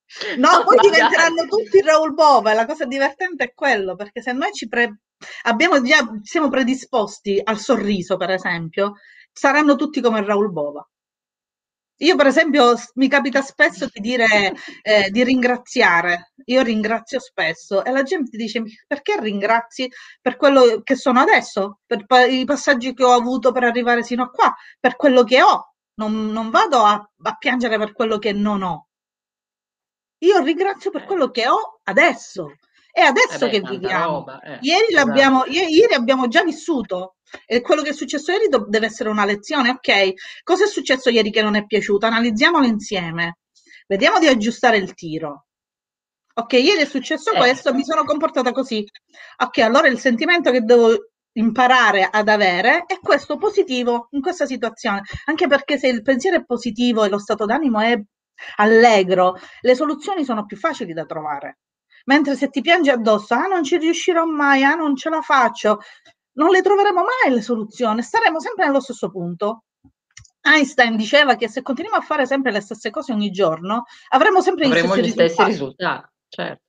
No, 0.38 0.62
poi 0.64 0.78
diventeranno 0.78 1.46
tutti 1.46 1.80
Raul 1.80 2.14
Bova 2.14 2.52
e 2.52 2.54
la 2.54 2.64
cosa 2.64 2.84
divertente 2.84 3.44
è 3.44 3.54
quello, 3.54 3.96
perché 3.96 4.22
se 4.22 4.32
noi 4.32 4.52
ci 4.52 4.68
pre... 4.68 5.00
abbiamo 5.42 5.82
già, 5.82 5.98
siamo 6.22 6.48
predisposti 6.48 7.40
al 7.42 7.58
sorriso, 7.58 8.16
per 8.16 8.30
esempio, 8.30 8.94
saranno 9.32 9.74
tutti 9.74 10.00
come 10.00 10.24
Raul 10.24 10.50
Bova. 10.52 10.88
Io 12.00 12.14
per 12.14 12.26
esempio 12.26 12.74
mi 12.94 13.08
capita 13.08 13.40
spesso 13.40 13.86
di 13.90 14.00
dire 14.00 14.54
eh, 14.82 15.08
di 15.10 15.24
ringraziare, 15.24 16.32
io 16.44 16.62
ringrazio 16.62 17.18
spesso 17.18 17.82
e 17.84 17.90
la 17.90 18.02
gente 18.02 18.36
dice 18.36 18.62
perché 18.86 19.18
ringrazi 19.18 19.88
per 20.20 20.36
quello 20.36 20.82
che 20.82 20.94
sono 20.94 21.20
adesso, 21.20 21.80
per 21.86 22.04
i 22.28 22.44
passaggi 22.44 22.92
che 22.92 23.02
ho 23.02 23.12
avuto 23.12 23.50
per 23.50 23.64
arrivare 23.64 24.02
sino 24.02 24.24
a 24.24 24.30
qua, 24.30 24.54
per 24.78 24.96
quello 24.96 25.24
che 25.24 25.40
ho, 25.42 25.74
non, 25.94 26.26
non 26.32 26.50
vado 26.50 26.82
a, 26.82 26.92
a 27.22 27.36
piangere 27.38 27.78
per 27.78 27.92
quello 27.92 28.18
che 28.18 28.32
non 28.32 28.62
ho. 28.62 28.88
Io 30.18 30.42
ringrazio 30.42 30.90
per 30.90 31.04
quello 31.04 31.30
che 31.30 31.48
ho 31.48 31.80
adesso. 31.84 32.56
È 32.96 33.02
adesso 33.02 33.44
eh 33.44 33.50
beh, 33.50 33.50
che 33.50 33.60
viviamo. 33.60 34.04
Roba, 34.04 34.40
eh, 34.40 34.58
ieri, 34.62 34.94
esatto. 34.94 35.50
ieri 35.50 35.92
abbiamo 35.92 36.28
già 36.28 36.42
vissuto 36.42 37.16
e 37.44 37.60
quello 37.60 37.82
che 37.82 37.90
è 37.90 37.92
successo 37.92 38.32
ieri 38.32 38.48
deve 38.48 38.86
essere 38.86 39.10
una 39.10 39.26
lezione, 39.26 39.68
ok? 39.68 40.14
Cosa 40.42 40.64
è 40.64 40.66
successo 40.66 41.10
ieri 41.10 41.30
che 41.30 41.42
non 41.42 41.56
è 41.56 41.66
piaciuto? 41.66 42.06
Analizziamolo 42.06 42.64
insieme. 42.64 43.40
Vediamo 43.86 44.18
di 44.18 44.28
aggiustare 44.28 44.78
il 44.78 44.94
tiro. 44.94 45.44
Ok, 46.36 46.54
ieri 46.54 46.80
è 46.80 46.86
successo 46.86 47.32
eh. 47.32 47.36
questo, 47.36 47.74
mi 47.74 47.84
sono 47.84 48.02
comportata 48.04 48.50
così. 48.52 48.82
Ok, 49.44 49.58
allora 49.58 49.88
il 49.88 49.98
sentimento 49.98 50.50
che 50.50 50.62
devo 50.62 50.96
imparare 51.32 52.08
ad 52.10 52.28
avere 52.28 52.84
è 52.86 52.98
questo 52.98 53.36
positivo 53.36 54.08
in 54.12 54.22
questa 54.22 54.46
situazione, 54.46 55.02
anche 55.26 55.46
perché 55.46 55.76
se 55.76 55.88
il 55.88 56.00
pensiero 56.00 56.38
è 56.38 56.44
positivo 56.46 57.04
e 57.04 57.10
lo 57.10 57.18
stato 57.18 57.44
d'animo 57.44 57.78
è 57.78 58.02
allegro, 58.56 59.36
le 59.60 59.74
soluzioni 59.74 60.24
sono 60.24 60.46
più 60.46 60.56
facili 60.56 60.94
da 60.94 61.04
trovare. 61.04 61.58
Mentre 62.06 62.36
se 62.36 62.48
ti 62.50 62.60
piangi 62.60 62.90
addosso, 62.90 63.34
ah 63.34 63.46
non 63.46 63.62
ci 63.64 63.76
riuscirò 63.78 64.24
mai, 64.24 64.62
ah 64.62 64.74
non 64.74 64.94
ce 64.96 65.08
la 65.10 65.20
faccio, 65.22 65.80
non 66.34 66.50
le 66.50 66.62
troveremo 66.62 67.00
mai 67.02 67.34
le 67.34 67.42
soluzioni, 67.42 68.02
staremo 68.02 68.40
sempre 68.40 68.66
nello 68.66 68.80
stesso 68.80 69.10
punto. 69.10 69.64
Einstein 70.42 70.96
diceva 70.96 71.34
che 71.34 71.48
se 71.48 71.62
continuiamo 71.62 71.98
a 71.98 72.02
fare 72.04 72.24
sempre 72.26 72.52
le 72.52 72.60
stesse 72.60 72.90
cose 72.90 73.12
ogni 73.12 73.30
giorno, 73.30 73.84
avremo 74.10 74.40
sempre 74.40 74.66
Avremo 74.66 74.96
gli, 74.96 75.08
stessi, 75.08 75.10
gli 75.10 75.14
risultati. 75.14 75.32
stessi 75.32 75.50
risultati. 75.50 76.08
Certo. 76.28 76.62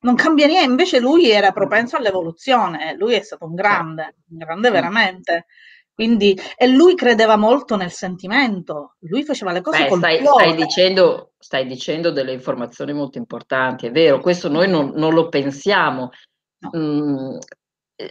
Non 0.00 0.14
cambia 0.14 0.46
niente, 0.46 0.68
invece 0.70 1.00
lui 1.00 1.30
era 1.30 1.50
propenso 1.52 1.96
all'evoluzione, 1.96 2.94
lui 2.96 3.14
è 3.14 3.22
stato 3.22 3.46
un 3.46 3.54
grande, 3.54 4.16
un 4.28 4.36
grande 4.36 4.70
veramente. 4.70 5.46
Quindi, 5.98 6.38
e 6.56 6.68
lui 6.68 6.94
credeva 6.94 7.34
molto 7.34 7.74
nel 7.74 7.90
sentimento, 7.90 8.94
lui 9.00 9.24
faceva 9.24 9.50
le 9.50 9.60
cose 9.62 9.82
Beh, 9.82 9.88
col 9.88 9.98
stai, 9.98 10.24
stai, 10.24 10.54
dicendo, 10.54 11.32
stai 11.36 11.66
dicendo 11.66 12.12
delle 12.12 12.32
informazioni 12.32 12.92
molto 12.92 13.18
importanti, 13.18 13.88
è 13.88 13.90
vero, 13.90 14.20
questo 14.20 14.48
noi 14.48 14.68
non, 14.68 14.92
non 14.94 15.12
lo 15.12 15.28
pensiamo. 15.28 16.10
No. 16.60 16.70
Mm, 16.76 17.38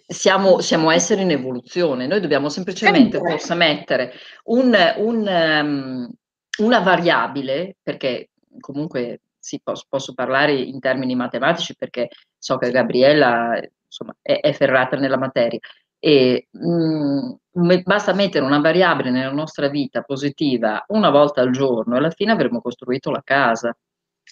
siamo, 0.05 0.59
siamo, 0.59 0.91
esseri 0.91 1.21
in 1.21 1.31
evoluzione, 1.31 2.07
noi 2.07 2.19
dobbiamo 2.19 2.49
semplicemente 2.49 3.19
forse 3.19 3.53
mettere 3.53 4.11
un, 4.47 4.75
un, 4.97 5.25
um, 5.25 6.11
una 6.57 6.79
variabile, 6.81 7.77
perché 7.81 8.31
comunque 8.59 9.21
sì, 9.39 9.61
posso, 9.63 9.85
posso, 9.87 10.13
parlare 10.13 10.51
in 10.51 10.81
termini 10.81 11.15
matematici 11.15 11.73
perché 11.73 12.09
so 12.37 12.57
che 12.57 12.69
Gabriella 12.69 13.57
insomma, 13.85 14.13
è, 14.21 14.41
è 14.41 14.51
ferrata 14.51 14.97
nella 14.97 15.17
materia, 15.17 15.59
e 15.99 16.47
mh, 16.51 17.37
mm, 17.59 17.81
basta 17.83 18.13
mettere 18.13 18.45
una 18.45 18.59
variabile 18.59 19.09
nella 19.09 19.31
nostra 19.31 19.67
vita 19.67 20.01
positiva 20.01 20.83
una 20.89 21.09
volta 21.09 21.41
al 21.41 21.51
giorno 21.51 21.95
e 21.95 21.97
alla 21.97 22.11
fine 22.11 22.31
avremo 22.31 22.61
costruito 22.61 23.11
la 23.11 23.21
casa. 23.23 23.75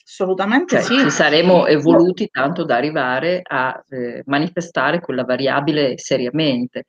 Assolutamente 0.03 0.76
cioè, 0.76 0.84
sì. 0.84 0.99
Ci 0.99 1.09
saremo 1.09 1.66
evoluti 1.66 2.28
tanto 2.28 2.63
da 2.63 2.76
arrivare 2.76 3.41
a 3.43 3.84
eh, 3.89 4.22
manifestare 4.26 4.99
quella 4.99 5.24
variabile 5.24 5.97
seriamente. 5.97 6.86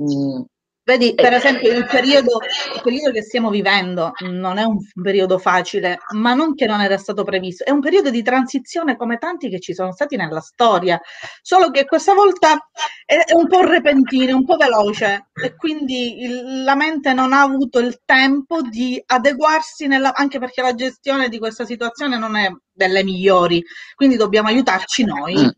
Mm, 0.00 0.42
Vedi, 0.88 1.12
per 1.14 1.34
esempio, 1.34 1.70
il 1.70 1.84
periodo, 1.84 2.40
il 2.74 2.80
periodo, 2.82 3.10
che 3.10 3.20
stiamo 3.20 3.50
vivendo 3.50 4.12
non 4.20 4.56
è 4.56 4.62
un 4.62 4.78
periodo 5.02 5.36
facile, 5.36 5.98
ma 6.14 6.32
non 6.32 6.54
che 6.54 6.64
non 6.64 6.80
era 6.80 6.96
stato 6.96 7.24
previsto, 7.24 7.62
è 7.62 7.70
un 7.70 7.80
periodo 7.80 8.08
di 8.08 8.22
transizione 8.22 8.96
come 8.96 9.18
tanti 9.18 9.50
che 9.50 9.60
ci 9.60 9.74
sono 9.74 9.92
stati 9.92 10.16
nella 10.16 10.40
storia, 10.40 10.98
solo 11.42 11.70
che 11.70 11.84
questa 11.84 12.14
volta 12.14 12.70
è, 13.04 13.18
un 13.34 13.46
po' 13.48 13.66
repentino, 13.66 14.34
un 14.34 14.46
po' 14.46 14.56
veloce 14.56 15.28
e 15.34 15.54
quindi 15.56 16.22
il, 16.22 16.64
la 16.64 16.74
mente 16.74 17.12
non 17.12 17.34
ha 17.34 17.42
avuto 17.42 17.80
il 17.80 18.00
tempo 18.06 18.62
di 18.62 18.98
adeguarsi, 19.04 19.88
nella, 19.88 20.14
anche 20.14 20.38
perché 20.38 20.62
la 20.62 20.74
gestione 20.74 21.28
di 21.28 21.38
questa 21.38 21.66
situazione 21.66 22.16
non 22.16 22.34
è 22.34 22.50
delle 22.72 23.04
migliori, 23.04 23.62
quindi 23.94 24.16
dobbiamo 24.16 24.48
aiutarci 24.48 25.04
noi 25.04 25.34
mm. 25.36 25.48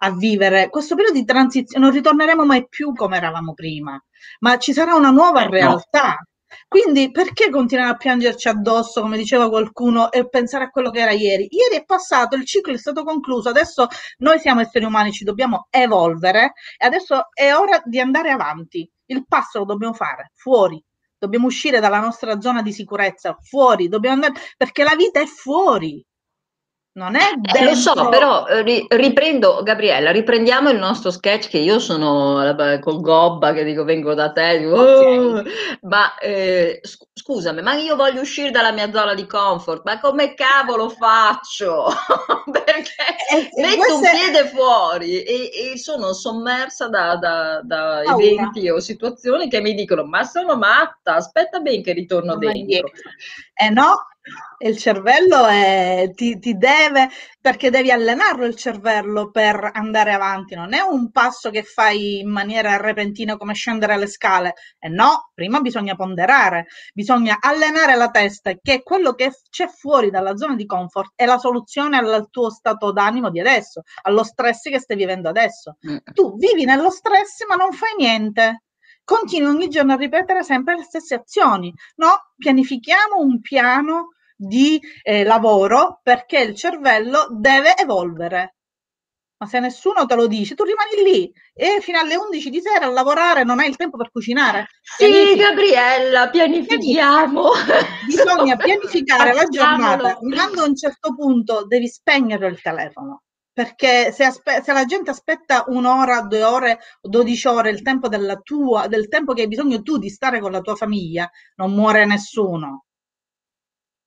a 0.00 0.10
vivere. 0.10 0.68
Questo 0.68 0.94
periodo 0.94 1.18
di 1.18 1.24
transizione, 1.24 1.82
non 1.82 1.94
ritorneremo 1.94 2.44
mai 2.44 2.68
più 2.68 2.92
come 2.92 3.16
eravamo 3.16 3.54
prima 3.54 3.98
ma 4.40 4.58
ci 4.58 4.72
sarà 4.72 4.94
una 4.94 5.10
nuova 5.10 5.48
realtà. 5.48 6.08
No. 6.08 6.26
Quindi 6.68 7.10
perché 7.10 7.50
continuare 7.50 7.90
a 7.90 7.96
piangerci 7.96 8.48
addosso, 8.48 9.00
come 9.00 9.16
diceva 9.16 9.48
qualcuno, 9.48 10.10
e 10.10 10.28
pensare 10.28 10.64
a 10.64 10.70
quello 10.70 10.90
che 10.90 11.00
era 11.00 11.12
ieri? 11.12 11.48
Ieri 11.50 11.76
è 11.76 11.84
passato, 11.84 12.36
il 12.36 12.44
ciclo 12.44 12.72
è 12.72 12.78
stato 12.78 13.04
concluso, 13.04 13.48
adesso 13.48 13.86
noi 14.18 14.38
siamo 14.38 14.60
esseri 14.60 14.84
umani, 14.84 15.12
ci 15.12 15.24
dobbiamo 15.24 15.66
evolvere 15.70 16.52
e 16.78 16.86
adesso 16.86 17.28
è 17.32 17.54
ora 17.54 17.80
di 17.84 18.00
andare 18.00 18.30
avanti. 18.30 18.88
Il 19.06 19.26
passo 19.26 19.60
lo 19.60 19.64
dobbiamo 19.64 19.94
fare 19.94 20.30
fuori, 20.34 20.82
dobbiamo 21.18 21.46
uscire 21.46 21.80
dalla 21.80 22.00
nostra 22.00 22.40
zona 22.40 22.62
di 22.62 22.72
sicurezza, 22.72 23.36
fuori, 23.40 23.88
dobbiamo 23.88 24.16
andare 24.16 24.40
perché 24.56 24.82
la 24.82 24.94
vita 24.96 25.20
è 25.20 25.26
fuori. 25.26 26.04
Non 26.94 27.16
è 27.16 27.32
dentro... 27.38 27.58
eh, 27.58 27.64
lo 27.64 27.74
so, 27.74 28.08
però 28.10 28.44
ri, 28.62 28.84
riprendo, 28.86 29.62
Gabriella, 29.62 30.10
riprendiamo 30.10 30.68
il 30.68 30.76
nostro 30.76 31.10
sketch 31.10 31.48
che 31.48 31.56
io 31.56 31.78
sono 31.78 32.46
eh, 32.46 32.80
col 32.80 33.00
gobba 33.00 33.54
che 33.54 33.64
dico 33.64 33.82
vengo 33.82 34.12
da 34.12 34.30
te, 34.30 34.58
dico, 34.58 34.74
oh, 34.74 35.42
ma 35.82 36.14
eh, 36.18 36.82
scusami, 37.14 37.62
ma 37.62 37.76
io 37.76 37.96
voglio 37.96 38.20
uscire 38.20 38.50
dalla 38.50 38.72
mia 38.72 38.92
zona 38.92 39.14
di 39.14 39.26
comfort, 39.26 39.82
ma 39.84 39.98
come 40.00 40.34
cavolo 40.34 40.90
faccio? 40.90 41.86
Perché 42.52 42.94
eh, 43.32 43.48
metto 43.56 43.96
un 43.96 44.00
piede 44.02 44.48
fuori 44.48 45.22
e, 45.22 45.72
e 45.72 45.78
sono 45.78 46.12
sommersa 46.12 46.88
da, 46.88 47.16
da, 47.16 47.62
da 47.64 48.02
eventi 48.02 48.68
o 48.68 48.80
situazioni 48.80 49.48
che 49.48 49.62
mi 49.62 49.72
dicono 49.72 50.04
ma 50.04 50.24
sono 50.24 50.58
matta, 50.58 51.14
aspetta 51.14 51.60
ben 51.60 51.82
che 51.82 51.94
ritorno 51.94 52.36
dentro. 52.36 52.90
Eh 53.54 53.70
no, 53.70 53.96
il 54.58 54.78
cervello 54.78 55.46
è, 55.46 56.10
ti, 56.14 56.38
ti, 56.38 56.56
deve, 56.56 57.08
perché 57.40 57.70
devi 57.70 57.90
allenarlo 57.90 58.44
il 58.46 58.54
cervello 58.54 59.30
per 59.30 59.70
andare 59.72 60.12
avanti, 60.12 60.54
non 60.54 60.72
è 60.74 60.80
un 60.80 61.10
passo 61.10 61.50
che 61.50 61.62
fai 61.62 62.20
in 62.20 62.30
maniera 62.30 62.76
repentina 62.76 63.36
come 63.36 63.54
scendere 63.54 63.96
le 63.96 64.06
scale, 64.06 64.54
e 64.78 64.88
no, 64.88 65.30
prima 65.34 65.60
bisogna 65.60 65.96
ponderare, 65.96 66.66
bisogna 66.94 67.38
allenare 67.40 67.96
la 67.96 68.10
testa, 68.10 68.52
che 68.60 68.82
quello 68.82 69.14
che 69.14 69.32
c'è 69.50 69.66
fuori 69.66 70.10
dalla 70.10 70.36
zona 70.36 70.54
di 70.54 70.66
comfort, 70.66 71.12
è 71.16 71.26
la 71.26 71.38
soluzione 71.38 71.98
al 71.98 72.28
tuo 72.30 72.50
stato 72.50 72.92
d'animo 72.92 73.30
di 73.30 73.40
adesso, 73.40 73.82
allo 74.02 74.22
stress 74.22 74.62
che 74.68 74.78
stai 74.78 74.96
vivendo 74.96 75.28
adesso. 75.28 75.76
Mm. 75.88 75.96
Tu 76.12 76.36
vivi 76.36 76.64
nello 76.64 76.90
stress 76.90 77.44
ma 77.48 77.56
non 77.56 77.72
fai 77.72 77.94
niente, 77.96 78.62
continui 79.04 79.48
ogni 79.48 79.68
giorno 79.68 79.92
a 79.92 79.96
ripetere 79.96 80.42
sempre 80.42 80.76
le 80.76 80.82
stesse 80.82 81.14
azioni. 81.14 81.72
No, 81.96 82.32
pianifichiamo 82.36 83.18
un 83.18 83.40
piano 83.40 84.10
di 84.36 84.80
eh, 85.02 85.24
lavoro 85.24 86.00
perché 86.02 86.40
il 86.40 86.54
cervello 86.54 87.26
deve 87.30 87.76
evolvere. 87.76 88.56
Ma 89.42 89.48
se 89.48 89.58
nessuno 89.58 90.06
te 90.06 90.14
lo 90.14 90.28
dice, 90.28 90.54
tu 90.54 90.62
rimani 90.62 91.10
lì 91.10 91.32
e 91.52 91.80
fino 91.80 91.98
alle 91.98 92.14
11 92.14 92.48
di 92.48 92.60
sera 92.60 92.86
a 92.86 92.90
lavorare 92.90 93.42
non 93.42 93.58
hai 93.58 93.68
il 93.68 93.76
tempo 93.76 93.96
per 93.96 94.10
cucinare. 94.12 94.68
Sì, 94.80 95.06
Pianifica. 95.06 95.48
Gabriella, 95.48 96.30
pianifichiamo. 96.30 97.50
Bisogna 98.06 98.56
pianificare 98.56 99.32
la 99.32 99.44
giornata. 99.46 100.16
Arrivando 100.16 100.62
a 100.62 100.66
un 100.66 100.76
certo 100.76 101.14
punto 101.16 101.66
devi 101.66 101.88
spegnere 101.88 102.46
il 102.46 102.60
telefono 102.60 103.22
perché 103.52 104.12
se, 104.12 104.24
aspe- 104.24 104.62
se, 104.62 104.72
la 104.72 104.84
gente 104.84 105.10
aspetta 105.10 105.64
un'ora, 105.68 106.22
due 106.22 106.42
ore, 106.42 106.78
dodici 107.00 107.46
ore, 107.46 107.70
il 107.70 107.82
tempo 107.82 108.08
della 108.08 108.36
tua, 108.36 108.86
del 108.86 109.08
tempo 109.08 109.34
che 109.34 109.42
hai 109.42 109.48
bisogno 109.48 109.82
tu 109.82 109.98
di 109.98 110.08
stare 110.08 110.40
con 110.40 110.52
la 110.52 110.60
tua 110.60 110.74
famiglia, 110.74 111.30
non 111.56 111.74
muore 111.74 112.06
nessuno. 112.06 112.86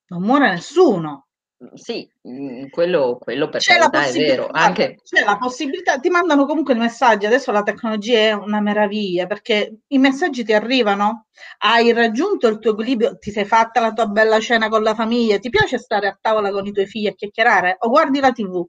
Non 0.08 0.22
muore 0.22 0.50
nessuno. 0.50 1.26
Sì, 1.72 2.06
mm, 2.28 2.66
quello, 2.68 3.16
quello 3.18 3.48
per 3.48 3.62
c'è 3.62 3.78
carità 3.78 4.04
è 4.04 4.12
vero. 4.12 4.48
Anche... 4.52 4.98
C'è 5.02 5.24
la 5.24 5.38
possibilità, 5.38 5.98
ti 5.98 6.10
mandano 6.10 6.44
comunque 6.44 6.74
i 6.74 6.78
messaggi, 6.78 7.24
adesso 7.24 7.50
la 7.50 7.62
tecnologia 7.62 8.18
è 8.18 8.32
una 8.32 8.60
meraviglia 8.60 9.26
perché 9.26 9.78
i 9.86 9.98
messaggi 9.98 10.44
ti 10.44 10.52
arrivano, 10.52 11.28
hai 11.58 11.92
raggiunto 11.92 12.46
il 12.48 12.58
tuo 12.58 12.72
equilibrio, 12.72 13.16
ti 13.16 13.30
sei 13.30 13.46
fatta 13.46 13.80
la 13.80 13.92
tua 13.92 14.06
bella 14.06 14.38
cena 14.38 14.68
con 14.68 14.82
la 14.82 14.94
famiglia, 14.94 15.38
ti 15.38 15.48
piace 15.48 15.78
stare 15.78 16.08
a 16.08 16.18
tavola 16.20 16.50
con 16.50 16.66
i 16.66 16.72
tuoi 16.72 16.86
figli 16.86 17.06
a 17.06 17.14
chiacchierare 17.14 17.76
o 17.78 17.88
guardi 17.88 18.20
la 18.20 18.32
tv? 18.32 18.66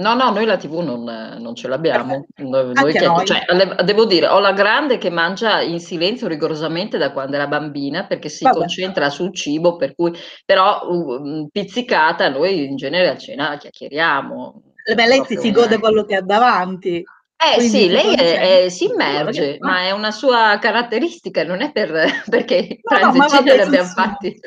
No, 0.00 0.14
no, 0.14 0.30
noi 0.30 0.44
la 0.46 0.56
TV 0.56 0.78
non, 0.80 1.04
non 1.38 1.54
ce 1.54 1.68
l'abbiamo. 1.68 2.26
Noi, 2.36 2.72
che- 2.74 2.74
noi. 2.74 2.74
le- 2.74 2.74
devo 2.74 2.86
dire, 2.92 3.06
noi 3.06 3.24
che- 3.24 3.26
cioè, 3.26 3.84
devo 3.84 4.04
dire, 4.06 4.26
ho 4.28 4.38
la 4.38 4.52
grande 4.52 4.98
che 4.98 5.10
mangia 5.10 5.60
in 5.60 5.78
silenzio 5.80 6.26
rigorosamente 6.26 6.98
da 6.98 7.12
quando 7.12 7.36
era 7.36 7.46
bambina 7.46 8.06
perché 8.06 8.28
si 8.28 8.44
Vabbè. 8.44 8.56
concentra 8.58 9.10
sul 9.10 9.34
cibo, 9.34 9.76
per 9.76 9.94
cui, 9.94 10.12
però 10.44 10.80
uh, 10.88 11.48
pizzicata, 11.50 12.28
noi 12.28 12.64
in 12.64 12.76
genere 12.76 13.08
a 13.08 13.16
cena 13.16 13.56
chiacchieriamo. 13.56 14.62
Beh, 14.94 15.06
lei 15.06 15.22
si 15.26 15.36
una- 15.36 15.50
gode 15.52 15.78
quello 15.78 16.04
che 16.04 16.16
ha 16.16 16.22
davanti. 16.22 17.04
Eh 17.42 17.54
quindi 17.54 17.78
sì, 17.78 17.88
lei 17.88 18.14
è- 18.14 18.64
è- 18.64 18.68
si 18.68 18.84
immerge, 18.84 19.56
ma 19.60 19.80
è 19.80 19.92
una 19.92 20.10
sua 20.10 20.58
caratteristica, 20.60 21.42
non 21.44 21.62
è 21.62 21.72
per, 21.72 21.90
perché 22.28 22.80
No, 22.82 22.96
no, 22.96 23.00
pranzi 23.12 23.18
ma 23.18 23.26
va 23.26 23.36
cene 23.38 23.54
li 23.54 23.60
abbiamo 23.60 23.88
fatti. 23.88 24.40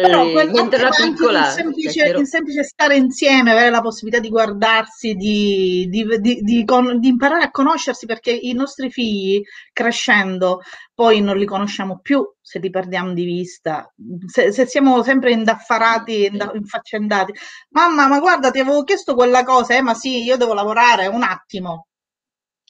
Però 0.00 0.24
eh, 0.24 0.46
mentre 0.46 0.88
piccola 0.88 1.40
il 1.40 1.46
semplice, 1.46 2.06
il 2.16 2.26
semplice 2.26 2.62
stare 2.62 2.96
insieme, 2.96 3.50
avere 3.50 3.70
la 3.70 3.80
possibilità 3.82 4.20
di 4.20 4.28
guardarsi, 4.30 5.14
di, 5.14 5.86
di- 5.90 6.06
di- 6.20 6.40
di 6.40 6.64
con- 6.64 6.98
di 6.98 7.08
imparare 7.08 7.44
a 7.44 7.50
conoscersi, 7.50 8.06
perché 8.06 8.30
i 8.30 8.52
nostri 8.54 8.90
figli 8.90 9.42
crescendo 9.72 10.60
poi 10.94 11.20
non 11.20 11.36
li 11.36 11.44
conosciamo 11.46 11.98
più 12.00 12.22
se 12.40 12.58
li 12.58 12.70
perdiamo 12.70 13.12
di 13.12 13.24
vista, 13.24 13.92
se, 14.26 14.52
se 14.52 14.66
siamo 14.66 15.02
sempre 15.02 15.32
indaffarati, 15.32 16.26
inda- 16.26 16.50
infaccendati. 16.54 17.32
Mamma, 17.70 18.06
ma 18.08 18.18
guarda, 18.20 18.50
ti 18.50 18.60
avevo 18.60 18.82
chiesto 18.84 19.14
quella 19.14 19.42
cosa, 19.44 19.74
eh, 19.76 19.82
ma 19.82 19.94
sì, 19.94 20.22
io 20.22 20.36
devo 20.36 20.54
lavorare 20.54 21.06
un 21.08 21.22
attimo. 21.22 21.88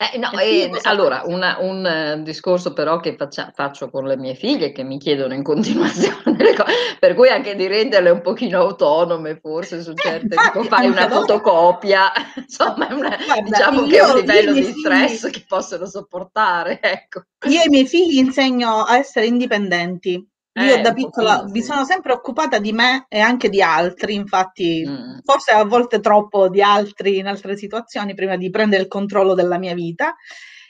Eh, 0.03 0.17
no, 0.17 0.31
eh, 0.41 0.71
allora, 0.85 1.25
una- 1.27 1.59
un 1.61 1.85
eh, 1.85 2.23
discorso 2.23 2.73
però 2.73 3.01
che 3.01 3.17
faccia- 3.17 3.53
faccio 3.55 3.91
con 3.91 4.07
le 4.07 4.17
mie 4.17 4.35
figlie 4.35 4.73
che 4.73 4.83
mi 4.83 4.97
chiedono 4.99 5.35
in 5.35 5.43
continuazione 5.43 6.37
le 6.39 6.55
cose, 6.55 6.73
per 6.99 7.15
cui 7.15 7.29
anche 7.29 7.55
di 7.55 7.67
renderle 7.67 8.09
un 8.09 8.23
pochino 8.23 8.61
autonome 8.61 9.39
forse 9.43 9.83
su 9.83 9.91
Eh, 9.91 9.97
certe, 9.97 10.35
infatti, 10.37 10.59
tipo 10.59 10.63
fai 10.75 10.87
una 10.89 11.07
fotocopia, 11.07 12.11
insomma 12.37 12.87
una- 12.95 13.15
Guarda, 13.23 13.43
diciamo 13.43 13.87
che 13.87 13.99
è 13.99 14.03
un 14.11 14.17
livello 14.17 14.53
di 14.55 14.63
stress 14.65 15.21
figli- 15.21 15.33
che 15.33 15.45
possono 15.47 15.85
sopportare, 15.85 16.81
ecco. 16.81 17.25
Io 17.49 17.61
ai 17.61 17.69
miei 17.69 17.87
figli 17.87 18.17
insegno 18.17 18.85
a 18.85 18.97
essere 18.97 19.27
indipendenti. 19.27 20.27
Io 20.55 20.75
Eh, 20.75 20.81
da 20.81 20.93
piccola 20.93 21.45
mi 21.47 21.63
sono 21.63 21.85
sempre 21.85 22.13
occupata 22.13 22.59
di 22.59 22.73
me 22.73 23.07
e 23.09 23.21
anche 23.21 23.49
di 23.49 23.63
altri, 23.63 24.15
infatti 24.15 24.85
Mm. 24.87 25.19
forse 25.23 25.53
a 25.53 25.65
volte 25.65 26.01
troppo 26.01 26.49
di 26.49 26.61
altri 26.61 27.19
in 27.19 27.29
altre 27.29 27.57
situazioni 27.57 28.15
prima 28.15 28.37
di 28.37 28.51
prendere 28.51 28.83
il 28.83 28.89
controllo 28.89 29.35
della 29.35 29.59
mia 29.59 29.75
vita. 29.75 30.17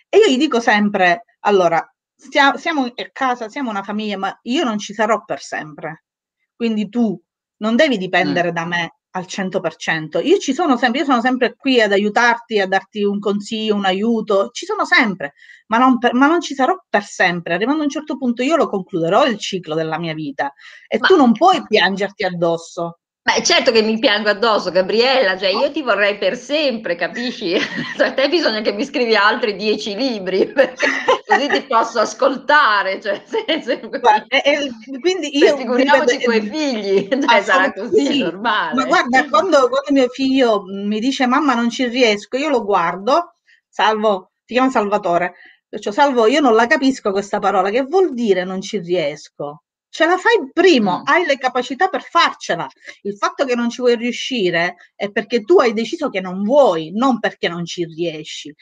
E 0.08 0.18
io 0.18 0.26
gli 0.26 0.36
dico 0.38 0.60
sempre, 0.60 1.24
allora, 1.40 1.82
stia- 2.14 2.56
siamo 2.58 2.84
a 2.84 2.92
casa, 3.12 3.48
siamo 3.48 3.70
una 3.70 3.82
famiglia, 3.82 4.18
ma 4.18 4.38
io 4.42 4.64
non 4.64 4.78
ci 4.78 4.92
sarò 4.92 5.24
per 5.24 5.40
sempre. 5.40 6.04
Quindi 6.54 6.90
tu 6.90 7.18
non 7.58 7.74
devi 7.74 7.96
dipendere 7.96 8.52
da 8.52 8.66
me 8.66 8.96
al 9.12 9.26
100%. 9.26 10.18
Io 10.20 10.38
ci 10.38 10.52
sono 10.54 10.76
sempre, 10.76 11.00
io 11.00 11.06
sono 11.06 11.20
sempre 11.20 11.54
qui 11.56 11.80
ad 11.80 11.92
aiutarti, 11.92 12.60
a 12.60 12.66
darti 12.66 13.02
un 13.02 13.18
consiglio, 13.18 13.74
un 13.74 13.84
aiuto, 13.84 14.50
ci 14.52 14.66
sono 14.66 14.84
sempre, 14.84 15.34
ma 15.68 15.78
non, 15.78 15.98
per- 15.98 16.14
ma 16.14 16.26
non 16.26 16.40
ci 16.40 16.54
sarò 16.54 16.76
per 16.88 17.02
sempre. 17.04 17.54
Arrivando 17.54 17.80
a 17.82 17.84
un 17.84 17.90
certo 17.90 18.16
punto 18.16 18.42
io 18.42 18.56
lo 18.56 18.68
concluderò 18.68 19.26
il 19.26 19.38
ciclo 19.38 19.74
della 19.74 19.98
mia 19.98 20.14
vita 20.14 20.52
e 20.88 20.98
Ma- 20.98 21.06
tu 21.06 21.16
non 21.16 21.32
puoi 21.32 21.62
piangerti 21.66 22.24
addosso. 22.24 22.98
Beh, 23.32 23.44
certo 23.44 23.70
che 23.70 23.82
mi 23.82 23.96
piango 24.00 24.28
addosso, 24.28 24.72
Gabriella, 24.72 25.38
cioè 25.38 25.50
io 25.50 25.70
ti 25.70 25.82
vorrei 25.82 26.18
per 26.18 26.36
sempre, 26.36 26.96
capisci? 26.96 27.54
A 27.98 28.12
te 28.12 28.28
bisogna 28.28 28.60
che 28.60 28.72
mi 28.72 28.84
scrivi 28.84 29.14
altri 29.14 29.54
dieci 29.54 29.94
libri, 29.94 30.50
così 30.52 31.48
ti 31.48 31.62
posso 31.62 32.00
ascoltare, 32.00 33.00
cioè, 33.00 33.22
se- 33.24 33.62
se- 33.62 33.78
Guarda, 33.80 34.24
e- 34.42 34.70
quindi 35.00 35.30
Beh, 35.30 35.46
io 35.46 35.56
figuriamoci 35.56 36.16
ripeto- 36.16 36.32
i 36.32 36.40
figli, 36.40 37.08
cioè, 37.22 37.36
Ah, 37.38 37.42
sarà 37.42 37.72
così, 37.72 38.06
è 38.06 38.14
normale. 38.24 38.74
Ma 38.74 38.84
guarda, 38.86 39.28
quando, 39.28 39.68
quando 39.68 39.92
mio 39.92 40.08
figlio 40.08 40.62
mi 40.64 40.98
dice 40.98 41.26
mamma 41.26 41.54
non 41.54 41.70
ci 41.70 41.86
riesco, 41.86 42.36
io 42.36 42.48
lo 42.48 42.64
guardo, 42.64 43.36
Salvo, 43.68 44.32
si 44.44 44.54
chiama 44.54 44.70
Salvatore, 44.70 45.34
perciò 45.68 45.92
Salvo, 45.92 46.26
io 46.26 46.40
non 46.40 46.54
la 46.54 46.66
capisco 46.66 47.12
questa 47.12 47.38
parola, 47.38 47.70
che 47.70 47.82
vuol 47.82 48.12
dire 48.12 48.42
non 48.42 48.60
ci 48.60 48.78
riesco? 48.78 49.62
Ce 49.92 50.06
la 50.06 50.16
fai 50.18 50.48
primo, 50.52 51.00
Mm. 51.00 51.02
hai 51.06 51.26
le 51.26 51.36
capacità 51.36 51.88
per 51.88 52.02
farcela. 52.02 52.68
Il 53.02 53.16
fatto 53.16 53.44
che 53.44 53.54
non 53.56 53.68
ci 53.70 53.80
vuoi 53.80 53.96
riuscire 53.96 54.76
è 54.94 55.10
perché 55.10 55.42
tu 55.42 55.58
hai 55.58 55.72
deciso 55.72 56.08
che 56.10 56.20
non 56.20 56.42
vuoi, 56.44 56.92
non 56.94 57.18
perché 57.18 57.48
non 57.48 57.64
ci 57.64 57.84
riesci. 57.84 58.54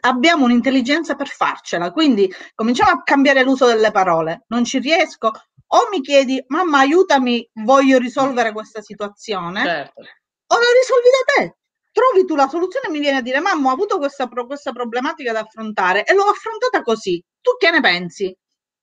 Abbiamo 0.00 0.44
un'intelligenza 0.44 1.14
per 1.16 1.28
farcela, 1.28 1.92
quindi 1.92 2.32
cominciamo 2.54 2.90
a 2.92 3.02
cambiare 3.02 3.42
l'uso 3.42 3.66
delle 3.66 3.90
parole. 3.90 4.44
Non 4.48 4.64
ci 4.64 4.78
riesco, 4.78 5.28
o 5.28 5.88
mi 5.90 6.00
chiedi, 6.00 6.42
mamma, 6.48 6.78
aiutami, 6.80 7.46
voglio 7.62 7.98
risolvere 7.98 8.52
questa 8.52 8.80
situazione, 8.82 9.62
Certo. 9.64 10.00
o 10.00 10.56
la 10.56 10.66
risolvi 10.80 11.08
da 11.10 11.32
te. 11.42 11.56
Trovi 11.92 12.24
tu 12.26 12.34
la 12.34 12.48
soluzione 12.48 12.86
e 12.88 12.90
mi 12.90 12.98
viene 13.00 13.18
a 13.18 13.22
dire, 13.22 13.38
mamma, 13.40 13.68
ho 13.68 13.72
avuto 13.72 13.98
questa, 13.98 14.26
questa 14.28 14.72
problematica 14.72 15.32
da 15.32 15.40
affrontare 15.40 16.04
e 16.04 16.12
l'ho 16.14 16.24
affrontata 16.24 16.82
così. 16.82 17.22
Tu 17.40 17.50
che 17.58 17.70
ne 17.70 17.80
pensi? 17.80 18.36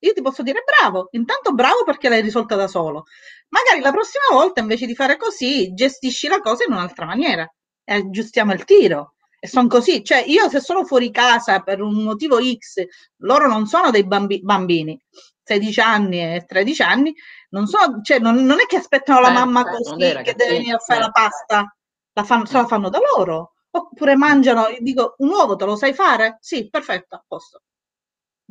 Io 0.04 0.14
ti 0.14 0.22
posso 0.22 0.44
dire 0.44 0.64
bravo, 0.66 1.10
intanto 1.12 1.54
bravo 1.54 1.84
perché 1.84 2.10
l'hai 2.10 2.22
risolta 2.22 2.56
da 2.56 2.68
solo. 2.68 3.06
Magari 3.50 3.82
la 3.82 3.92
prossima 3.92 4.26
volta 4.32 4.62
invece 4.62 4.86
di 4.86 4.96
fare 4.96 5.18
così, 5.18 5.74
gestisci 5.74 6.28
la 6.28 6.40
cosa 6.40 6.64
in 6.64 6.74
un'altra 6.74 7.06
maniera 7.06 7.50
e 7.84 7.94
aggiustiamo 7.96 8.54
il 8.54 8.64
tiro. 8.66 9.16
E 9.40 9.48
sono 9.48 9.68
così, 9.68 10.04
cioè 10.04 10.24
io 10.28 10.50
se 10.50 10.60
sono 10.60 10.86
fuori 10.86 11.10
casa 11.12 11.60
per 11.62 11.82
un 11.82 12.04
motivo 12.04 12.40
X, 12.40 12.84
loro 13.18 13.48
non 13.48 13.66
sono 13.66 13.90
dei 13.90 14.06
bambi- 14.06 14.42
bambini, 14.44 15.00
16 15.44 15.80
anni 15.82 16.20
e 16.36 16.46
13 16.48 16.84
anni, 16.84 17.14
non, 17.50 17.66
sono, 17.68 18.02
cioè, 18.02 18.20
non, 18.20 18.36
non 18.46 18.60
è 18.60 18.66
che 18.68 18.78
aspettano 18.78 19.20
la 19.20 19.28
Certo, 19.28 19.40
mamma 19.44 19.64
certo, 19.64 19.90
così 19.96 20.22
che 20.24 20.34
deve 20.36 20.52
venire 20.54 20.76
a 20.76 20.80
fare 20.80 21.00
la 21.00 21.06
certo. 21.12 21.20
pasta, 21.20 21.76
la 22.14 22.24
fanno, 22.24 22.46
se 22.46 22.54
la 22.58 22.68
fanno 22.68 22.90
da 22.90 23.00
loro. 23.16 23.54
Oppure 23.72 24.16
mangiano, 24.16 24.68
dico, 24.80 25.16
un 25.20 25.30
uovo 25.30 25.56
te 25.56 25.66
lo 25.66 25.76
sai 25.76 25.94
fare? 25.94 26.38
Sì, 26.42 26.70
perfetto, 26.70 27.16
a 27.16 27.24
posto. 27.28 27.62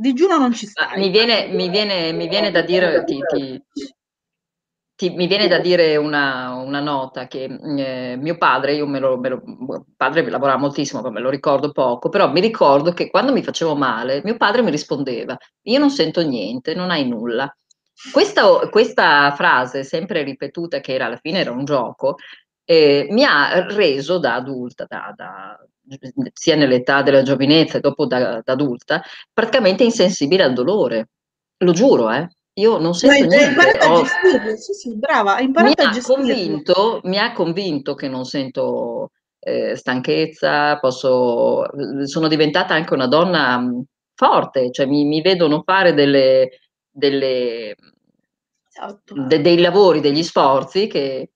Digiuno 0.05 0.37
non 0.39 0.53
ci 0.53 0.67
Ma 0.67 0.71
stai. 0.87 0.99
Mi 1.01 1.11
viene, 1.11 1.47
mi 1.49 1.69
viene- 1.69 2.13
mi 2.13 2.27
viene 2.29 2.51
da 2.51 2.63
dire, 2.63 3.05
ti- 3.05 3.21
ti- 3.29 3.63
ti- 4.95 5.11
mi 5.11 5.27
viene 5.27 5.49
da 5.49 5.59
dire 5.59 5.97
una, 5.97 6.53
una 6.55 6.81
nota 6.81 7.27
che 7.27 7.45
eh, 7.45 8.17
mio 8.17 8.37
padre, 8.37 8.75
io 8.75 8.87
me 8.87 8.99
lo, 8.99 9.17
me 9.19 9.29
lo- 9.31 9.43
padre 9.97 10.29
lavorava 10.29 10.59
moltissimo, 10.59 11.01
ma 11.01 11.11
me 11.11 11.21
lo 11.21 11.31
ricordo 11.31 11.73
poco, 11.73 12.09
però 12.11 12.31
mi 12.31 12.41
ricordo 12.41 12.93
che 12.93 13.09
quando 13.11 13.33
mi 13.33 13.43
facevo 13.43 13.75
male, 13.77 14.21
mio 14.25 14.37
padre 14.37 14.63
mi 14.63 14.71
rispondeva, 14.71 15.37
io 15.63 15.79
non 15.79 15.91
sento 15.91 16.21
niente, 16.23 16.75
non 16.75 16.91
hai 16.91 17.09
nulla. 17.09 17.51
Questa, 18.13 18.69
questa 18.71 19.33
frase, 19.35 19.85
sempre 19.85 20.23
ripetuta, 20.23 20.81
che 20.81 20.93
era 20.95 21.07
alla 21.07 21.17
fine 21.21 21.39
era 21.41 21.51
un 21.51 21.65
gioco, 21.65 22.17
eh, 22.65 23.07
mi 23.11 23.25
ha 23.25 23.67
reso 23.67 24.19
da 24.19 24.35
adulta, 24.35 24.85
da- 24.87 25.13
da- 25.17 25.59
sia 26.33 26.57
nell'età 26.57 27.03
della 27.03 27.23
giovinezza 27.23 27.79
e 27.79 27.81
dopo 27.81 28.07
da, 28.07 28.41
da 28.45 28.53
adulta, 28.53 29.03
praticamente 29.33 29.85
insensibile 29.85 30.43
al 30.43 30.53
dolore. 30.53 31.09
Lo 31.59 31.73
giuro, 31.73 32.11
eh. 32.11 32.29
Io 32.55 32.79
non 32.79 32.95
Ma 33.03 33.15
sento 33.19 33.25
hai 33.25 33.27
niente. 33.27 33.49
imparato 33.49 33.85
a 33.85 33.91
Ho- 33.91 34.03
gestirlo, 34.03 34.57
sì, 34.57 34.73
sì, 34.73 34.97
brava, 34.97 35.35
hai 35.35 35.45
mi 35.55 35.73
imparato 35.73 35.83
a 35.83 35.89
ha 35.89 35.91
gestirlo. 35.91 36.13
convinto, 36.17 37.01
mi 37.05 37.19
ha 37.19 37.33
convinto 37.33 37.95
che 37.95 38.09
non 38.09 38.25
sento 38.25 39.11
eh, 39.41 39.77
stanchezza, 39.77 40.79
posso, 40.79 41.65
sono 42.07 42.29
diventata 42.29 42.75
anche 42.75 42.95
una 42.95 43.07
donna 43.07 43.59
mh, 43.59 43.85
forte, 44.15 44.71
cioè 44.71 44.87
mi, 44.87 45.05
mi 45.05 45.21
vedono 45.23 45.63
fare 45.65 45.93
delle, 45.95 46.49
delle, 46.91 47.75
Esatto. 48.69 49.15
de- 49.27 49.41
dei 49.41 49.59
lavori, 49.59 50.01
degli 50.01 50.23
sforzi 50.23 50.87
che 50.87 51.31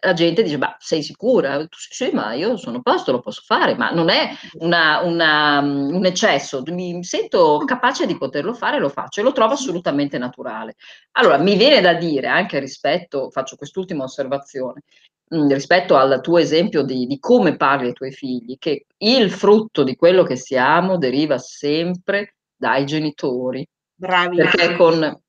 la 0.00 0.12
gente 0.12 0.42
dice, 0.42 0.58
ma 0.58 0.76
sei 0.78 1.02
sicura? 1.02 1.60
Sì, 1.70 2.06
sì, 2.06 2.10
ma 2.12 2.34
io 2.34 2.56
sono 2.56 2.78
a 2.78 2.80
posto, 2.82 3.12
lo 3.12 3.20
posso 3.20 3.42
fare, 3.44 3.74
ma 3.74 3.90
non 3.90 4.10
è 4.10 4.30
una- 4.58 5.00
una- 5.00 5.60
un 5.60 6.04
eccesso, 6.04 6.62
mi 6.66 7.02
sento 7.04 7.58
capace 7.64 8.06
di 8.06 8.16
poterlo 8.18 8.52
fare, 8.54 8.78
lo 8.78 8.88
faccio 8.90 9.20
e 9.20 9.22
lo 9.22 9.32
trovo 9.32 9.54
assolutamente 9.54 10.18
naturale. 10.18 10.74
Allora, 11.12 11.38
mi 11.38 11.56
viene 11.56 11.80
da 11.80 11.94
dire, 11.94 12.26
anche 12.26 12.58
rispetto, 12.58 13.30
faccio 13.30 13.56
quest'ultima 13.56 14.04
osservazione, 14.04 14.82
mh, 15.30 15.52
rispetto 15.54 15.96
al 15.96 16.20
tuo 16.20 16.38
esempio 16.38 16.82
di, 16.82 17.06
di 17.06 17.18
come 17.18 17.56
parli 17.56 17.86
ai 17.88 17.92
tuoi 17.94 18.12
figli, 18.12 18.56
che 18.58 18.86
il 18.98 19.30
frutto 19.30 19.82
di 19.84 19.96
quello 19.96 20.22
che 20.22 20.36
siamo 20.36 20.98
deriva 20.98 21.38
sempre 21.38 22.34
dai 22.56 22.84
genitori, 22.84 23.66
Bravissima. 23.94 24.50
perché 24.50 24.76
con... 24.76 25.20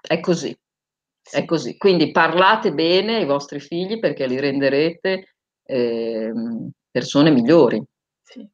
è 0.00 0.20
così. 0.20 0.56
È 1.24 1.38
Sì. 1.38 1.44
così, 1.46 1.76
quindi 1.76 2.10
parlate 2.10 2.72
bene 2.72 3.16
ai 3.16 3.24
vostri 3.24 3.60
figli 3.60 3.98
perché 3.98 4.26
li 4.26 4.40
renderete 4.40 5.34
ehm, 5.64 6.70
persone 6.90 7.30
migliori. 7.30 7.82
Sì. 8.22 8.46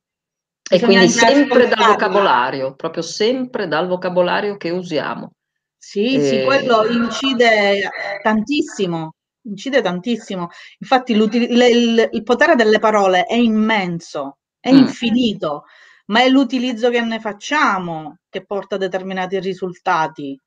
E 0.71 0.81
quindi 0.81 1.09
sempre 1.09 1.67
dal 1.67 1.93
vocabolario, 1.93 2.75
proprio 2.75 3.03
sempre 3.03 3.67
dal 3.69 3.89
vocabolario 3.89 4.57
che 4.59 4.71
usiamo. 4.71 5.33
Sì, 5.79 6.21
sì, 6.21 6.37
Eh, 6.37 6.45
quello 6.45 6.85
incide 6.91 7.89
tantissimo, 8.23 9.15
incide 9.47 9.81
tantissimo. 9.81 10.49
Infatti 10.81 11.13
il, 11.13 12.09
il 12.13 12.23
potere 12.23 12.55
delle 12.55 12.79
parole 12.79 13.25
è 13.25 13.35
immenso, 13.37 14.39
è 14.61 14.71
Mm. 14.71 14.79
infinito, 14.79 15.65
ma 16.07 16.21
è 16.23 16.29
l'utilizzo 16.29 16.91
che 16.91 17.01
ne 17.01 17.19
facciamo 17.19 18.19
che 18.29 18.45
porta 18.45 18.75
a 18.75 18.79
determinati 18.79 19.41
risultati. 19.41 20.39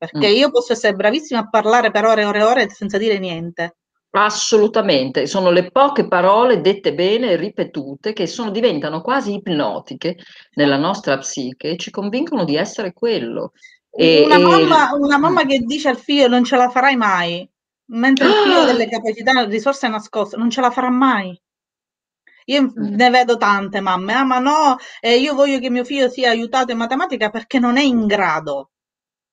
Perché 0.00 0.28
Mm. 0.28 0.34
io 0.34 0.50
posso 0.50 0.72
essere 0.72 0.94
bravissima 0.94 1.40
a 1.40 1.48
parlare 1.50 1.90
per 1.90 2.06
ore 2.06 2.22
e 2.22 2.24
ore 2.24 2.38
e 2.38 2.42
ore 2.42 2.70
senza 2.70 2.96
dire 2.96 3.18
niente. 3.18 3.76
Assolutamente, 4.12 5.26
sono 5.26 5.50
le 5.50 5.70
poche 5.70 6.08
parole 6.08 6.62
dette 6.62 6.94
bene, 6.94 7.36
ripetute, 7.36 8.14
che 8.14 8.26
sono, 8.26 8.50
diventano 8.50 9.02
quasi 9.02 9.34
ipnotiche 9.34 10.16
nella 10.54 10.78
nostra 10.78 11.18
psiche 11.18 11.72
e 11.72 11.76
ci 11.76 11.90
convincono 11.90 12.44
di 12.44 12.56
essere 12.56 12.94
quello. 12.94 13.52
E, 13.90 14.22
una, 14.24 14.36
e... 14.36 14.38
Mamma, 14.38 14.90
una, 14.94 15.18
mamma, 15.18 15.44
che 15.44 15.58
dice 15.58 15.90
al 15.90 15.98
figlio 15.98 16.28
non 16.28 16.44
ce 16.44 16.56
la 16.56 16.70
farai 16.70 16.96
mai, 16.96 17.46
mentre 17.90 18.26
il 18.26 18.32
figlio 18.32 18.60
ha 18.60 18.64
delle 18.64 18.88
capacità, 18.88 19.44
risorse 19.44 19.86
nascoste, 19.86 20.38
non 20.38 20.48
ce 20.48 20.62
la 20.62 20.70
farà 20.70 20.88
mai. 20.88 21.38
Io 22.46 22.62
mm. 22.62 22.70
ne 22.74 23.10
vedo 23.10 23.36
tante 23.36 23.80
mamme, 23.80 24.14
ah 24.14 24.24
ma 24.24 24.38
no, 24.38 24.78
eh, 25.00 25.18
io 25.18 25.34
voglio 25.34 25.58
che 25.58 25.68
mio 25.68 25.84
figlio 25.84 26.08
sia 26.08 26.30
aiutato 26.30 26.72
in 26.72 26.78
matematica 26.78 27.28
perché 27.28 27.58
non 27.58 27.76
è 27.76 27.82
in 27.82 28.06
grado. 28.06 28.69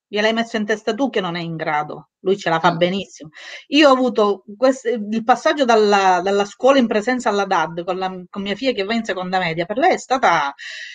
Gliel'hai 0.07 0.33
messo 0.33 0.55
in 0.55 0.65
testa 0.65 0.93
tu 0.93 1.09
che 1.09 1.19
non 1.19 1.35
è 1.35 1.41
in 1.41 1.55
grado, 1.55 2.11
lui 2.19 2.37
ce 2.37 2.49
la 2.49 2.59
fa 2.59 2.73
mm. 2.73 2.77
benissimo. 2.77 3.29
Io 3.67 3.89
ho 3.89 3.93
avuto 3.93 4.43
questo, 4.55 4.89
il 4.89 5.23
passaggio 5.23 5.65
dalla, 5.65 6.21
dalla, 6.23 6.45
scuola 6.45 6.79
in 6.79 6.87
presenza 6.87 7.29
alla 7.29 7.45
DAD 7.45 7.83
con, 7.83 7.97
la, 7.97 8.09
con, 8.29 8.41
mia 8.41 8.55
figlia 8.55 8.71
che 8.71 8.83
va 8.83 8.93
in 8.93 9.03
seconda 9.03 9.39
media, 9.39 9.65
per 9.65 9.77
lei 9.77 9.93
è 9.93 9.97
stata 9.97 10.53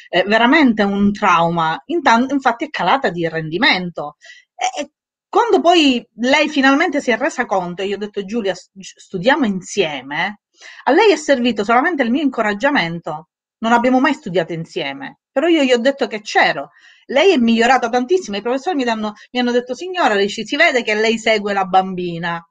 eh, 0.08 0.22
veramente 0.24 0.82
un 0.82 1.12
trauma, 1.12 1.80
Intanto, 1.86 2.32
infatti 2.34 2.64
è 2.66 2.70
calata 2.70 3.10
di 3.10 3.28
rendimento. 3.28 4.16
E, 4.54 4.82
e 4.82 4.90
quando 5.28 5.60
poi 5.60 6.06
lei 6.16 6.48
finalmente 6.48 7.00
si 7.00 7.10
è 7.10 7.16
resa 7.16 7.46
conto, 7.46 7.82
io 7.82 7.96
ho 7.96 7.98
detto 7.98 8.24
Giulia, 8.24 8.54
studiamo 8.54 9.46
insieme, 9.46 10.40
a 10.84 10.92
lei 10.92 11.10
è 11.12 11.16
servito 11.16 11.64
solamente 11.64 12.02
il 12.02 12.10
mio 12.10 12.22
incoraggiamento. 12.22 13.28
Non 13.58 13.72
abbiamo 13.72 14.00
mai 14.00 14.14
studiato 14.14 14.52
insieme, 14.52 15.20
però 15.30 15.46
io 15.46 15.62
gli 15.62 15.72
ho 15.72 15.78
detto 15.78 16.06
che 16.06 16.20
c'ero. 16.20 16.70
Lei 17.12 17.32
è 17.32 17.36
migliorata 17.36 17.88
tantissimo. 17.88 18.36
I 18.36 18.42
professori 18.42 18.74
mi, 18.74 18.84
danno, 18.84 19.12
mi 19.30 19.40
hanno 19.40 19.52
detto: 19.52 19.74
Signora, 19.74 20.18
si 20.26 20.56
vede 20.56 20.82
che 20.82 20.94
lei 20.94 21.18
segue 21.18 21.52
la 21.52 21.64
bambina. 21.64 22.44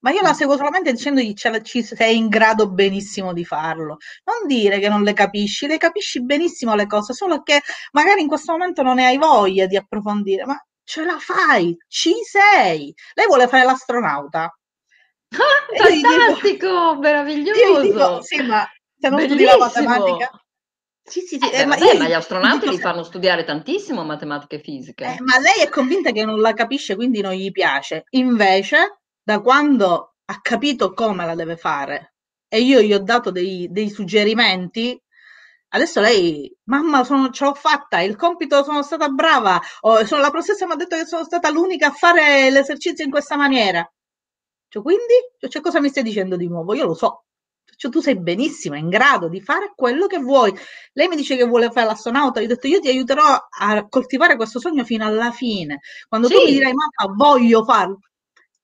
Ma 0.00 0.12
io 0.12 0.20
la 0.20 0.32
seguo 0.32 0.56
solamente 0.56 0.92
dicendogli 0.92 1.34
ci 1.34 1.82
sei 1.82 2.16
in 2.16 2.28
grado 2.28 2.70
benissimo 2.70 3.32
di 3.32 3.44
farlo. 3.44 3.96
Non 4.24 4.46
dire 4.46 4.78
che 4.78 4.88
non 4.88 5.02
le 5.02 5.12
capisci, 5.12 5.66
le 5.66 5.76
capisci 5.76 6.22
benissimo 6.22 6.76
le 6.76 6.86
cose, 6.86 7.14
solo 7.14 7.42
che 7.42 7.60
magari 7.90 8.20
in 8.20 8.28
questo 8.28 8.52
momento 8.52 8.82
non 8.82 8.94
ne 8.94 9.06
hai 9.06 9.18
voglia 9.18 9.66
di 9.66 9.76
approfondire, 9.76 10.44
ma 10.44 10.56
ce 10.84 11.04
la 11.04 11.18
fai, 11.18 11.76
ci 11.88 12.14
sei. 12.22 12.94
Lei 13.14 13.26
vuole 13.26 13.48
fare 13.48 13.64
l'astronauta. 13.64 14.42
Ah, 15.30 15.76
fantastico, 15.76 16.46
dico, 16.46 16.98
meraviglioso. 17.00 17.80
Dico, 17.80 18.22
sì, 18.22 18.40
ma 18.42 18.64
se 18.96 19.08
non 19.08 19.20
studi 19.20 19.44
la 19.44 19.56
matematica. 19.58 20.30
Sì, 21.08 21.20
sì, 21.20 21.38
sì. 21.40 21.50
Eh, 21.50 21.60
eh, 21.60 21.66
ma, 21.66 21.76
vabbè, 21.76 21.96
ma, 21.96 22.08
gli 22.08 22.12
astronauti 22.12 22.68
li 22.68 22.78
fanno 22.78 23.02
studiare 23.02 23.44
tantissimo 23.44 24.04
matematica 24.04 24.56
e 24.56 24.60
fisica. 24.60 25.14
Eh, 25.14 25.20
ma 25.20 25.38
lei 25.38 25.64
è 25.64 25.68
convinta 25.68 26.10
che 26.10 26.24
non 26.24 26.40
la 26.40 26.52
capisce, 26.52 26.94
quindi 26.94 27.20
non 27.20 27.32
gli 27.32 27.50
piace. 27.50 28.04
Invece, 28.10 29.00
da 29.22 29.40
quando 29.40 30.16
ha 30.24 30.40
capito 30.40 30.92
come 30.92 31.24
la 31.24 31.34
deve 31.34 31.56
fare 31.56 32.14
e 32.48 32.60
io 32.60 32.80
gli 32.80 32.92
ho 32.92 32.98
dato 32.98 33.30
dei, 33.30 33.68
dei 33.70 33.90
suggerimenti, 33.90 35.00
adesso 35.68 36.00
lei, 36.00 36.54
mamma, 36.64 37.04
sono, 37.04 37.30
ce 37.30 37.44
l'ho 37.44 37.54
fatta, 37.54 38.00
il 38.00 38.16
compito 38.16 38.62
sono 38.62 38.82
stata 38.82 39.08
brava, 39.08 39.60
o 39.80 40.04
sono, 40.04 40.20
la 40.22 40.30
professoressa 40.30 40.66
mi 40.66 40.72
ha 40.72 40.76
detto 40.76 40.96
che 40.96 41.06
sono 41.06 41.24
stata 41.24 41.50
l'unica 41.50 41.88
a 41.88 41.92
fare 41.92 42.50
l'esercizio 42.50 43.04
in 43.04 43.10
questa 43.10 43.36
maniera. 43.36 43.90
Cioè, 44.68 44.82
quindi, 44.82 45.14
cioè, 45.48 45.62
cosa 45.62 45.80
mi 45.80 45.88
stai 45.88 46.02
dicendo 46.02 46.36
di 46.36 46.46
nuovo? 46.48 46.74
Io 46.74 46.86
lo 46.86 46.94
so. 46.94 47.24
Cioè, 47.78 47.92
tu 47.92 48.00
sei 48.00 48.18
benissima, 48.18 48.76
in 48.76 48.88
grado 48.88 49.28
di 49.28 49.40
fare 49.40 49.72
quello 49.76 50.08
che 50.08 50.18
vuoi. 50.18 50.52
Lei 50.94 51.06
mi 51.06 51.14
dice 51.14 51.36
che 51.36 51.44
vuole 51.44 51.70
fare 51.70 51.86
l'astronauta, 51.86 52.40
io 52.40 52.46
ho 52.46 52.48
detto 52.48 52.66
io 52.66 52.80
ti 52.80 52.88
aiuterò 52.88 53.22
a 53.22 53.86
coltivare 53.88 54.34
questo 54.34 54.58
sogno 54.58 54.82
fino 54.82 55.06
alla 55.06 55.30
fine. 55.30 55.78
Quando 56.08 56.26
sì. 56.26 56.34
tu 56.34 56.40
mi 56.40 56.50
dirai 56.50 56.72
mamma 56.72 57.14
voglio 57.14 57.62
farlo, 57.62 58.00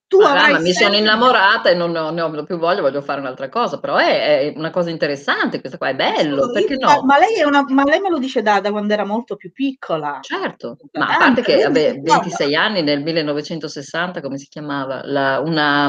tu 0.09 0.19
ma, 0.21 0.31
avrai 0.31 0.53
ma 0.55 0.59
mi 0.59 0.73
sono 0.73 0.97
innamorata 0.97 1.71
e 1.71 1.75
non, 1.75 1.93
non, 1.93 2.13
ne 2.13 2.23
ho 2.23 2.45
più 2.45 2.59
voglia, 2.59 2.81
voglio 2.81 3.03
fare 3.03 3.21
un'altra 3.21 3.49
cosa, 3.49 3.79
però 3.79 3.99
è, 3.99 4.51
è 4.51 4.53
una 4.57 4.71
cosa 4.71 4.91
interessante, 4.91 5.61
questa 5.61 5.79
qua 5.79 5.91
è 5.91 5.95
bello, 5.95 6.51
perché 6.51 6.75
no? 6.75 7.05
Ma 7.05 7.17
lei, 7.17 7.41
una, 7.45 7.65
ma 7.69 7.85
lei, 7.85 8.01
me 8.01 8.11
lo 8.11 8.19
dice 8.19 8.43
da, 8.43 8.61
da, 8.61 8.73
quando 8.73 8.93
era 8.93 9.05
molto 9.05 9.37
più 9.37 9.53
piccola. 9.53 10.19
Certo, 10.23 10.77
ma 10.95 11.07
a 11.07 11.19
parte 11.19 11.43
che 11.43 11.63
vabbè, 11.63 12.01
26 12.01 12.55
anni 12.57 12.83
nel 12.83 13.01
1960, 13.01 14.21
come 14.21 14.39
si 14.39 14.49
chiamava, 14.49 15.03
la, 15.05 15.39
una 15.39 15.89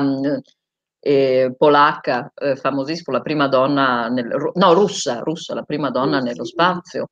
eh, 1.05 1.53
polacca 1.55 2.31
eh, 2.33 2.55
famosissima, 2.55 3.17
la 3.17 3.23
prima 3.23 3.47
donna, 3.47 4.07
nel, 4.07 4.51
no 4.53 4.73
russa, 4.73 5.19
russa, 5.19 5.53
la 5.53 5.61
prima 5.61 5.91
donna 5.91 6.19
nello 6.19 6.45
spazio. 6.45 7.09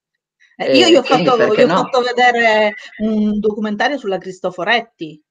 Eh, 0.56 0.78
io 0.78 0.90
gli 0.90 0.96
ho, 0.96 1.04
fatto, 1.04 1.38
gli 1.54 1.62
ho 1.62 1.68
no? 1.68 1.76
fatto 1.76 2.02
vedere 2.02 2.74
un 3.00 3.40
documentario 3.40 3.98
sulla 3.98 4.18
Cristoforetti. 4.18 5.22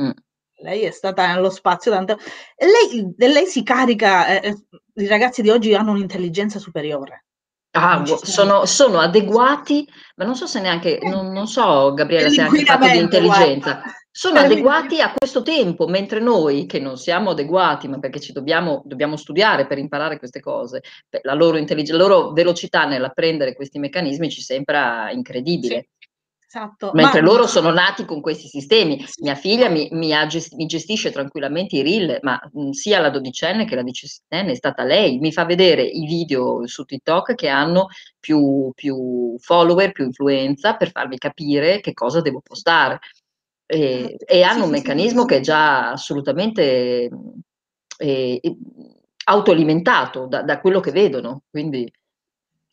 Mm 0.00 0.10
lei 0.60 0.82
è 0.82 0.90
stata 0.90 1.32
nello 1.32 1.50
spazio 1.50 1.92
tanto. 1.92 2.18
Lei, 2.56 3.14
lei 3.16 3.46
si 3.46 3.62
carica, 3.62 4.26
eh, 4.26 4.48
eh, 4.48 5.02
i 5.02 5.06
ragazzi 5.06 5.42
di 5.42 5.50
oggi 5.50 5.74
hanno 5.74 5.92
un'intelligenza 5.92 6.58
superiore. 6.58 7.24
Ah, 7.72 8.04
sono, 8.04 8.64
sono, 8.64 8.98
adeguati, 8.98 9.86
ma 10.16 10.24
non 10.24 10.34
so 10.34 10.46
se 10.46 10.58
neanche, 10.60 10.98
non, 11.02 11.32
non 11.32 11.46
so 11.46 11.92
Gabriele 11.92 12.30
se 12.30 12.40
è 12.40 12.44
anche 12.46 12.64
fatto 12.64 12.88
di 12.88 12.98
intelligenza, 12.98 13.72
guarda. 13.74 13.82
Sono 14.18 14.40
adeguati 14.40 15.00
a 15.00 15.12
questo 15.16 15.42
tempo, 15.42 15.86
mentre 15.86 16.18
noi 16.18 16.66
che 16.66 16.80
non 16.80 16.96
siamo 16.96 17.30
adeguati, 17.30 17.86
ma 17.86 18.00
perché 18.00 18.18
ci 18.18 18.32
dobbiamo, 18.32 18.82
dobbiamo 18.84 19.14
studiare 19.14 19.68
per 19.68 19.78
imparare 19.78 20.18
queste 20.18 20.40
cose, 20.40 20.82
la 21.22 21.34
loro, 21.34 21.56
la 21.56 21.96
loro 21.96 22.32
velocità 22.32 22.84
nell'apprendere 22.84 23.54
questi 23.54 23.78
meccanismi 23.78 24.28
ci 24.28 24.40
sembra 24.40 25.12
incredibile. 25.12 25.86
Sì. 25.96 26.08
Esatto. 26.48 26.90
Mentre 26.94 27.20
ma... 27.20 27.28
loro 27.28 27.46
sono 27.46 27.70
nati 27.70 28.04
con 28.04 28.20
questi 28.20 28.48
sistemi. 28.48 29.04
Mia 29.20 29.36
figlia 29.36 29.68
mi, 29.68 29.86
mi, 29.92 30.12
gest- 30.26 30.54
mi 30.54 30.66
gestisce 30.66 31.12
tranquillamente 31.12 31.76
i 31.76 31.82
reel, 31.82 32.18
ma 32.22 32.40
mh, 32.52 32.70
sia 32.70 32.98
la 32.98 33.10
dodicenne 33.10 33.66
che 33.66 33.76
la 33.76 33.82
diciottenne 33.82 34.50
è 34.50 34.56
stata 34.56 34.82
lei. 34.82 35.18
Mi 35.20 35.30
fa 35.30 35.44
vedere 35.44 35.82
i 35.82 36.06
video 36.06 36.66
su 36.66 36.82
TikTok 36.84 37.36
che 37.36 37.46
hanno 37.46 37.86
più, 38.18 38.72
più 38.74 39.36
follower, 39.38 39.92
più 39.92 40.06
influenza 40.06 40.74
per 40.74 40.90
farmi 40.90 41.18
capire 41.18 41.78
che 41.78 41.92
cosa 41.92 42.20
devo 42.20 42.40
postare. 42.40 42.98
E, 43.70 44.16
e 44.18 44.42
hanno 44.42 44.60
sì, 44.60 44.64
un 44.64 44.70
meccanismo 44.70 45.20
sì, 45.22 45.26
che 45.26 45.36
è 45.36 45.40
già 45.40 45.90
assolutamente 45.90 47.10
eh, 47.98 48.40
autoalimentato 49.24 50.26
da, 50.26 50.42
da 50.42 50.58
quello 50.58 50.80
che 50.80 50.90
vedono. 50.90 51.42
Quindi 51.50 51.90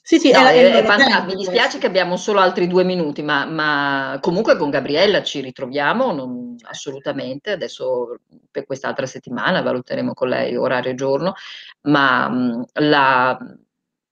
sì, 0.02 0.20
sì, 0.20 0.32
no, 0.32 0.40
è, 0.40 0.54
è, 0.54 0.72
è 0.72 0.84
fantastico. 0.86 1.26
Mi 1.26 1.36
dispiace 1.36 1.80
che 1.80 1.88
abbiamo 1.88 2.16
solo 2.16 2.40
altri 2.40 2.68
due 2.68 2.84
minuti, 2.84 3.24
ma, 3.24 3.46
ma 3.46 4.20
comunque 4.22 4.56
con 4.56 4.70
Gabriella 4.70 5.22
ci 5.22 5.42
ritroviamo 5.42 6.14
non, 6.14 6.56
assolutamente. 6.62 7.52
Adesso 7.52 8.20
per 8.50 8.66
quest'altra 8.66 9.06
settimana 9.06 9.64
valuteremo 9.64 10.14
con 10.14 10.30
lei 10.30 10.56
orario 10.56 10.92
e 10.92 10.96
giorno, 10.96 11.34
ma 11.82 12.64
la, 12.74 13.38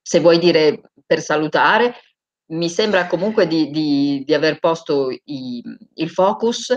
se 0.02 0.20
vuoi 0.20 0.40
dire 0.40 0.82
per 1.06 1.22
salutare, 1.22 1.94
mi 2.54 2.70
sembra 2.70 3.08
comunque 3.08 3.48
di, 3.48 3.70
di, 3.70 4.24
di 4.26 4.34
aver 4.34 4.60
posto 4.60 5.10
i, 5.10 5.62
il 5.96 6.10
focus 6.10 6.76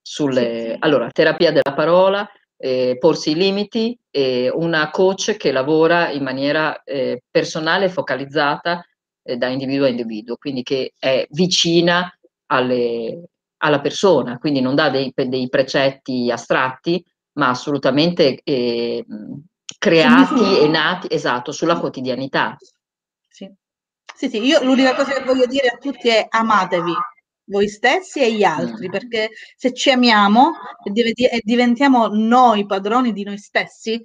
sulle 0.00 0.76
allora, 0.78 1.10
terapia 1.10 1.52
della 1.52 1.74
parola, 1.74 2.28
eh, 2.56 2.96
porsi 2.98 3.30
i 3.30 3.34
limiti 3.34 3.96
e 4.10 4.50
una 4.52 4.90
coach 4.90 5.36
che 5.36 5.52
lavora 5.52 6.10
in 6.10 6.22
maniera 6.22 6.82
eh, 6.82 7.22
personale 7.30 7.86
e 7.86 7.90
focalizzata 7.90 8.84
eh, 9.22 9.36
da 9.36 9.48
individuo 9.48 9.86
a 9.86 9.90
individuo, 9.90 10.36
quindi 10.36 10.62
che 10.62 10.94
è 10.98 11.26
vicina 11.30 12.10
alle, 12.46 13.28
alla 13.58 13.80
persona, 13.80 14.38
quindi 14.38 14.60
non 14.60 14.74
dà 14.74 14.88
dei, 14.88 15.12
dei 15.14 15.48
precetti 15.48 16.30
astratti, 16.30 17.04
ma 17.34 17.50
assolutamente 17.50 18.40
eh, 18.42 19.04
creati 19.78 20.58
e 20.58 20.68
nati, 20.68 21.06
esatto, 21.10 21.52
sulla 21.52 21.78
quotidianità. 21.78 22.56
Sì. 24.18 24.28
sì, 24.28 24.44
io 24.44 24.64
l'unica 24.64 24.96
cosa 24.96 25.12
che 25.12 25.22
voglio 25.22 25.46
dire 25.46 25.68
a 25.68 25.76
tutti 25.76 26.08
è 26.08 26.26
amatevi, 26.28 26.92
voi 27.44 27.68
stessi 27.68 28.20
e 28.20 28.32
gli 28.32 28.42
altri, 28.42 28.88
mm. 28.88 28.90
perché 28.90 29.30
se 29.56 29.72
ci 29.72 29.90
amiamo 29.90 30.52
e 30.84 31.40
diventiamo 31.44 32.08
noi 32.08 32.66
padroni 32.66 33.12
di 33.12 33.22
noi 33.22 33.38
stessi, 33.38 34.02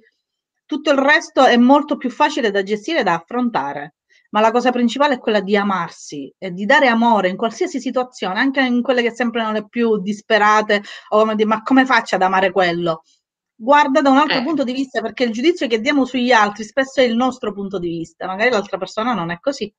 tutto 0.64 0.90
il 0.92 0.98
resto 0.98 1.44
è 1.44 1.56
molto 1.56 1.96
più 1.96 2.10
facile 2.10 2.52
da 2.52 2.62
gestire 2.62 3.00
e 3.00 3.02
da 3.02 3.14
affrontare. 3.14 3.96
Ma 4.30 4.40
la 4.40 4.50
cosa 4.50 4.70
principale 4.70 5.14
è 5.14 5.18
quella 5.18 5.40
di 5.40 5.56
amarsi 5.56 6.32
e 6.38 6.52
di 6.52 6.64
dare 6.64 6.88
amore 6.88 7.28
in 7.28 7.36
qualsiasi 7.36 7.80
situazione, 7.80 8.38
anche 8.40 8.60
in 8.60 8.82
quelle 8.82 9.02
che 9.02 9.14
sembrano 9.14 9.52
le 9.52 9.68
più 9.68 10.00
disperate, 10.00 10.82
o 11.08 11.18
come 11.18 11.34
dire, 11.34 11.48
ma 11.48 11.62
come 11.62 11.84
faccio 11.86 12.16
ad 12.16 12.22
amare 12.22 12.50
quello? 12.52 13.02
Guarda 13.54 14.00
da 14.00 14.10
un 14.10 14.18
altro 14.18 14.38
eh. 14.38 14.42
punto 14.42 14.64
di 14.64 14.72
vista, 14.72 15.00
perché 15.00 15.24
il 15.24 15.32
giudizio 15.32 15.66
che 15.68 15.80
diamo 15.80 16.04
sugli 16.04 16.32
altri 16.32 16.64
spesso 16.64 17.00
è 17.00 17.04
il 17.04 17.14
nostro 17.14 17.52
punto 17.52 17.78
di 17.78 17.88
vista, 17.88 18.26
magari 18.26 18.50
l'altra 18.50 18.78
persona 18.78 19.12
non 19.12 19.30
è 19.30 19.38
così. 19.38 19.72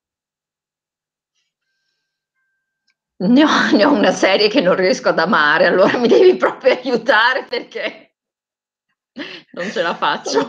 Ne 3.18 3.44
ho, 3.44 3.72
ne 3.72 3.86
ho, 3.86 3.94
una 3.94 4.12
serie 4.12 4.50
che 4.50 4.60
non 4.60 4.76
riesco 4.76 5.10
ad 5.10 5.20
amare, 5.20 5.68
allora 5.68 5.98
mi 5.98 6.08
devi 6.08 6.36
proprio 6.36 6.74
aiutare 6.74 7.46
perché 7.46 8.16
non 9.54 9.70
ce 9.72 9.82
la 9.82 9.96
faccio. 9.96 10.46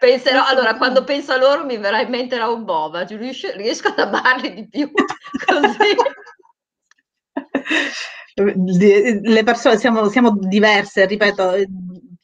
Penserò, 0.00 0.44
allora, 0.44 0.76
quando 0.76 1.04
penso 1.04 1.32
a 1.32 1.36
loro 1.36 1.64
mi 1.64 1.76
verrà 1.76 2.00
in 2.00 2.08
mente 2.08 2.36
Raun 2.36 2.64
Bova, 2.64 3.02
riesco, 3.04 3.52
riesco 3.54 3.88
ad 3.88 4.00
amarli 4.00 4.54
di 4.54 4.68
più 4.68 4.90
così. 5.46 5.94
Le 8.34 9.42
persone 9.44 9.76
siamo, 9.78 10.08
siamo 10.08 10.36
diverse, 10.36 11.06
ripeto, 11.06 11.54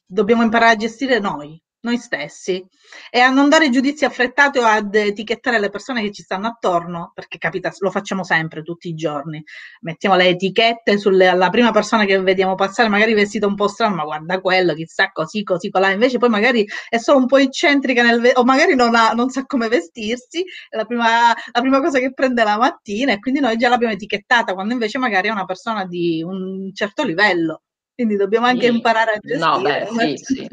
dobbiamo 0.05 0.43
imparare 0.43 0.73
a 0.73 0.77
gestire 0.77 1.21
noi 1.21 1.63
noi 1.83 1.97
stessi 1.97 2.65
e 3.11 3.21
a 3.21 3.31
non 3.31 3.49
dare 3.49 3.71
giudizi 3.71 4.05
affrettati 4.05 4.59
o 4.59 4.65
ad 4.65 4.95
etichettare 4.95 5.59
le 5.59 5.71
persone 5.71 6.03
che 6.03 6.13
ci 6.13 6.23
stanno 6.23 6.49
attorno, 6.49 7.13
perché 7.15 7.39
capita, 7.39 7.73
lo 7.79 7.91
facciamo 7.91 8.25
sempre, 8.25 8.63
tutti 8.63 8.89
i 8.89 8.95
giorni. 8.95 9.43
Mettiamo 9.81 10.17
le 10.17 10.29
etichette 10.29 10.99
sulle, 10.99 11.29
alla 11.29 11.49
prima 11.49 11.71
persona 11.71 12.05
che 12.05 12.21
vediamo 12.21 12.55
passare, 12.55 12.89
magari 12.89 13.15
vestito 13.15 13.47
un 13.47 13.55
po' 13.55 13.69
strano, 13.69 13.95
ma 13.95 14.05
guarda 14.05 14.41
quello, 14.41 14.75
chissà 14.75 15.11
così, 15.11 15.43
così, 15.43 15.71
colà. 15.71 15.91
Invece 15.91 16.19
poi 16.19 16.29
magari 16.29 16.67
è 16.89 16.99
solo 16.99 17.19
un 17.19 17.27
po' 17.27 17.39
eccentrica 17.39 18.03
nel, 18.03 18.33
o 18.35 18.45
magari 18.45 18.75
non, 18.75 18.95
ha, 18.95 19.13
non 19.13 19.31
sa 19.31 19.45
come 19.47 19.69
vestirsi, 19.69 20.45
è 20.69 20.77
la 20.77 20.85
prima, 20.85 21.35
la 21.53 21.61
prima 21.61 21.81
cosa 21.81 21.99
che 21.99 22.13
prende 22.13 22.45
la 22.45 22.59
mattina 22.59 23.13
e 23.13 23.19
quindi 23.19 23.41
noi 23.41 23.57
già 23.57 23.69
l'abbiamo 23.69 23.95
etichettata, 23.95 24.55
quando 24.55 24.73
invece 24.75 24.99
magari 24.99 25.29
è 25.29 25.33
una 25.33 25.45
persona 25.47 25.87
di 25.87 26.23
un 26.23 26.71
certo 26.75 27.05
livello. 27.05 27.63
Quindi 28.01 28.17
dobbiamo 28.17 28.47
anche 28.47 28.67
sì. 28.67 28.73
imparare 28.73 29.13
a 29.13 29.19
gestire. 29.19 29.39
No, 29.39 29.61
beh, 29.61 30.17
sì, 30.17 30.35
sì. 30.35 30.49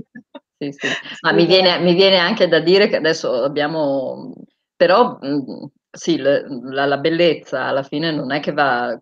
Sì, 0.57 0.71
sì. 0.71 0.87
Ma 1.21 1.31
mi 1.33 1.45
viene, 1.45 1.79
mi 1.79 1.93
viene, 1.93 2.17
anche 2.17 2.47
da 2.47 2.59
dire 2.59 2.87
che 2.87 2.95
adesso 2.95 3.43
abbiamo, 3.43 4.33
però 4.75 5.19
sì, 5.91 6.17
la, 6.17 6.85
la, 6.85 6.97
bellezza 6.97 7.65
alla 7.65 7.83
fine 7.83 8.11
non 8.11 8.31
è 8.31 8.39
che 8.39 8.53
va, 8.53 8.99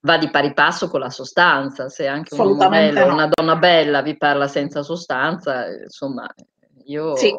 va, 0.00 0.18
di 0.18 0.30
pari 0.30 0.52
passo 0.54 0.88
con 0.88 1.00
la 1.00 1.10
sostanza, 1.10 1.88
se 1.88 2.06
anche 2.06 2.34
un 2.34 2.46
uomo 2.46 2.68
bello, 2.68 3.12
una 3.12 3.28
donna 3.28 3.56
bella 3.56 4.02
vi 4.02 4.16
parla 4.16 4.46
senza 4.46 4.84
sostanza, 4.84 5.66
insomma, 5.68 6.32
io 6.86 7.16
sì, 7.16 7.34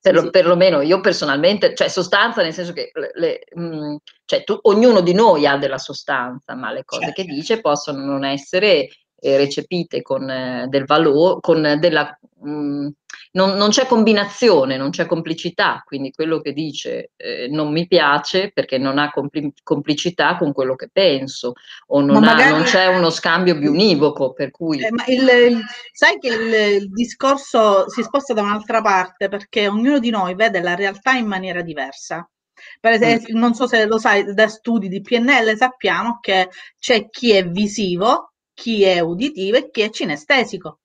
per, 0.00 0.18
sì. 0.18 0.30
perlomeno 0.30 0.80
io 0.80 1.00
personalmente, 1.00 1.74
cioè 1.74 1.88
sostanza 1.88 2.42
nel 2.42 2.52
senso 2.52 2.72
che 2.72 2.90
le, 2.92 3.10
le, 3.14 3.40
mh, 3.54 3.96
cioè, 4.24 4.42
tu, 4.42 4.58
ognuno 4.62 5.00
di 5.00 5.12
noi 5.12 5.46
ha 5.46 5.56
della 5.58 5.78
sostanza, 5.78 6.54
ma 6.54 6.72
le 6.72 6.84
cose 6.84 7.04
certo. 7.06 7.22
che 7.22 7.28
dice 7.28 7.60
possono 7.60 8.04
non 8.04 8.24
essere 8.24 8.88
eh, 9.26 9.36
recepite 9.36 10.02
con 10.02 10.30
eh, 10.30 10.66
del 10.68 10.84
valore, 10.84 11.40
con 11.40 11.76
della... 11.80 12.18
Mh, 12.42 12.50
mm, 12.50 12.88
non, 13.32 13.56
non, 13.56 13.70
c'è 13.70 13.86
combinazione, 13.86 14.76
non 14.76 14.90
c'è 14.90 15.04
complicità, 15.04 15.82
quindi 15.84 16.10
quello 16.10 16.40
che 16.40 16.52
dice 16.52 17.10
eh, 17.16 17.48
non 17.50 17.70
mi 17.70 17.86
piace 17.86 18.50
perché 18.52 18.78
non 18.78 18.98
ha 18.98 19.10
compli- 19.10 19.52
complicità 19.62 20.36
con 20.38 20.52
quello 20.52 20.74
che 20.74 20.88
penso 20.90 21.52
o 21.88 22.00
non, 22.00 22.22
magari... 22.22 22.42
ha, 22.42 22.50
non 22.50 22.62
c'è 22.62 22.86
uno 22.86 23.10
scambio 23.10 23.56
bionivoco 23.56 24.32
per 24.32 24.50
cui... 24.50 24.82
Eh, 24.82 24.88
il, 25.12 25.28
il, 25.50 25.64
sai 25.92 26.18
che 26.18 26.28
il, 26.28 26.82
il 26.82 26.90
discorso 26.90 27.90
si 27.90 28.02
sposta 28.02 28.32
da 28.32 28.42
un'altra 28.42 28.80
parte 28.80 29.28
perché 29.28 29.68
ognuno 29.68 29.98
di 29.98 30.10
noi 30.10 30.34
vede 30.34 30.60
la 30.60 30.74
realtà 30.74 31.12
in 31.12 31.26
maniera 31.26 31.60
diversa. 31.62 32.26
Per 32.80 32.92
esempio, 32.92 33.36
mm. 33.36 33.38
non 33.38 33.54
so 33.54 33.66
se 33.66 33.84
lo 33.84 33.98
sai, 33.98 34.32
da 34.32 34.48
studi 34.48 34.88
di 34.88 35.02
PNL 35.02 35.56
sappiamo 35.56 36.18
che 36.20 36.48
c'è 36.78 37.08
chi 37.10 37.32
è 37.32 37.46
visivo 37.46 38.32
chi 38.56 38.84
è 38.84 39.00
uditivo 39.00 39.58
e 39.58 39.70
chi 39.70 39.82
è 39.82 39.90
cinestesico. 39.90 40.80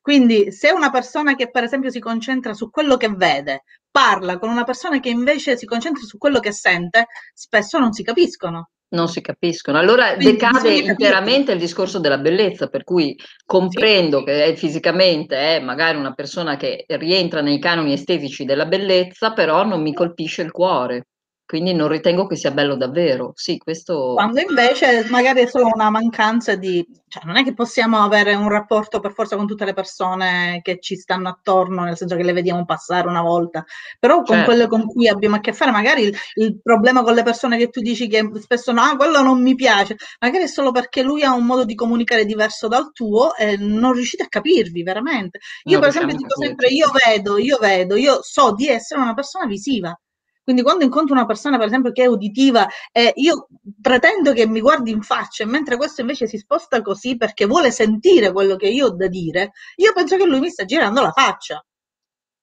Quindi 0.00 0.50
se 0.50 0.70
una 0.70 0.90
persona 0.90 1.36
che 1.36 1.50
per 1.50 1.62
esempio 1.62 1.90
si 1.90 2.00
concentra 2.00 2.54
su 2.54 2.70
quello 2.70 2.96
che 2.96 3.10
vede 3.10 3.64
parla 3.90 4.38
con 4.38 4.48
una 4.48 4.64
persona 4.64 4.98
che 4.98 5.10
invece 5.10 5.56
si 5.56 5.66
concentra 5.66 6.02
su 6.04 6.16
quello 6.16 6.40
che 6.40 6.52
sente, 6.52 7.06
spesso 7.34 7.78
non 7.78 7.92
si 7.92 8.02
capiscono. 8.02 8.70
Non 8.92 9.08
si 9.08 9.20
capiscono. 9.20 9.78
Allora 9.78 10.14
Quindi 10.14 10.32
decade 10.32 10.74
interamente 10.74 11.52
il 11.52 11.58
discorso 11.58 11.98
della 11.98 12.18
bellezza, 12.18 12.68
per 12.68 12.82
cui 12.82 13.14
comprendo 13.44 14.18
sì. 14.20 14.24
che 14.24 14.56
fisicamente 14.56 15.36
è 15.36 15.60
magari 15.60 15.98
una 15.98 16.14
persona 16.14 16.56
che 16.56 16.84
rientra 16.88 17.42
nei 17.42 17.58
canoni 17.58 17.92
estetici 17.92 18.44
della 18.44 18.66
bellezza, 18.66 19.32
però 19.32 19.64
non 19.64 19.82
mi 19.82 19.92
colpisce 19.92 20.42
il 20.42 20.50
cuore 20.50 21.08
quindi 21.52 21.74
non 21.74 21.88
ritengo 21.88 22.26
che 22.26 22.34
sia 22.34 22.50
bello 22.50 22.76
davvero. 22.76 23.32
Sì, 23.34 23.58
questo... 23.58 24.14
Quando 24.14 24.40
invece 24.40 25.06
magari 25.10 25.42
è 25.42 25.46
solo 25.46 25.68
una 25.74 25.90
mancanza 25.90 26.54
di... 26.54 26.82
Cioè, 27.06 27.24
non 27.26 27.36
è 27.36 27.44
che 27.44 27.52
possiamo 27.52 27.98
avere 27.98 28.34
un 28.34 28.48
rapporto 28.48 29.00
per 29.00 29.12
forza 29.12 29.36
con 29.36 29.46
tutte 29.46 29.66
le 29.66 29.74
persone 29.74 30.60
che 30.62 30.78
ci 30.80 30.96
stanno 30.96 31.28
attorno, 31.28 31.82
nel 31.82 31.98
senso 31.98 32.16
che 32.16 32.22
le 32.22 32.32
vediamo 32.32 32.64
passare 32.64 33.06
una 33.06 33.20
volta, 33.20 33.66
però 33.98 34.22
con 34.22 34.36
certo. 34.36 34.44
quelle 34.44 34.66
con 34.66 34.86
cui 34.86 35.08
abbiamo 35.08 35.36
a 35.36 35.40
che 35.40 35.52
fare, 35.52 35.72
magari 35.72 36.04
il, 36.04 36.16
il, 36.36 36.58
problema 36.62 37.02
con 37.02 37.12
le 37.12 37.22
persone 37.22 37.58
che 37.58 37.68
tu 37.68 37.82
dici 37.82 38.08
che 38.08 38.26
spesso 38.40 38.72
no, 38.72 38.80
ah, 38.80 38.96
quello 38.96 39.20
non 39.20 39.42
mi 39.42 39.54
piace, 39.54 39.96
magari 40.20 40.44
è 40.44 40.46
solo 40.46 40.70
perché 40.70 41.02
lui 41.02 41.22
ha 41.22 41.34
un 41.34 41.44
modo 41.44 41.66
di 41.66 41.74
comunicare 41.74 42.24
diverso 42.24 42.66
dal 42.66 42.92
tuo 42.92 43.36
e 43.36 43.58
non 43.58 43.92
riuscite 43.92 44.22
a 44.22 44.28
capirvi 44.28 44.82
veramente. 44.82 45.40
Io 45.64 45.72
non 45.72 45.80
per 45.80 45.88
esempio 45.90 46.16
dico 46.16 46.34
sempre, 46.40 46.68
io 46.68 46.90
vedo, 47.04 47.36
io 47.36 47.58
vedo, 47.58 47.96
io 47.96 48.20
so 48.22 48.54
di 48.54 48.68
essere 48.68 49.02
una 49.02 49.12
persona 49.12 49.44
visiva 49.44 49.94
quindi 50.42 50.62
quando 50.62 50.84
incontro 50.84 51.14
una 51.14 51.26
persona, 51.26 51.56
per 51.56 51.66
esempio, 51.66 51.92
che 51.92 52.02
è 52.02 52.06
uditiva 52.06 52.66
e 52.90 53.12
io 53.16 53.46
pretendo 53.80 54.32
che 54.32 54.46
mi 54.46 54.60
guardi 54.60 54.90
in 54.90 55.02
faccia, 55.02 55.46
mentre 55.46 55.76
questo 55.76 56.00
invece 56.00 56.26
si 56.26 56.38
sposta 56.38 56.82
così 56.82 57.16
perché 57.16 57.46
vuole 57.46 57.70
sentire 57.70 58.32
quello 58.32 58.56
che 58.56 58.68
io 58.68 58.86
ho 58.86 58.94
da 58.94 59.06
dire, 59.06 59.52
io 59.76 59.92
penso 59.92 60.16
che 60.16 60.24
lui 60.24 60.40
mi 60.40 60.50
sta 60.50 60.64
girando 60.64 61.00
la 61.00 61.12
faccia. 61.12 61.64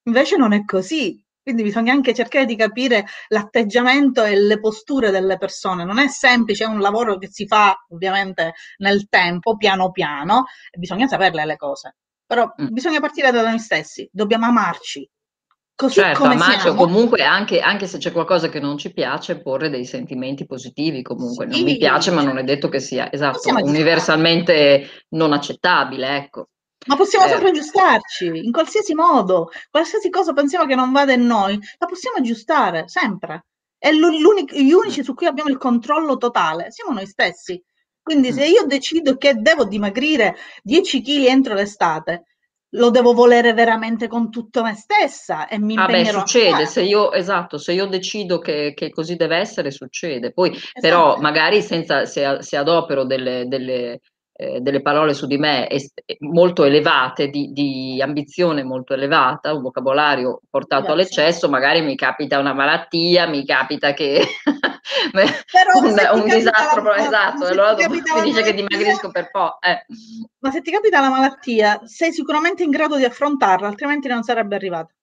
Invece 0.03 0.37
non 0.37 0.53
è 0.53 0.63
così. 0.63 1.21
Quindi 1.41 1.63
bisogna 1.63 1.93
anche 1.93 2.13
cercare 2.13 2.45
di 2.45 2.55
capire 2.55 3.05
l'atteggiamento 3.29 4.23
e 4.23 4.35
le 4.35 4.59
posture 4.59 5.09
delle 5.09 5.37
persone. 5.37 5.83
Non 5.83 5.97
è 5.97 6.07
semplice, 6.07 6.63
è 6.63 6.67
un 6.67 6.79
lavoro 6.79 7.17
che 7.17 7.27
si 7.31 7.47
fa 7.47 7.75
ovviamente 7.89 8.53
nel 8.77 9.07
tempo, 9.09 9.57
piano 9.57 9.91
piano, 9.91 10.45
e 10.69 10.77
bisogna 10.77 11.07
saperle 11.07 11.45
le 11.45 11.55
cose. 11.57 11.95
Però 12.25 12.53
mm. 12.61 12.67
bisogna 12.67 12.99
partire 12.99 13.31
da 13.31 13.41
noi 13.41 13.57
stessi, 13.57 14.07
dobbiamo 14.11 14.45
amarci, 14.45 15.09
Così 15.79 16.01
certo, 16.01 16.25
Macio, 16.25 16.75
comunque 16.75 17.23
anche, 17.23 17.61
anche, 17.61 17.87
se 17.87 17.99
c'è 17.99 18.11
qualcosa 18.11 18.49
che 18.49 18.59
non 18.59 18.77
ci 18.77 18.91
piace, 18.91 19.39
porre 19.39 19.69
dei 19.69 19.85
sentimenti 19.85 20.45
positivi 20.45 21.01
comunque. 21.01 21.45
Sì, 21.49 21.55
non 21.55 21.71
mi 21.71 21.77
piace, 21.77 22.11
ma 22.11 22.21
non 22.21 22.37
è 22.37 22.43
detto 22.43 22.67
che 22.67 22.81
sia 22.81 23.09
esatto, 23.09 23.39
universalmente 23.63 25.05
non 25.11 25.31
accettabile, 25.31 26.17
ecco. 26.17 26.49
Ma 26.87 26.97
possiamo 26.97 27.27
eh. 27.27 27.29
sempre 27.29 27.51
aggiustarci, 27.51 28.25
in 28.25 28.51
qualsiasi 28.51 28.93
modo. 28.93 29.51
Qualsiasi 29.71 30.09
cosa 30.09 30.33
pensiamo 30.33 30.65
che 30.65 30.75
non 30.75 30.91
vada 30.91 31.13
in 31.13 31.25
noi, 31.25 31.57
la 31.77 31.87
possiamo 31.87 32.17
aggiustare, 32.17 32.89
sempre. 32.89 33.45
E 33.77 33.95
gli 33.95 34.73
unici 34.73 35.01
su 35.01 35.13
cui 35.13 35.27
abbiamo 35.27 35.49
il 35.49 35.57
controllo 35.57 36.17
totale 36.17 36.71
siamo 36.71 36.91
noi 36.91 37.07
stessi. 37.07 37.63
Quindi 38.01 38.33
se 38.33 38.45
mm. 38.45 38.51
io 38.51 38.65
decido 38.65 39.15
che 39.15 39.35
devo 39.35 39.63
dimagrire 39.63 40.35
10 40.61 41.01
kg 41.01 41.25
entro 41.25 41.53
l'estate, 41.53 42.25
lo 42.73 42.89
devo 42.91 43.13
volere 43.13 43.53
veramente 43.53 44.07
con 44.07 44.29
tutto 44.29 44.61
me 44.61 44.75
stessa 44.75 45.47
e 45.47 45.57
mi 45.57 45.75
ah 45.75 45.87
beh, 45.87 46.05
succede, 46.05 46.65
se 46.65 46.83
io, 46.83 47.11
esatto, 47.11 47.57
se 47.57 47.73
io 47.73 47.87
decido 47.87 48.39
che, 48.39 48.73
che, 48.75 48.89
così 48.91 49.15
deve 49.15 49.37
essere, 49.37 49.71
succede. 49.71 50.31
Poi 50.31 50.51
esatto. 50.51 50.79
però 50.79 51.17
magari 51.17 51.61
senza, 51.61 52.05
se, 52.05 52.37
se 52.41 52.57
adopero 52.57 53.05
delle, 53.05 53.45
delle 53.47 54.01
eh, 54.41 54.61
delle 54.61 54.81
parole 54.81 55.13
su 55.13 55.27
di 55.27 55.37
me 55.37 55.69
est- 55.69 56.01
molto 56.19 56.63
elevate, 56.63 57.27
di, 57.27 57.51
di, 57.51 58.01
ambizione 58.01 58.63
molto 58.63 58.93
elevata, 58.93 59.53
un 59.53 59.61
vocabolario 59.61 60.39
portato 60.49 60.93
Grazie. 60.93 60.93
all'eccesso, 60.93 61.49
magari 61.49 61.81
mi 61.81 61.97
capita 61.97 62.39
una 62.39 62.53
malattia, 62.53 63.27
mi 63.27 63.45
capita 63.45 63.91
che 63.91 64.23
un, 65.75 66.21
un 66.21 66.23
disastro, 66.23 66.83
la, 66.83 66.95
esatto, 66.95 67.47
allora 67.47 67.75
mi 67.89 68.01
dice 68.23 68.41
che 68.41 68.53
dimagrisco 68.53 69.11
per 69.11 69.29
po'. 69.29 69.57
Eh. 69.59 69.85
Ma 70.39 70.51
se 70.51 70.61
ti 70.61 70.71
capita 70.71 71.01
la 71.01 71.09
malattia, 71.09 71.81
sei 71.83 72.13
sicuramente 72.13 72.63
in 72.63 72.69
grado 72.69 72.95
di 72.95 73.03
affrontarla, 73.03 73.67
altrimenti 73.67 74.07
non 74.07 74.23
sarebbe 74.23 74.55
arrivata 74.55 74.93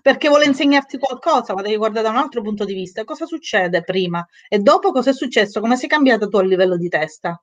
perché 0.00 0.28
vuole 0.28 0.44
insegnarti 0.44 0.98
qualcosa, 0.98 1.54
ma 1.54 1.62
devi 1.62 1.76
guardare 1.76 2.04
da 2.04 2.10
un 2.10 2.18
altro 2.18 2.40
punto 2.40 2.64
di 2.64 2.74
vista. 2.74 3.02
Cosa 3.02 3.26
succede 3.26 3.82
prima 3.82 4.24
e 4.48 4.58
dopo 4.58 4.92
cosa 4.92 5.10
è 5.10 5.12
successo? 5.14 5.60
Come 5.60 5.76
sei 5.76 5.88
cambiato 5.88 6.28
tu 6.28 6.36
a 6.36 6.42
livello 6.42 6.76
di 6.76 6.88
testa? 6.88 7.42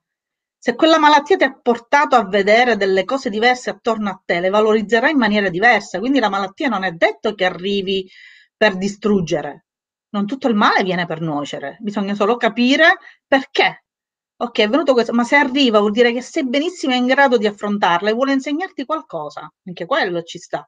Se 0.64 0.76
quella 0.76 0.96
malattia 0.96 1.36
ti 1.36 1.42
ha 1.42 1.58
portato 1.60 2.14
a 2.14 2.24
vedere 2.24 2.76
delle 2.76 3.04
cose 3.04 3.30
diverse 3.30 3.68
attorno 3.68 4.10
a 4.10 4.22
te, 4.24 4.38
le 4.38 4.48
valorizzerai 4.48 5.10
in 5.10 5.18
maniera 5.18 5.48
diversa. 5.48 5.98
Quindi 5.98 6.20
la 6.20 6.28
malattia 6.28 6.68
non 6.68 6.84
è 6.84 6.92
detto 6.92 7.34
che 7.34 7.44
arrivi 7.44 8.08
per 8.56 8.76
distruggere. 8.76 9.64
Non 10.10 10.24
tutto 10.24 10.46
il 10.46 10.54
male 10.54 10.84
viene 10.84 11.04
per 11.04 11.20
nuocere, 11.20 11.78
bisogna 11.80 12.14
solo 12.14 12.36
capire 12.36 12.98
perché. 13.26 13.86
Ok, 14.36 14.60
è 14.60 14.68
venuto 14.68 14.92
questo, 14.92 15.12
ma 15.12 15.24
se 15.24 15.34
arriva 15.34 15.80
vuol 15.80 15.90
dire 15.90 16.12
che 16.12 16.22
sei 16.22 16.46
benissimo 16.46 16.94
in 16.94 17.06
grado 17.06 17.38
di 17.38 17.48
affrontarla 17.48 18.10
e 18.10 18.12
vuole 18.12 18.32
insegnarti 18.32 18.84
qualcosa. 18.84 19.52
Anche 19.66 19.84
quello 19.84 20.22
ci 20.22 20.38
sta 20.38 20.64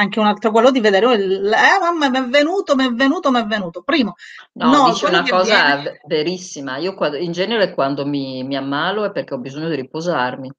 anche 0.00 0.18
un 0.18 0.26
altro 0.26 0.50
quello 0.50 0.70
di 0.70 0.80
vedere 0.80 1.06
oh, 1.06 1.12
il, 1.12 1.52
eh 1.52 1.78
mamma 1.80 2.08
mi 2.08 2.18
è 2.18 2.28
venuto, 2.28 2.74
mi 2.74 2.86
è 2.86 2.90
venuto, 2.90 3.30
mi 3.30 3.40
è 3.40 3.44
venuto. 3.44 3.82
Primo, 3.82 4.14
no, 4.54 4.70
no 4.70 4.90
dice 4.90 5.06
una 5.06 5.22
cosa 5.22 5.76
viene... 5.76 6.00
verissima. 6.06 6.78
Io 6.78 6.96
in 7.16 7.32
genere 7.32 7.74
quando 7.74 8.06
mi, 8.06 8.42
mi, 8.44 8.56
ammalo 8.56 9.04
è 9.04 9.12
perché 9.12 9.34
ho 9.34 9.38
bisogno 9.38 9.68
di 9.68 9.76
riposarmi. 9.76 10.50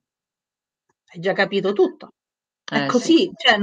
Hai 1.13 1.19
già 1.19 1.33
capito 1.33 1.73
tutto. 1.73 2.13
È 2.63 2.83
eh, 2.83 2.85
così, 2.85 3.17
sì. 3.17 3.31
cioè, 3.35 3.57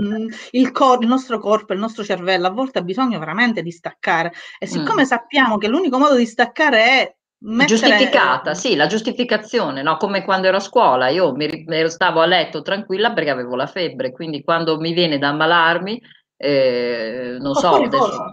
il, 0.51 0.70
cor- 0.70 1.03
il, 1.03 1.09
nostro 1.09 1.39
corpo, 1.39 1.72
il 1.72 1.79
nostro 1.79 2.05
cervello 2.05 2.47
a 2.47 2.51
volte 2.51 2.81
ha 2.81 2.83
bisogno 2.83 3.18
veramente 3.18 3.62
di 3.62 3.70
staccare 3.70 4.33
e 4.59 4.66
siccome 4.66 5.03
mm. 5.03 5.07
sappiamo 5.07 5.57
che 5.57 5.66
l'unico 5.66 5.99
modo 5.99 6.14
di 6.14 6.26
staccare 6.26 6.83
è 6.85 7.16
Mettere... 7.41 7.78
Giustificata, 7.78 8.55
sì, 8.55 8.74
la 8.74 8.86
giustificazione, 8.86 9.82
no? 9.82 9.97
come 9.97 10.24
quando 10.24 10.49
ero 10.49 10.57
a 10.57 10.61
scuola, 10.61 11.09
io 11.09 11.32
mi, 11.34 11.64
stavo 11.86 12.20
a 12.20 12.26
letto 12.26 12.62
tranquilla 12.62 13.12
perché 13.12 13.30
avevo 13.30 13.55
la 13.55 13.66
febbre, 13.66 14.11
quindi 14.11 14.43
quando 14.43 14.78
mi 14.78 14.93
viene 14.93 15.18
da 15.18 15.28
ammalarmi, 15.28 16.03
eh, 16.36 17.36
non 17.39 17.55
so, 17.55 17.74
adesso, 17.74 18.32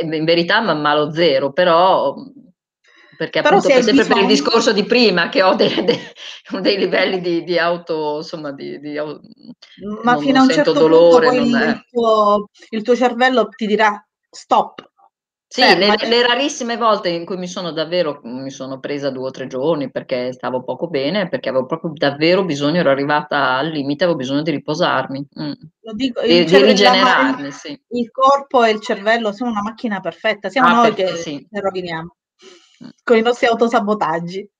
in 0.00 0.24
verità 0.24 0.60
mi 0.60 0.70
ammalo 0.70 1.12
zero, 1.12 1.52
però 1.52 2.14
Perché 3.22 3.38
appunto 3.38 3.68
per 3.68 3.82
sempre 3.82 3.92
bisogno... 3.92 4.14
per 4.14 4.22
il 4.22 4.28
discorso 4.28 4.72
di 4.72 4.84
prima 4.84 5.28
che 5.28 5.42
ho 5.44 5.54
dei, 5.54 5.84
dei, 5.84 5.98
dei 6.60 6.76
livelli 6.76 7.20
di, 7.20 7.44
di, 7.44 7.56
auto, 7.56 8.16
insomma, 8.16 8.50
di, 8.50 8.80
di 8.80 8.94
ma 10.02 10.14
non, 10.14 10.20
fino 10.20 10.40
a 10.40 10.42
un 10.42 10.50
certo 10.50 10.72
dolore, 10.72 11.28
punto 11.28 11.44
il, 11.44 11.62
il, 11.62 11.84
tuo, 11.88 12.48
il 12.70 12.82
tuo 12.82 12.96
cervello 12.96 13.46
ti 13.48 13.66
dirà 13.66 14.04
stop, 14.28 14.91
sì, 15.52 15.60
le, 15.60 15.94
le, 16.08 16.26
rarissime 16.26 16.78
volte 16.78 17.10
in 17.10 17.26
cui 17.26 17.36
mi 17.36 17.46
sono 17.46 17.72
davvero, 17.72 18.20
mi 18.22 18.50
sono 18.50 18.80
presa 18.80 19.10
due 19.10 19.26
o 19.26 19.30
tre 19.30 19.46
giorni 19.48 19.90
perché 19.90 20.32
stavo 20.32 20.64
poco 20.64 20.88
bene, 20.88 21.28
perché 21.28 21.50
avevo 21.50 21.66
proprio 21.66 21.92
davvero 21.94 22.42
bisogno, 22.42 22.80
ero 22.80 22.88
arrivata 22.88 23.58
al 23.58 23.68
limite, 23.68 24.04
avevo 24.04 24.16
bisogno 24.16 24.40
di 24.40 24.50
riposarmi, 24.50 25.28
mm. 25.38 25.52
Lo 25.80 25.92
dico, 25.92 26.22
di, 26.22 26.44
di 26.44 26.56
rigenerarmi, 26.56 27.48
il, 27.48 27.52
sì. 27.52 27.78
Il 27.88 28.10
corpo 28.10 28.64
e 28.64 28.70
il 28.70 28.80
cervello 28.80 29.30
sono 29.32 29.50
una 29.50 29.60
macchina 29.60 30.00
perfetta, 30.00 30.48
siamo 30.48 30.68
ah, 30.68 30.74
noi 30.74 30.94
che 30.94 31.16
sì. 31.16 31.46
ne 31.50 31.60
roviniamo 31.60 32.16
mm. 32.84 32.88
con 33.04 33.18
i 33.18 33.22
nostri 33.22 33.46
autosabotaggi. 33.46 34.50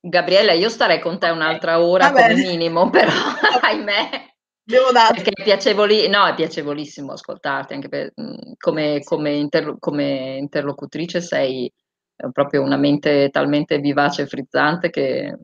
Gabriella, 0.00 0.52
io 0.52 0.68
starei 0.68 1.00
con 1.00 1.18
te 1.18 1.30
un'altra 1.30 1.80
ora 1.80 2.12
come 2.12 2.34
minimo, 2.34 2.90
però 2.90 3.10
ahimè. 3.60 4.36
Perché 5.14 5.30
è, 5.30 5.42
piacevoli, 5.42 6.08
no, 6.08 6.26
è 6.26 6.34
piacevolissimo 6.34 7.12
ascoltarti, 7.12 7.72
anche 7.72 7.88
per, 7.88 8.12
come, 8.58 9.00
come, 9.02 9.30
interlo, 9.32 9.76
come, 9.78 10.36
interlocutrice 10.38 11.22
sei 11.22 11.72
proprio 12.32 12.62
una 12.62 12.76
mente 12.76 13.30
talmente 13.30 13.78
vivace 13.78 14.22
e 14.22 14.26
frizzante 14.26 14.90
che 14.90 15.38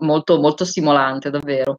molto, 0.00 0.40
molto 0.40 0.64
stimolante, 0.64 1.30
davvero. 1.30 1.78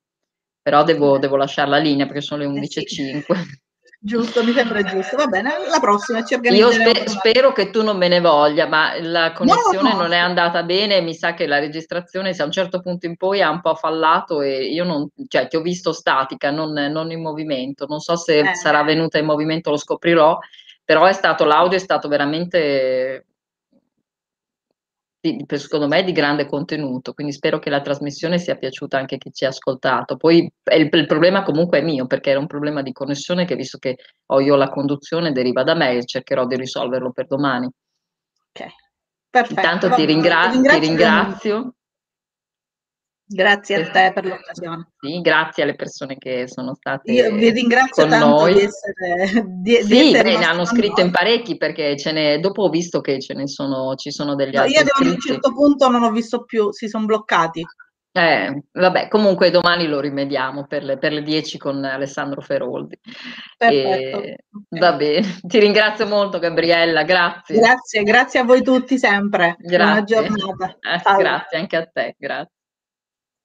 Però 0.61 0.84
devo, 0.84 1.18
devo 1.18 1.36
lasciare 1.36 1.70
la 1.70 1.78
linea 1.80 2.05
perché 2.05 2.22
sono 2.22 2.43
le 2.43 2.47
11.05. 2.47 3.34
Eh 3.34 3.36
sì. 3.36 3.62
Giusto, 4.06 4.43
mi 4.43 4.51
sembra 4.51 4.84
giusto. 4.84 5.16
Va 5.16 5.28
bene, 5.28 5.51
la 5.70 5.80
prossima 5.80 6.26
ci 6.26 6.34
organizziamo. 6.34 6.74
Io 6.74 6.91
spe- 6.91 7.08
spero 7.08 7.54
che 7.54 7.70
tu 7.70 7.84
non 7.84 7.95
me 7.95 8.10
ne 8.10 8.20
voglia, 8.20 8.68
ma 8.68 8.99
la 8.99 9.32
connessione 9.32 9.91
no, 9.91 9.95
no. 9.95 10.01
non 10.01 10.12
è 10.12 10.18
andata 10.18 10.62
bene. 10.64 10.99
Mi 10.99 11.14
sa 11.14 11.34
che 11.34 11.47
la 11.47 11.58
registrazione, 11.58 12.34
se 12.34 12.41
a 12.41 12.45
un 12.45 12.51
certo 12.51 12.82
punto 12.82 13.06
in 13.06 13.16
poi 13.16 13.41
ha 13.41 13.49
un 13.49 13.62
po' 13.62 13.76
fallato 13.76 14.41
e 14.41 14.66
io 14.66 14.84
non, 14.84 15.08
cioè, 15.30 15.47
ti 15.47 15.56
ho 15.56 15.62
visto 15.62 15.93
statica, 15.93 16.51
non, 16.51 16.74
non 16.74 17.12
in 17.12 17.22
movimento. 17.22 17.86
Non 17.88 18.01
so 18.01 18.18
se 18.18 18.39
eh. 18.39 18.56
sarà 18.56 18.84
venuta 18.84 19.20
in 19.20 19.26
movimento, 19.26 19.70
lo 19.70 19.78
scoprirò, 19.78 20.38
però 20.84 21.06
è 21.06 21.14
stato, 21.14 21.45
l'audio 21.45 21.78
è 21.78 21.82
stato 21.82 22.10
veramente 22.10 23.28
di, 25.24 25.45
secondo 25.57 25.88
me 25.88 26.03
di 26.03 26.11
grande 26.11 26.45
contenuto, 26.45 27.13
quindi 27.13 27.32
spero 27.32 27.57
che 27.57 27.69
la 27.69 27.80
trasmissione 27.80 28.38
sia 28.38 28.57
piaciuta 28.57 28.97
anche 28.97 29.15
a 29.15 29.17
chi 29.17 29.32
ci 29.32 29.45
ha 29.45 29.49
ascoltato. 29.49 30.17
Poi 30.17 30.39
il, 30.39 30.89
il, 30.91 31.05
problema 31.05 31.43
comunque 31.43 31.80
è 31.80 31.82
mio, 31.82 32.07
perché 32.07 32.32
era 32.32 32.39
un 32.39 32.47
problema 32.47 32.82
di 32.82 32.91
connessione 32.91 33.45
che 33.45 33.55
visto 33.55 33.78
che 33.78 33.97
ho 34.28 34.41
io 34.41 34.55
la 34.55 34.69
conduzione 34.69 35.32
deriva 35.32 35.63
da 35.63 35.76
me 35.76 35.95
e 35.95 36.05
cercherò 36.05 36.45
di 36.45 36.57
risolverlo 36.57 37.11
per 37.13 37.28
domani. 37.28 37.67
Ok, 37.67 38.67
perfetto. 39.30 39.59
Intanto 39.61 39.89
ti, 39.91 40.03
ringra- 40.03 40.49
ti 40.49 40.80
ringrazio. 40.80 41.76
Grazie 43.34 43.75
a 43.75 43.89
te 43.89 44.11
per 44.13 44.25
l'occasione. 44.25 44.88
Sì, 44.99 45.21
grazie 45.21 45.63
alle 45.63 45.75
persone 45.75 46.17
che 46.17 46.47
sono 46.47 46.75
state 46.75 47.11
Io 47.11 47.34
vi 47.34 47.49
ringrazio 47.49 48.07
tanto 48.07 48.25
noi. 48.25 48.53
di 48.53 48.59
essere 48.61 49.45
di, 49.45 49.75
Sì, 49.81 49.88
di 49.88 49.99
essere 49.99 50.38
beh, 50.38 50.45
hanno 50.45 50.65
scritto 50.65 51.01
in 51.01 51.11
parecchi 51.11 51.57
perché 51.57 51.97
ce 51.97 52.11
ne, 52.11 52.39
dopo 52.39 52.63
ho 52.63 52.69
visto 52.69 53.01
che 53.01 53.19
ce 53.19 53.34
ne 53.34 53.47
sono, 53.47 53.95
ci 53.95 54.11
sono 54.11 54.36
degli 54.36 54.53
no, 54.53 54.61
altri. 54.61 54.73
Io 54.75 54.81
a 54.81 55.11
un 55.11 55.19
certo 55.19 55.53
punto 55.53 55.89
non 55.89 56.03
ho 56.03 56.11
visto 56.11 56.43
più, 56.43 56.71
si 56.71 56.88
sono 56.88 57.05
bloccati. 57.05 57.65
Eh, 58.15 58.65
vabbè, 58.71 59.07
comunque 59.07 59.49
domani 59.49 59.88
lo 59.88 59.99
rimediamo 59.99 60.67
per 60.67 60.84
le, 60.84 60.99
per 60.99 61.13
le 61.13 61.23
10 61.23 61.57
con 61.57 61.84
Alessandro 61.84 62.41
Feroldi. 62.41 62.99
Perfetto. 63.57 64.21
E, 64.21 64.38
va 64.69 64.93
bene, 64.93 65.25
ti 65.41 65.57
ringrazio 65.57 66.05
molto 66.05 66.38
Gabriella, 66.38 67.01
grazie. 67.01 67.57
Grazie, 67.57 68.03
grazie 68.03 68.39
a 68.41 68.43
voi 68.43 68.61
tutti 68.61 68.99
sempre. 68.99 69.55
Grazie. 69.57 69.88
Buona 69.88 70.03
giornata. 70.03 70.77
Eh, 70.84 71.17
grazie 71.17 71.57
anche 71.57 71.75
a 71.75 71.89
te, 71.91 72.15
grazie. 72.19 72.62